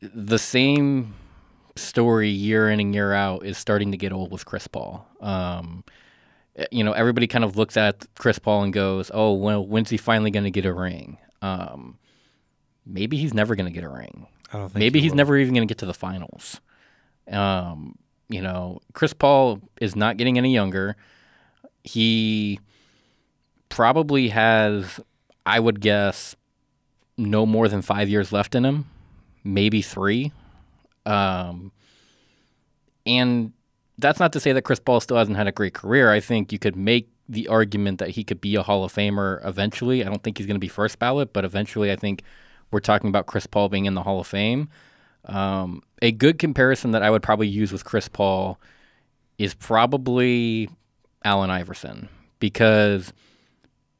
the 0.01 0.39
same 0.39 1.15
story 1.75 2.29
year 2.29 2.69
in 2.69 2.79
and 2.79 2.93
year 2.93 3.13
out 3.13 3.45
is 3.45 3.57
starting 3.57 3.91
to 3.91 3.97
get 3.97 4.11
old 4.11 4.31
with 4.31 4.45
Chris 4.45 4.67
Paul. 4.67 5.07
Um, 5.19 5.83
you 6.71 6.83
know, 6.83 6.91
everybody 6.93 7.27
kind 7.27 7.43
of 7.43 7.55
looks 7.57 7.77
at 7.77 8.05
Chris 8.15 8.39
Paul 8.39 8.63
and 8.63 8.73
goes, 8.73 9.09
"Oh, 9.13 9.33
well, 9.33 9.65
when's 9.65 9.89
he 9.89 9.97
finally 9.97 10.31
going 10.31 10.43
to 10.43 10.51
get 10.51 10.65
a 10.65 10.73
ring?" 10.73 11.17
Um, 11.41 11.97
maybe 12.85 13.17
he's 13.17 13.33
never 13.33 13.55
going 13.55 13.65
to 13.67 13.71
get 13.73 13.83
a 13.83 13.89
ring. 13.89 14.27
I 14.53 14.57
don't 14.57 14.69
think 14.69 14.79
Maybe 14.79 14.99
he 14.99 15.03
he's 15.03 15.11
will. 15.11 15.17
never 15.17 15.37
even 15.37 15.53
going 15.53 15.67
to 15.67 15.71
get 15.71 15.77
to 15.79 15.85
the 15.85 15.93
finals. 15.93 16.59
Um, 17.31 17.97
you 18.29 18.41
know, 18.41 18.79
Chris 18.93 19.13
Paul 19.13 19.61
is 19.79 19.95
not 19.95 20.17
getting 20.17 20.37
any 20.37 20.53
younger. 20.53 20.95
He 21.83 22.59
probably 23.69 24.29
has, 24.29 24.99
I 25.45 25.59
would 25.59 25.79
guess, 25.79 26.35
no 27.17 27.45
more 27.45 27.67
than 27.67 27.81
five 27.81 28.09
years 28.09 28.31
left 28.31 28.55
in 28.55 28.65
him, 28.65 28.85
maybe 29.43 29.81
three. 29.81 30.31
Um, 31.05 31.71
and 33.05 33.53
that's 33.97 34.19
not 34.19 34.33
to 34.33 34.39
say 34.39 34.53
that 34.53 34.63
Chris 34.63 34.79
Paul 34.79 34.99
still 34.99 35.17
hasn't 35.17 35.37
had 35.37 35.47
a 35.47 35.51
great 35.51 35.73
career. 35.73 36.11
I 36.11 36.19
think 36.19 36.51
you 36.51 36.59
could 36.59 36.75
make 36.75 37.09
the 37.29 37.47
argument 37.47 37.99
that 37.99 38.09
he 38.09 38.23
could 38.23 38.41
be 38.41 38.55
a 38.55 38.63
Hall 38.63 38.83
of 38.83 38.93
Famer 38.93 39.45
eventually. 39.45 40.03
I 40.03 40.09
don't 40.09 40.21
think 40.23 40.37
he's 40.37 40.47
going 40.47 40.55
to 40.55 40.59
be 40.59 40.67
first 40.67 40.99
ballot, 40.99 41.33
but 41.33 41.45
eventually 41.45 41.91
I 41.91 41.95
think 41.95 42.23
we're 42.71 42.79
talking 42.79 43.09
about 43.09 43.25
Chris 43.25 43.45
Paul 43.47 43.69
being 43.69 43.85
in 43.85 43.93
the 43.93 44.03
Hall 44.03 44.19
of 44.19 44.27
Fame. 44.27 44.69
Um, 45.25 45.83
a 46.01 46.11
good 46.11 46.39
comparison 46.39 46.91
that 46.91 47.03
I 47.03 47.11
would 47.11 47.21
probably 47.21 47.47
use 47.47 47.71
with 47.71 47.85
Chris 47.85 48.07
Paul 48.07 48.59
is 49.37 49.53
probably 49.53 50.69
Allen 51.23 51.49
Iverson 51.49 52.09
because 52.39 53.13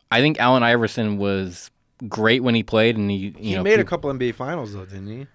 I 0.10 0.20
think 0.20 0.40
Allen 0.40 0.64
Iverson 0.64 1.18
was 1.18 1.72
great 2.08 2.44
when 2.44 2.56
he 2.56 2.64
played, 2.64 2.98
and 2.98 3.10
he 3.10 3.18
you 3.18 3.34
He 3.38 3.56
know 3.56 3.64
made 3.64 3.80
a 3.80 3.84
couple 3.84 4.12
NBA 4.12 4.36
finals 4.36 4.74
though, 4.74 4.86
didn't 4.86 5.08
he? 5.08 5.28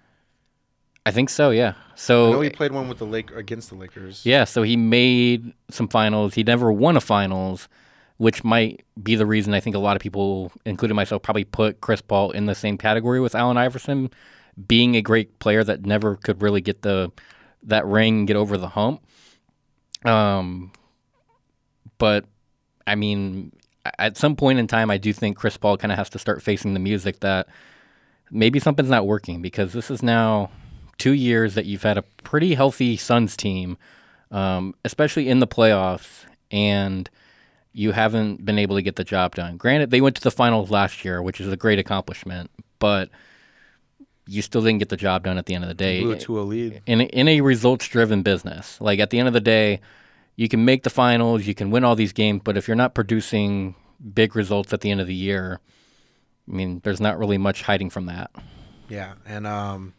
I 1.07 1.11
think 1.11 1.29
so, 1.29 1.51
yeah. 1.51 1.69
I 1.69 1.95
So 1.95 2.31
know 2.33 2.41
he 2.41 2.49
played 2.49 2.73
one 2.73 2.89
with 2.89 2.97
the 2.97 3.05
Lake 3.05 3.31
against 3.31 3.69
the 3.69 3.75
Lakers. 3.75 4.25
yeah, 4.25 4.43
so 4.43 4.61
he 4.61 4.75
made 4.75 5.53
some 5.69 5.87
finals. 5.87 6.33
He 6.33 6.43
never 6.43 6.69
won 6.69 6.97
a 6.97 7.01
finals, 7.01 7.69
which 8.17 8.43
might 8.43 8.83
be 9.01 9.15
the 9.15 9.25
reason 9.25 9.53
I 9.53 9.61
think 9.61 9.73
a 9.75 9.79
lot 9.79 9.95
of 9.95 10.01
people, 10.01 10.51
including 10.65 10.95
myself, 10.95 11.21
probably 11.21 11.45
put 11.45 11.79
Chris 11.79 12.01
Paul 12.01 12.31
in 12.31 12.45
the 12.45 12.55
same 12.55 12.77
category 12.77 13.21
with 13.21 13.35
Allen 13.35 13.55
Iverson, 13.55 14.09
being 14.67 14.95
a 14.97 15.01
great 15.01 15.39
player 15.39 15.63
that 15.63 15.85
never 15.85 16.17
could 16.17 16.41
really 16.41 16.59
get 16.59 16.81
the 16.81 17.09
that 17.63 17.85
ring, 17.85 18.19
and 18.19 18.27
get 18.27 18.35
over 18.35 18.57
the 18.57 18.69
hump. 18.69 19.01
Um, 20.03 20.73
but 21.99 22.25
I 22.85 22.95
mean, 22.95 23.53
at 23.97 24.17
some 24.17 24.35
point 24.35 24.59
in 24.59 24.67
time, 24.67 24.91
I 24.91 24.97
do 24.97 25.13
think 25.13 25.37
Chris 25.37 25.55
Paul 25.55 25.77
kind 25.77 25.91
of 25.93 25.97
has 25.97 26.09
to 26.09 26.19
start 26.19 26.43
facing 26.43 26.73
the 26.73 26.79
music 26.81 27.21
that 27.21 27.47
maybe 28.29 28.59
something's 28.59 28.89
not 28.89 29.07
working 29.07 29.41
because 29.41 29.71
this 29.71 29.89
is 29.89 30.03
now 30.03 30.49
two 30.97 31.13
years 31.13 31.55
that 31.55 31.65
you've 31.65 31.83
had 31.83 31.97
a 31.97 32.01
pretty 32.23 32.55
healthy 32.55 32.97
Suns 32.97 33.37
team, 33.37 33.77
um, 34.31 34.73
especially 34.83 35.29
in 35.29 35.39
the 35.39 35.47
playoffs, 35.47 36.25
and 36.51 37.09
you 37.73 37.91
haven't 37.91 38.43
been 38.43 38.57
able 38.57 38.75
to 38.75 38.81
get 38.81 38.95
the 38.95 39.03
job 39.03 39.35
done. 39.35 39.57
Granted, 39.57 39.91
they 39.91 40.01
went 40.01 40.15
to 40.15 40.21
the 40.21 40.31
finals 40.31 40.71
last 40.71 41.05
year, 41.05 41.21
which 41.21 41.39
is 41.39 41.47
a 41.51 41.57
great 41.57 41.79
accomplishment, 41.79 42.49
but 42.79 43.09
you 44.27 44.41
still 44.41 44.61
didn't 44.61 44.79
get 44.79 44.89
the 44.89 44.97
job 44.97 45.23
done 45.23 45.37
at 45.37 45.45
the 45.45 45.55
end 45.55 45.63
of 45.63 45.67
the 45.69 45.73
day 45.73 46.01
Blew 46.01 46.17
to 46.17 46.39
a 46.39 46.41
lead. 46.41 46.81
in 46.85 47.01
a, 47.01 47.03
in 47.05 47.27
a 47.27 47.41
results 47.41 47.87
driven 47.87 48.23
business. 48.23 48.81
Like 48.81 48.99
at 48.99 49.09
the 49.09 49.19
end 49.19 49.27
of 49.27 49.33
the 49.33 49.39
day, 49.41 49.79
you 50.35 50.49
can 50.49 50.65
make 50.65 50.83
the 50.83 50.89
finals, 50.89 51.45
you 51.47 51.55
can 51.55 51.71
win 51.71 51.83
all 51.83 51.95
these 51.95 52.13
games, 52.13 52.41
but 52.43 52.57
if 52.57 52.67
you're 52.67 52.75
not 52.75 52.93
producing 52.93 53.75
big 54.13 54.35
results 54.35 54.73
at 54.73 54.81
the 54.81 54.91
end 54.91 54.99
of 54.99 55.07
the 55.07 55.15
year, 55.15 55.59
I 56.49 56.55
mean, 56.55 56.81
there's 56.83 57.01
not 57.01 57.17
really 57.17 57.37
much 57.37 57.63
hiding 57.63 57.89
from 57.89 58.05
that. 58.07 58.31
Yeah, 58.89 59.13
and 59.25 59.45
um, 59.47 59.93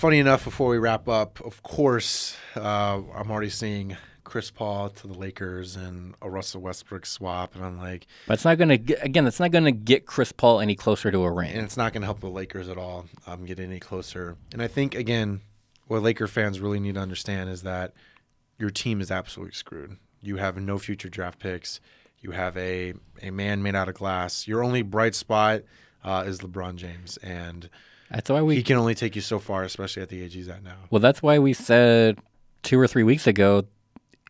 funny 0.00 0.18
enough, 0.18 0.44
before 0.44 0.70
we 0.70 0.78
wrap 0.78 1.08
up, 1.08 1.42
of 1.42 1.62
course, 1.62 2.34
uh, 2.56 3.02
I'm 3.14 3.30
already 3.30 3.50
seeing 3.50 3.98
Chris 4.24 4.50
Paul 4.50 4.88
to 4.88 5.06
the 5.06 5.12
Lakers 5.12 5.76
and 5.76 6.14
a 6.22 6.30
Russell 6.30 6.62
Westbrook 6.62 7.04
swap, 7.04 7.54
and 7.54 7.62
I'm 7.62 7.76
like, 7.76 8.06
But 8.26 8.34
it's 8.34 8.44
not 8.46 8.56
going 8.56 8.86
to 8.86 9.04
again, 9.04 9.26
it's 9.26 9.38
not 9.38 9.50
going 9.50 9.64
to 9.64 9.72
get 9.72 10.06
Chris 10.06 10.32
Paul 10.32 10.60
any 10.60 10.74
closer 10.74 11.10
to 11.10 11.22
a 11.22 11.30
ring. 11.30 11.52
and 11.52 11.62
it's 11.62 11.76
not 11.76 11.92
going 11.92 12.00
to 12.00 12.06
help 12.06 12.20
the 12.20 12.30
Lakers 12.30 12.68
at 12.70 12.78
all 12.78 13.04
um, 13.26 13.44
get 13.44 13.60
any 13.60 13.78
closer. 13.78 14.38
And 14.54 14.62
I 14.62 14.68
think 14.68 14.94
again, 14.94 15.42
what 15.86 16.02
Laker 16.02 16.26
fans 16.26 16.60
really 16.60 16.80
need 16.80 16.94
to 16.94 17.00
understand 17.00 17.50
is 17.50 17.62
that 17.62 17.92
your 18.58 18.70
team 18.70 19.02
is 19.02 19.10
absolutely 19.10 19.54
screwed. 19.54 19.98
You 20.22 20.36
have 20.36 20.56
no 20.56 20.78
future 20.78 21.10
draft 21.10 21.38
picks. 21.38 21.78
You 22.20 22.30
have 22.30 22.56
a 22.56 22.94
a 23.20 23.30
man 23.30 23.62
made 23.62 23.74
out 23.76 23.88
of 23.88 23.96
glass. 23.96 24.48
Your 24.48 24.64
only 24.64 24.80
bright 24.80 25.14
spot 25.14 25.60
uh, 26.02 26.24
is 26.26 26.38
LeBron 26.38 26.76
James, 26.76 27.18
and 27.18 27.68
That's 28.10 28.28
why 28.28 28.42
we 28.42 28.56
he 28.56 28.62
can 28.62 28.76
only 28.76 28.94
take 28.94 29.14
you 29.14 29.22
so 29.22 29.38
far, 29.38 29.62
especially 29.62 30.02
at 30.02 30.08
the 30.08 30.22
age 30.22 30.34
he's 30.34 30.48
at 30.48 30.62
now. 30.62 30.76
Well, 30.90 31.00
that's 31.00 31.22
why 31.22 31.38
we 31.38 31.52
said 31.52 32.18
two 32.62 32.78
or 32.78 32.86
three 32.86 33.04
weeks 33.04 33.26
ago. 33.26 33.64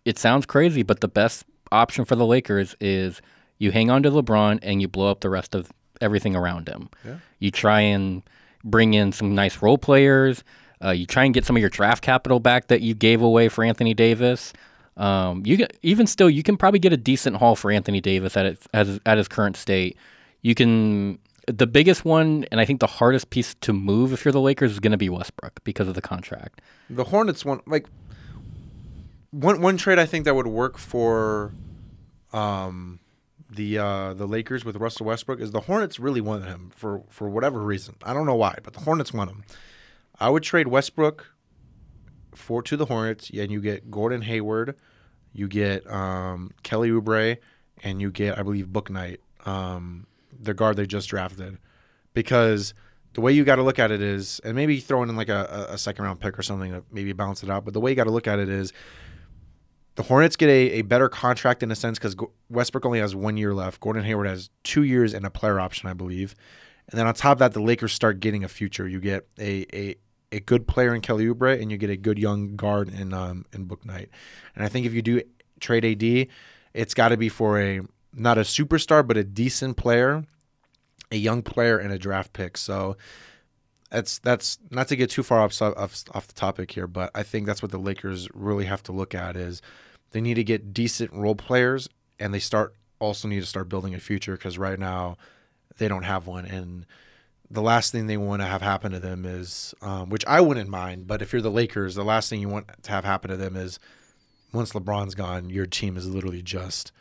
It 0.04 0.18
sounds 0.18 0.46
crazy, 0.46 0.82
but 0.82 1.00
the 1.00 1.08
best 1.08 1.44
option 1.72 2.04
for 2.04 2.16
the 2.16 2.26
Lakers 2.26 2.74
is 2.80 3.20
you 3.58 3.70
hang 3.70 3.90
on 3.90 4.02
to 4.02 4.10
LeBron 4.10 4.58
and 4.62 4.80
you 4.80 4.88
blow 4.88 5.10
up 5.10 5.20
the 5.20 5.30
rest 5.30 5.54
of 5.54 5.70
everything 6.00 6.34
around 6.34 6.68
him. 6.68 6.88
Yeah. 7.04 7.16
You 7.38 7.50
try 7.50 7.80
and 7.80 8.22
bring 8.64 8.94
in 8.94 9.12
some 9.12 9.34
nice 9.34 9.62
role 9.62 9.78
players. 9.78 10.44
Uh, 10.82 10.90
you 10.90 11.06
try 11.06 11.24
and 11.24 11.34
get 11.34 11.44
some 11.44 11.56
of 11.56 11.60
your 11.60 11.70
draft 11.70 12.02
capital 12.02 12.40
back 12.40 12.68
that 12.68 12.80
you 12.80 12.94
gave 12.94 13.22
away 13.22 13.48
for 13.48 13.64
Anthony 13.64 13.94
Davis. 13.94 14.52
Um, 14.96 15.42
you 15.44 15.56
can, 15.58 15.68
even 15.82 16.06
still, 16.06 16.28
you 16.28 16.42
can 16.42 16.56
probably 16.56 16.80
get 16.80 16.92
a 16.92 16.96
decent 16.96 17.36
haul 17.36 17.56
for 17.56 17.70
Anthony 17.70 18.00
Davis 18.00 18.36
at 18.36 18.46
its, 18.46 18.68
at 18.74 18.86
his, 18.86 19.00
at 19.06 19.18
his 19.18 19.28
current 19.28 19.56
state. 19.56 19.96
You 20.42 20.54
can. 20.54 21.18
The 21.56 21.66
biggest 21.66 22.04
one, 22.04 22.44
and 22.52 22.60
I 22.60 22.64
think 22.64 22.80
the 22.80 22.86
hardest 22.86 23.30
piece 23.30 23.54
to 23.62 23.72
move 23.72 24.12
if 24.12 24.24
you're 24.24 24.32
the 24.32 24.40
Lakers, 24.40 24.72
is 24.72 24.80
going 24.80 24.92
to 24.92 24.98
be 24.98 25.08
Westbrook 25.08 25.64
because 25.64 25.88
of 25.88 25.94
the 25.94 26.02
contract. 26.02 26.60
The 26.88 27.04
Hornets 27.04 27.44
one 27.44 27.60
like 27.66 27.86
one 29.30 29.60
one 29.60 29.76
trade 29.76 29.98
I 29.98 30.06
think 30.06 30.24
that 30.26 30.34
would 30.34 30.46
work 30.46 30.78
for 30.78 31.52
um 32.32 33.00
the 33.50 33.78
uh 33.78 34.14
the 34.14 34.26
Lakers 34.26 34.64
with 34.64 34.76
Russell 34.76 35.06
Westbrook 35.06 35.40
is 35.40 35.50
the 35.50 35.60
Hornets 35.60 35.98
really 35.98 36.20
wanted 36.20 36.46
him 36.46 36.70
for 36.74 37.02
for 37.08 37.28
whatever 37.28 37.60
reason. 37.60 37.96
I 38.04 38.12
don't 38.14 38.26
know 38.26 38.36
why, 38.36 38.56
but 38.62 38.72
the 38.74 38.80
Hornets 38.80 39.12
want 39.12 39.30
him. 39.30 39.44
I 40.18 40.28
would 40.28 40.42
trade 40.42 40.68
Westbrook 40.68 41.34
for 42.34 42.62
to 42.62 42.76
the 42.76 42.86
Hornets, 42.86 43.30
and 43.30 43.50
you 43.50 43.60
get 43.60 43.90
Gordon 43.90 44.22
Hayward, 44.22 44.76
you 45.32 45.48
get 45.48 45.84
um 45.90 46.52
Kelly 46.62 46.90
Oubre, 46.90 47.38
and 47.82 48.00
you 48.00 48.10
get 48.12 48.38
I 48.38 48.42
believe 48.42 48.66
Bouknight, 48.68 49.18
um 49.46 50.06
the 50.40 50.54
guard 50.54 50.76
they 50.76 50.86
just 50.86 51.08
drafted. 51.08 51.58
Because 52.14 52.74
the 53.14 53.20
way 53.20 53.32
you 53.32 53.44
got 53.44 53.56
to 53.56 53.62
look 53.62 53.78
at 53.78 53.90
it 53.90 54.00
is, 54.00 54.40
and 54.44 54.54
maybe 54.54 54.80
throw 54.80 55.02
in 55.02 55.14
like 55.16 55.28
a, 55.28 55.66
a, 55.70 55.74
a 55.74 55.78
second 55.78 56.04
round 56.04 56.20
pick 56.20 56.38
or 56.38 56.42
something 56.42 56.72
to 56.72 56.82
maybe 56.90 57.12
balance 57.12 57.42
it 57.42 57.50
out. 57.50 57.64
But 57.64 57.74
the 57.74 57.80
way 57.80 57.90
you 57.90 57.96
got 57.96 58.04
to 58.04 58.10
look 58.10 58.26
at 58.26 58.38
it 58.38 58.48
is, 58.48 58.72
the 59.96 60.02
Hornets 60.04 60.36
get 60.36 60.48
a, 60.48 60.78
a 60.78 60.82
better 60.82 61.08
contract 61.08 61.62
in 61.62 61.70
a 61.70 61.74
sense 61.74 61.98
because 61.98 62.16
Westbrook 62.48 62.86
only 62.86 63.00
has 63.00 63.14
one 63.14 63.36
year 63.36 63.52
left. 63.52 63.80
Gordon 63.80 64.04
Hayward 64.04 64.28
has 64.28 64.48
two 64.62 64.82
years 64.82 65.12
and 65.12 65.26
a 65.26 65.30
player 65.30 65.60
option, 65.60 65.88
I 65.88 65.92
believe. 65.92 66.34
And 66.88 66.98
then 66.98 67.06
on 67.06 67.14
top 67.14 67.32
of 67.32 67.38
that, 67.40 67.52
the 67.52 67.60
Lakers 67.60 67.92
start 67.92 68.20
getting 68.20 68.42
a 68.44 68.48
future. 68.48 68.88
You 68.88 69.00
get 69.00 69.28
a 69.38 69.66
a, 69.72 69.96
a 70.32 70.40
good 70.40 70.66
player 70.66 70.94
in 70.94 71.00
Kelly 71.00 71.26
Oubre, 71.26 71.60
and 71.60 71.70
you 71.70 71.76
get 71.76 71.90
a 71.90 71.96
good 71.96 72.18
young 72.18 72.56
guard 72.56 72.88
in 72.88 73.12
um 73.12 73.44
in 73.52 73.66
Bouknight. 73.66 74.08
And 74.54 74.64
I 74.64 74.68
think 74.68 74.86
if 74.86 74.94
you 74.94 75.02
do 75.02 75.22
trade 75.60 75.84
AD, 75.84 76.28
it's 76.72 76.94
got 76.94 77.08
to 77.08 77.16
be 77.16 77.28
for 77.28 77.60
a 77.60 77.80
not 78.12 78.38
a 78.38 78.42
superstar, 78.42 79.06
but 79.06 79.16
a 79.16 79.24
decent 79.24 79.76
player, 79.76 80.24
a 81.10 81.16
young 81.16 81.42
player, 81.42 81.78
and 81.78 81.92
a 81.92 81.98
draft 81.98 82.32
pick. 82.32 82.56
So 82.56 82.96
that's 83.90 84.18
that's 84.18 84.58
not 84.70 84.88
to 84.88 84.96
get 84.96 85.10
too 85.10 85.22
far 85.22 85.40
off, 85.40 85.60
off 85.60 86.04
off 86.12 86.26
the 86.26 86.34
topic 86.34 86.72
here, 86.72 86.86
but 86.86 87.10
I 87.14 87.22
think 87.22 87.46
that's 87.46 87.62
what 87.62 87.70
the 87.70 87.78
Lakers 87.78 88.28
really 88.34 88.64
have 88.64 88.82
to 88.84 88.92
look 88.92 89.14
at 89.14 89.36
is 89.36 89.60
they 90.12 90.20
need 90.20 90.34
to 90.34 90.44
get 90.44 90.72
decent 90.72 91.12
role 91.12 91.34
players, 91.34 91.88
and 92.18 92.32
they 92.32 92.38
start 92.38 92.74
also 92.98 93.28
need 93.28 93.40
to 93.40 93.46
start 93.46 93.68
building 93.68 93.94
a 93.94 94.00
future 94.00 94.32
because 94.32 94.58
right 94.58 94.78
now 94.78 95.16
they 95.78 95.88
don't 95.88 96.04
have 96.04 96.26
one, 96.26 96.46
and 96.46 96.86
the 97.50 97.62
last 97.62 97.90
thing 97.90 98.06
they 98.06 98.16
want 98.16 98.40
to 98.40 98.46
have 98.46 98.62
happen 98.62 98.92
to 98.92 99.00
them 99.00 99.26
is, 99.26 99.74
um, 99.82 100.08
which 100.08 100.24
I 100.26 100.40
wouldn't 100.40 100.70
mind, 100.70 101.08
but 101.08 101.20
if 101.20 101.32
you're 101.32 101.42
the 101.42 101.50
Lakers, 101.50 101.96
the 101.96 102.04
last 102.04 102.30
thing 102.30 102.40
you 102.40 102.48
want 102.48 102.70
to 102.82 102.90
have 102.92 103.04
happen 103.04 103.30
to 103.30 103.36
them 103.36 103.56
is 103.56 103.80
once 104.52 104.72
LeBron's 104.72 105.16
gone, 105.16 105.50
your 105.50 105.66
team 105.66 105.96
is 105.96 106.08
literally 106.08 106.42
just 106.42 106.92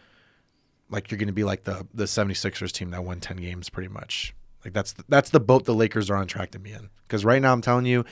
like 0.90 1.12
you're 1.12 1.18
going 1.18 1.28
to 1.28 1.34
be 1.34 1.44
like 1.44 1.64
the 1.64 1.86
the 1.94 2.06
76ers 2.06 2.72
team 2.72 2.92
that 2.92 3.04
won 3.04 3.20
10 3.20 3.38
games 3.38 3.70
pretty 3.70 3.90
much. 3.90 4.34
Like 4.64 4.74
that's 4.74 4.94
the, 4.94 5.04
that's 5.08 5.30
the 5.30 5.40
boat 5.40 5.66
the 5.66 5.74
Lakers 5.74 6.10
are 6.10 6.16
on 6.16 6.28
track 6.28 6.52
to 6.52 6.60
be 6.60 6.72
in. 6.72 6.90
Because 7.08 7.24
right 7.24 7.42
now 7.42 7.54
I'm 7.54 7.62
telling 7.62 7.86
you, 7.86 8.06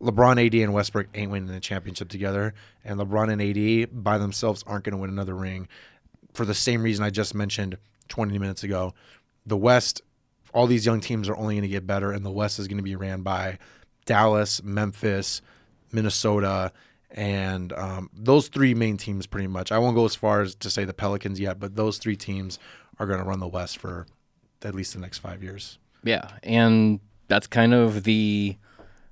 LeBron, 0.00 0.44
AD, 0.44 0.54
and 0.54 0.72
Westbrook 0.72 1.08
ain't 1.14 1.30
winning 1.30 1.52
the 1.52 1.60
championship 1.60 2.08
together, 2.08 2.54
and 2.84 2.98
LeBron 2.98 3.32
and 3.32 3.40
AD 3.40 4.04
by 4.04 4.18
themselves 4.18 4.64
aren't 4.66 4.84
going 4.84 4.94
to 4.94 4.98
win 4.98 5.10
another 5.10 5.34
ring. 5.34 5.68
For 6.34 6.44
the 6.44 6.54
same 6.54 6.82
reason 6.82 7.04
I 7.04 7.10
just 7.10 7.34
mentioned 7.34 7.78
20 8.08 8.38
minutes 8.38 8.64
ago, 8.64 8.94
the 9.46 9.56
West, 9.56 10.02
all 10.52 10.66
these 10.66 10.84
young 10.84 11.00
teams 11.00 11.28
are 11.28 11.36
only 11.36 11.54
going 11.54 11.62
to 11.62 11.68
get 11.68 11.86
better, 11.86 12.10
and 12.10 12.26
the 12.26 12.32
West 12.32 12.58
is 12.58 12.66
going 12.66 12.78
to 12.78 12.82
be 12.82 12.96
ran 12.96 13.22
by 13.22 13.58
Dallas, 14.04 14.62
Memphis, 14.62 15.40
Minnesota, 15.92 16.72
and 17.12 17.72
um, 17.74 18.10
those 18.12 18.48
three 18.48 18.74
main 18.74 18.96
teams 18.96 19.26
pretty 19.26 19.48
much. 19.48 19.70
I 19.70 19.78
won't 19.78 19.94
go 19.94 20.04
as 20.04 20.14
far 20.14 20.40
as 20.40 20.54
to 20.56 20.70
say 20.70 20.84
the 20.84 20.94
Pelicans 20.94 21.38
yet, 21.38 21.60
but 21.60 21.76
those 21.76 21.98
three 21.98 22.16
teams 22.16 22.58
are 22.98 23.06
going 23.06 23.18
to 23.18 23.24
run 23.24 23.40
the 23.40 23.48
West 23.48 23.78
for 23.78 24.06
at 24.62 24.74
least 24.74 24.94
the 24.94 25.00
next 25.00 25.18
five 25.18 25.42
years. 25.42 25.78
Yeah, 26.04 26.28
and 26.42 27.00
that's 27.28 27.46
kind 27.46 27.74
of 27.74 28.04
the 28.04 28.56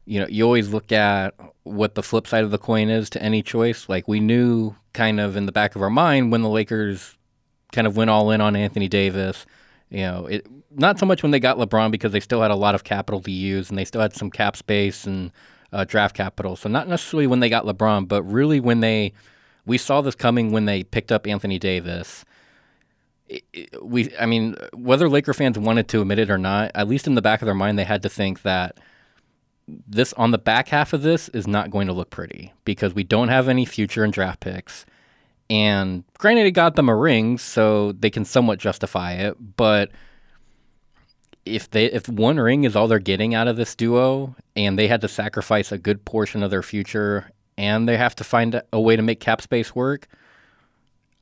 you 0.06 0.18
know, 0.18 0.26
you 0.28 0.44
always 0.44 0.70
look 0.70 0.90
at 0.90 1.34
what 1.62 1.94
the 1.94 2.02
flip 2.02 2.26
side 2.26 2.42
of 2.42 2.50
the 2.50 2.58
coin 2.58 2.90
is 2.90 3.08
to 3.10 3.22
any 3.22 3.42
choice. 3.42 3.88
Like 3.88 4.08
we 4.08 4.18
knew 4.18 4.74
kind 4.92 5.20
of 5.20 5.36
in 5.36 5.46
the 5.46 5.52
back 5.52 5.76
of 5.76 5.82
our 5.82 5.90
mind 5.90 6.32
when 6.32 6.42
the 6.42 6.48
Lakers 6.48 7.16
kind 7.70 7.86
of 7.86 7.96
went 7.96 8.10
all 8.10 8.32
in 8.32 8.40
on 8.40 8.56
Anthony 8.56 8.88
Davis, 8.88 9.46
you 9.88 10.00
know, 10.00 10.26
it 10.26 10.46
not 10.72 10.98
so 10.98 11.06
much 11.06 11.22
when 11.22 11.30
they 11.30 11.40
got 11.40 11.58
LeBron 11.58 11.90
because 11.90 12.12
they 12.12 12.20
still 12.20 12.42
had 12.42 12.50
a 12.50 12.56
lot 12.56 12.74
of 12.74 12.84
capital 12.84 13.20
to 13.20 13.30
use 13.30 13.70
and 13.70 13.78
they 13.78 13.84
still 13.84 14.00
had 14.00 14.14
some 14.14 14.30
cap 14.30 14.56
space 14.56 15.04
and 15.04 15.30
uh, 15.72 15.84
draft 15.84 16.16
capital. 16.16 16.56
So 16.56 16.68
not 16.68 16.88
necessarily 16.88 17.26
when 17.26 17.40
they 17.40 17.48
got 17.48 17.64
LeBron, 17.64 18.08
but 18.08 18.22
really 18.22 18.60
when 18.60 18.80
they 18.80 19.12
we 19.66 19.78
saw 19.78 20.00
this 20.00 20.14
coming 20.14 20.52
when 20.52 20.64
they 20.64 20.82
picked 20.82 21.12
up 21.12 21.26
Anthony 21.26 21.58
Davis 21.58 22.24
we 23.82 24.14
I 24.18 24.26
mean 24.26 24.56
whether 24.74 25.08
Laker 25.08 25.34
fans 25.34 25.58
wanted 25.58 25.88
to 25.88 26.00
admit 26.00 26.18
it 26.18 26.30
or 26.30 26.38
not, 26.38 26.70
at 26.74 26.88
least 26.88 27.06
in 27.06 27.14
the 27.14 27.22
back 27.22 27.42
of 27.42 27.46
their 27.46 27.54
mind 27.54 27.78
they 27.78 27.84
had 27.84 28.02
to 28.02 28.08
think 28.08 28.42
that 28.42 28.78
this 29.68 30.12
on 30.14 30.30
the 30.32 30.38
back 30.38 30.68
half 30.68 30.92
of 30.92 31.02
this 31.02 31.28
is 31.28 31.46
not 31.46 31.70
going 31.70 31.86
to 31.86 31.92
look 31.92 32.10
pretty 32.10 32.52
because 32.64 32.94
we 32.94 33.04
don't 33.04 33.28
have 33.28 33.48
any 33.48 33.64
future 33.64 34.04
in 34.04 34.10
draft 34.10 34.40
picks. 34.40 34.84
And 35.48 36.04
granted 36.18 36.46
it 36.46 36.52
got 36.52 36.76
them 36.76 36.88
a 36.88 36.94
ring, 36.94 37.36
so 37.38 37.92
they 37.92 38.10
can 38.10 38.24
somewhat 38.24 38.60
justify 38.60 39.14
it, 39.14 39.36
but 39.56 39.90
if 41.44 41.70
they 41.70 41.86
if 41.86 42.08
one 42.08 42.38
ring 42.38 42.64
is 42.64 42.76
all 42.76 42.88
they're 42.88 42.98
getting 42.98 43.34
out 43.34 43.48
of 43.48 43.56
this 43.56 43.74
duo 43.74 44.34
and 44.56 44.78
they 44.78 44.88
had 44.88 45.00
to 45.00 45.08
sacrifice 45.08 45.72
a 45.72 45.78
good 45.78 46.04
portion 46.04 46.42
of 46.42 46.50
their 46.50 46.62
future 46.62 47.30
and 47.56 47.88
they 47.88 47.96
have 47.96 48.14
to 48.16 48.24
find 48.24 48.62
a 48.72 48.80
way 48.80 48.96
to 48.96 49.02
make 49.02 49.20
cap 49.20 49.42
space 49.42 49.74
work, 49.74 50.08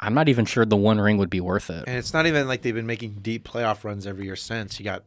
I'm 0.00 0.14
not 0.14 0.28
even 0.28 0.44
sure 0.44 0.64
the 0.64 0.76
one 0.76 1.00
ring 1.00 1.18
would 1.18 1.30
be 1.30 1.40
worth 1.40 1.70
it. 1.70 1.84
And 1.86 1.96
it's 1.96 2.12
not 2.12 2.26
even 2.26 2.46
like 2.46 2.62
they've 2.62 2.74
been 2.74 2.86
making 2.86 3.18
deep 3.22 3.46
playoff 3.48 3.84
runs 3.84 4.06
every 4.06 4.24
year 4.24 4.36
since. 4.36 4.78
You 4.78 4.84
got 4.84 5.02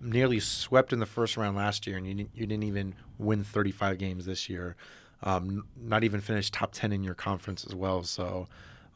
nearly 0.00 0.40
swept 0.40 0.92
in 0.92 0.98
the 0.98 1.06
first 1.06 1.36
round 1.36 1.56
last 1.56 1.86
year, 1.86 1.96
and 1.96 2.06
you 2.06 2.14
didn't, 2.14 2.30
you 2.34 2.46
didn't 2.46 2.64
even 2.64 2.94
win 3.18 3.44
35 3.44 3.98
games 3.98 4.26
this 4.26 4.48
year. 4.48 4.76
Um, 5.22 5.66
not 5.76 6.04
even 6.04 6.20
finished 6.20 6.54
top 6.54 6.72
10 6.72 6.92
in 6.92 7.02
your 7.02 7.14
conference 7.14 7.64
as 7.66 7.74
well. 7.74 8.02
So 8.02 8.48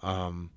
um, 0.02 0.50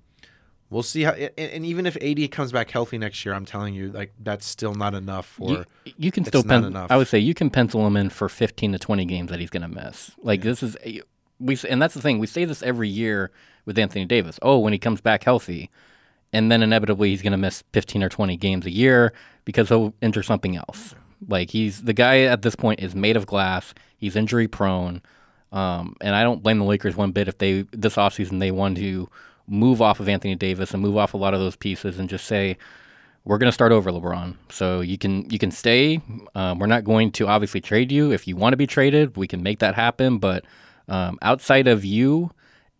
we'll 0.70 0.82
see 0.82 1.02
how. 1.02 1.12
And, 1.12 1.32
and, 1.38 1.66
even 1.66 1.86
if 1.86 1.96
AD 2.02 2.30
comes 2.30 2.52
back 2.52 2.70
healthy 2.70 2.98
next 2.98 3.24
year, 3.24 3.34
I'm 3.34 3.44
telling 3.44 3.74
you, 3.74 3.90
like 3.90 4.12
that's 4.20 4.46
still 4.46 4.74
not 4.74 4.94
enough 4.94 5.26
for. 5.26 5.50
You, 5.50 5.64
you 5.96 6.12
can 6.12 6.24
still 6.24 6.42
pen, 6.42 6.76
I 6.76 6.96
would 6.96 7.08
say 7.08 7.18
you 7.18 7.34
can 7.34 7.50
pencil 7.50 7.86
him 7.86 7.96
in 7.96 8.10
for 8.10 8.28
15 8.28 8.72
to 8.72 8.78
20 8.78 9.04
games 9.04 9.30
that 9.30 9.40
he's 9.40 9.50
going 9.50 9.62
to 9.62 9.68
miss. 9.68 10.10
Like 10.22 10.40
yeah. 10.40 10.50
this 10.50 10.62
is 10.62 10.76
we, 11.40 11.58
and 11.68 11.80
that's 11.80 11.94
the 11.94 12.02
thing. 12.02 12.18
We 12.18 12.26
say 12.26 12.44
this 12.44 12.62
every 12.62 12.88
year 12.88 13.30
with 13.64 13.78
Anthony 13.78 14.04
Davis. 14.04 14.38
Oh, 14.42 14.58
when 14.58 14.72
he 14.72 14.78
comes 14.78 15.00
back 15.00 15.24
healthy, 15.24 15.70
and 16.32 16.50
then 16.50 16.62
inevitably 16.62 17.10
he's 17.10 17.22
going 17.22 17.32
to 17.32 17.38
miss 17.38 17.62
15 17.72 18.02
or 18.02 18.08
20 18.08 18.36
games 18.36 18.66
a 18.66 18.70
year 18.70 19.12
because 19.44 19.68
he'll 19.68 19.94
injure 20.02 20.22
something 20.22 20.56
else. 20.56 20.94
Like 21.26 21.50
he's 21.50 21.82
the 21.82 21.92
guy 21.92 22.22
at 22.22 22.42
this 22.42 22.54
point 22.54 22.80
is 22.80 22.94
made 22.94 23.16
of 23.16 23.26
glass. 23.26 23.74
He's 23.96 24.14
injury 24.16 24.48
prone. 24.48 25.02
Um, 25.50 25.96
and 26.00 26.14
I 26.14 26.22
don't 26.22 26.42
blame 26.42 26.58
the 26.58 26.64
Lakers 26.64 26.94
one 26.94 27.12
bit 27.12 27.26
if 27.26 27.38
they 27.38 27.62
this 27.72 27.96
offseason 27.96 28.38
they 28.38 28.50
want 28.50 28.76
to 28.76 29.08
move 29.48 29.82
off 29.82 30.00
of 30.00 30.08
Anthony 30.08 30.34
Davis 30.34 30.72
and 30.72 30.82
move 30.82 30.96
off 30.96 31.14
a 31.14 31.16
lot 31.16 31.34
of 31.34 31.40
those 31.40 31.56
pieces 31.56 31.98
and 31.98 32.08
just 32.08 32.26
say 32.26 32.56
we're 33.24 33.38
going 33.38 33.48
to 33.48 33.52
start 33.52 33.72
over 33.72 33.90
LeBron. 33.90 34.36
So 34.50 34.80
you 34.80 34.96
can 34.96 35.28
you 35.30 35.38
can 35.38 35.50
stay. 35.50 36.00
Um, 36.34 36.58
we're 36.58 36.66
not 36.66 36.84
going 36.84 37.12
to 37.12 37.26
obviously 37.26 37.60
trade 37.60 37.92
you 37.92 38.12
if 38.12 38.26
you 38.26 38.36
want 38.36 38.52
to 38.52 38.56
be 38.56 38.66
traded. 38.66 39.16
We 39.16 39.26
can 39.26 39.42
make 39.42 39.58
that 39.58 39.74
happen, 39.74 40.18
but 40.18 40.44
um, 40.88 41.18
outside 41.22 41.66
of 41.66 41.84
you 41.84 42.30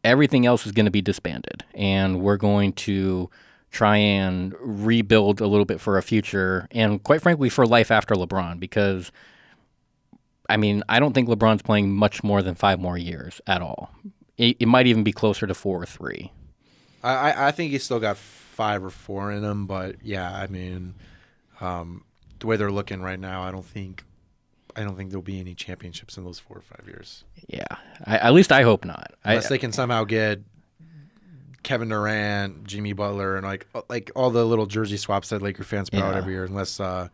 everything 0.04 0.46
else 0.46 0.64
is 0.64 0.72
going 0.72 0.86
to 0.86 0.92
be 0.92 1.02
disbanded, 1.02 1.64
and 1.74 2.20
we're 2.20 2.36
going 2.36 2.72
to 2.72 3.28
try 3.70 3.96
and 3.96 4.54
rebuild 4.60 5.40
a 5.40 5.46
little 5.46 5.66
bit 5.66 5.80
for 5.80 5.98
a 5.98 6.02
future, 6.02 6.66
and 6.70 7.02
quite 7.02 7.20
frankly, 7.20 7.50
for 7.50 7.66
life 7.66 7.90
after 7.90 8.14
LeBron, 8.14 8.58
because. 8.58 9.12
I 10.50 10.56
mean, 10.56 10.82
I 10.88 10.98
don't 10.98 11.12
think 11.12 11.28
LeBron's 11.28 11.60
playing 11.60 11.94
much 11.94 12.24
more 12.24 12.40
than 12.40 12.54
five 12.54 12.80
more 12.80 12.96
years 12.96 13.38
at 13.46 13.60
all. 13.60 13.90
It, 14.38 14.56
it 14.60 14.64
might 14.66 14.86
even 14.86 15.04
be 15.04 15.12
closer 15.12 15.46
to 15.46 15.52
four 15.52 15.82
or 15.82 15.84
three. 15.84 16.32
I, 17.02 17.48
I 17.48 17.50
think 17.52 17.72
he's 17.72 17.84
still 17.84 18.00
got 18.00 18.16
five 18.16 18.84
or 18.84 18.90
four 18.90 19.30
in 19.30 19.44
him, 19.44 19.66
but 19.66 19.96
yeah, 20.02 20.30
I 20.32 20.46
mean, 20.48 20.94
um, 21.60 22.04
the 22.40 22.46
way 22.46 22.56
they're 22.56 22.72
looking 22.72 23.02
right 23.02 23.18
now, 23.18 23.42
I 23.42 23.50
don't 23.50 23.64
think 23.64 24.04
I 24.76 24.84
don't 24.84 24.96
think 24.96 25.10
there'll 25.10 25.22
be 25.22 25.40
any 25.40 25.54
championships 25.54 26.16
in 26.16 26.24
those 26.24 26.38
four 26.38 26.58
or 26.58 26.62
five 26.62 26.86
years. 26.86 27.24
Yeah, 27.48 27.64
I, 28.04 28.18
at 28.18 28.32
least 28.32 28.52
I 28.52 28.62
hope 28.62 28.84
not. 28.84 29.12
Unless 29.24 29.46
I, 29.46 29.48
they 29.50 29.58
can 29.58 29.72
somehow 29.72 30.04
get 30.04 30.40
Kevin 31.62 31.88
Durant, 31.88 32.64
Jimmy 32.64 32.92
Butler, 32.92 33.36
and 33.36 33.44
like 33.44 33.66
uh, 33.74 33.82
like 33.88 34.10
all 34.14 34.30
the 34.30 34.44
little 34.44 34.66
jersey 34.66 34.96
swaps 34.96 35.30
that 35.30 35.42
Laker 35.42 35.64
fans 35.64 35.90
put 35.90 35.98
yeah. 35.98 36.08
out 36.08 36.14
every 36.14 36.32
year. 36.32 36.44
Unless 36.44 36.80
uh, 36.80 37.08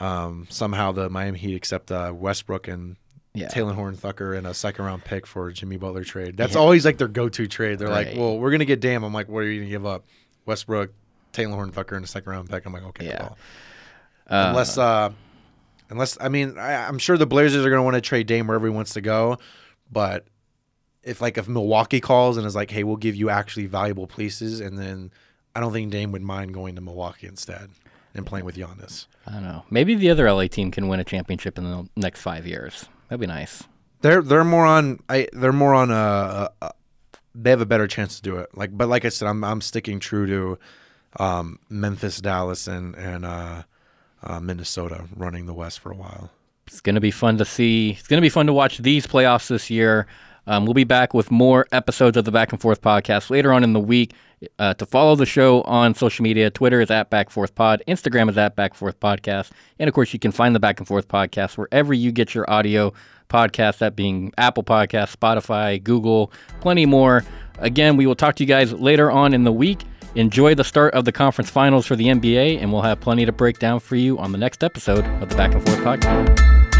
um, 0.00 0.46
somehow 0.50 0.92
the 0.92 1.08
Miami 1.08 1.38
Heat 1.38 1.54
accept 1.54 1.90
uh, 1.90 2.12
Westbrook 2.14 2.68
and 2.68 2.96
yeah. 3.34 3.48
Talen 3.48 3.74
Horton-Tucker 3.74 4.34
and 4.34 4.46
a 4.46 4.54
second 4.54 4.84
round 4.84 5.04
pick 5.04 5.26
for 5.26 5.50
Jimmy 5.52 5.76
Butler 5.76 6.04
trade. 6.04 6.36
That's 6.36 6.54
yeah. 6.54 6.60
always 6.60 6.84
like 6.84 6.98
their 6.98 7.08
go 7.08 7.28
to 7.28 7.46
trade. 7.46 7.78
They're 7.78 7.88
right. 7.88 8.08
like, 8.08 8.16
well, 8.16 8.38
we're 8.38 8.50
gonna 8.50 8.64
get 8.64 8.80
Dame. 8.80 9.02
I'm 9.02 9.14
like, 9.14 9.28
what 9.28 9.40
are 9.40 9.50
you 9.50 9.60
gonna 9.60 9.70
give 9.70 9.86
up? 9.86 10.04
Westbrook, 10.44 10.92
Talen 11.32 11.54
Horton-Tucker, 11.54 11.94
and 11.94 12.04
a 12.04 12.08
second 12.08 12.30
round 12.30 12.50
pick. 12.50 12.66
I'm 12.66 12.72
like, 12.72 12.84
okay, 12.84 13.06
yeah. 13.06 13.30
Uh, 14.28 14.46
Unless 14.50 14.78
uh, 14.78 15.12
Unless 15.92 16.16
I 16.20 16.30
mean, 16.30 16.56
I, 16.56 16.88
am 16.88 16.98
sure 16.98 17.18
the 17.18 17.26
Blazers 17.26 17.66
are 17.66 17.68
going 17.68 17.78
to 17.78 17.82
want 17.82 17.96
to 17.96 18.00
trade 18.00 18.26
Dame 18.26 18.46
wherever 18.46 18.66
he 18.66 18.72
wants 18.72 18.94
to 18.94 19.02
go, 19.02 19.36
but 19.90 20.24
if 21.02 21.20
like 21.20 21.36
if 21.36 21.46
Milwaukee 21.46 22.00
calls 22.00 22.38
and 22.38 22.46
is 22.46 22.54
like, 22.54 22.70
"Hey, 22.70 22.82
we'll 22.82 22.96
give 22.96 23.14
you 23.14 23.28
actually 23.28 23.66
valuable 23.66 24.06
pieces," 24.06 24.60
and 24.60 24.78
then 24.78 25.10
I 25.54 25.60
don't 25.60 25.70
think 25.70 25.92
Dame 25.92 26.10
would 26.12 26.22
mind 26.22 26.54
going 26.54 26.76
to 26.76 26.80
Milwaukee 26.80 27.26
instead 27.26 27.68
and 28.14 28.24
playing 28.24 28.46
with 28.46 28.56
Giannis. 28.56 29.06
I 29.26 29.32
don't 29.32 29.42
know. 29.42 29.64
Maybe 29.70 29.94
the 29.94 30.08
other 30.08 30.32
LA 30.32 30.46
team 30.46 30.70
can 30.70 30.88
win 30.88 30.98
a 30.98 31.04
championship 31.04 31.58
in 31.58 31.64
the 31.64 31.86
next 31.94 32.22
five 32.22 32.46
years. 32.46 32.86
That'd 33.12 33.20
be 33.20 33.26
nice. 33.26 33.64
They're 34.00 34.22
they're 34.22 34.42
more 34.42 34.64
on 34.64 35.00
I 35.06 35.28
they're 35.34 35.52
more 35.52 35.74
on 35.74 35.90
a, 35.90 35.94
a, 35.94 36.50
a 36.62 36.72
they 37.34 37.50
have 37.50 37.60
a 37.60 37.66
better 37.66 37.86
chance 37.86 38.16
to 38.16 38.22
do 38.22 38.36
it. 38.38 38.48
Like, 38.56 38.74
but 38.74 38.88
like 38.88 39.04
I 39.04 39.10
said, 39.10 39.28
I'm 39.28 39.44
I'm 39.44 39.60
sticking 39.60 40.00
true 40.00 40.26
to 40.26 41.22
um, 41.22 41.58
Memphis, 41.68 42.22
Dallas, 42.22 42.66
and 42.66 42.94
and 42.94 43.26
uh, 43.26 43.64
uh, 44.22 44.40
Minnesota 44.40 45.04
running 45.14 45.44
the 45.44 45.52
West 45.52 45.80
for 45.80 45.92
a 45.92 45.94
while. 45.94 46.30
It's 46.66 46.80
going 46.80 46.94
to 46.94 47.02
be 47.02 47.10
fun 47.10 47.36
to 47.36 47.44
see. 47.44 47.90
It's 47.90 48.08
going 48.08 48.16
to 48.16 48.24
be 48.24 48.30
fun 48.30 48.46
to 48.46 48.54
watch 48.54 48.78
these 48.78 49.06
playoffs 49.06 49.48
this 49.48 49.68
year. 49.68 50.06
Um, 50.46 50.64
we'll 50.64 50.72
be 50.72 50.84
back 50.84 51.12
with 51.12 51.30
more 51.30 51.66
episodes 51.70 52.16
of 52.16 52.24
the 52.24 52.32
Back 52.32 52.50
and 52.50 52.62
Forth 52.62 52.80
podcast 52.80 53.28
later 53.28 53.52
on 53.52 53.62
in 53.62 53.74
the 53.74 53.80
week. 53.80 54.14
Uh, 54.58 54.74
to 54.74 54.86
follow 54.86 55.14
the 55.14 55.26
show 55.26 55.62
on 55.62 55.94
social 55.94 56.22
media, 56.22 56.50
Twitter 56.50 56.80
is 56.80 56.90
at 56.90 57.10
Back 57.10 57.30
Forth 57.30 57.54
Pod, 57.54 57.82
Instagram 57.86 58.28
is 58.28 58.36
at 58.38 58.56
Back 58.56 58.74
Forth 58.74 58.98
Podcast, 59.00 59.50
and 59.78 59.88
of 59.88 59.94
course, 59.94 60.12
you 60.12 60.18
can 60.18 60.32
find 60.32 60.54
the 60.54 60.60
Back 60.60 60.78
and 60.78 60.88
Forth 60.88 61.08
podcast 61.08 61.56
wherever 61.56 61.94
you 61.94 62.12
get 62.12 62.34
your 62.34 62.48
audio 62.50 62.92
podcasts, 63.28 63.78
that 63.78 63.96
being 63.96 64.32
Apple 64.36 64.64
Podcasts, 64.64 65.16
Spotify, 65.16 65.82
Google, 65.82 66.32
plenty 66.60 66.86
more. 66.86 67.24
Again, 67.58 67.96
we 67.96 68.06
will 68.06 68.14
talk 68.14 68.36
to 68.36 68.42
you 68.42 68.48
guys 68.48 68.72
later 68.72 69.10
on 69.10 69.34
in 69.34 69.44
the 69.44 69.52
week. 69.52 69.82
Enjoy 70.14 70.54
the 70.54 70.64
start 70.64 70.92
of 70.94 71.04
the 71.04 71.12
conference 71.12 71.50
finals 71.50 71.86
for 71.86 71.96
the 71.96 72.06
NBA, 72.06 72.60
and 72.60 72.72
we'll 72.72 72.82
have 72.82 73.00
plenty 73.00 73.24
to 73.24 73.32
break 73.32 73.58
down 73.58 73.80
for 73.80 73.96
you 73.96 74.18
on 74.18 74.32
the 74.32 74.38
next 74.38 74.62
episode 74.62 75.04
of 75.22 75.30
the 75.30 75.36
Back 75.36 75.54
and 75.54 75.64
Forth 75.66 75.78
Podcast. 75.78 76.71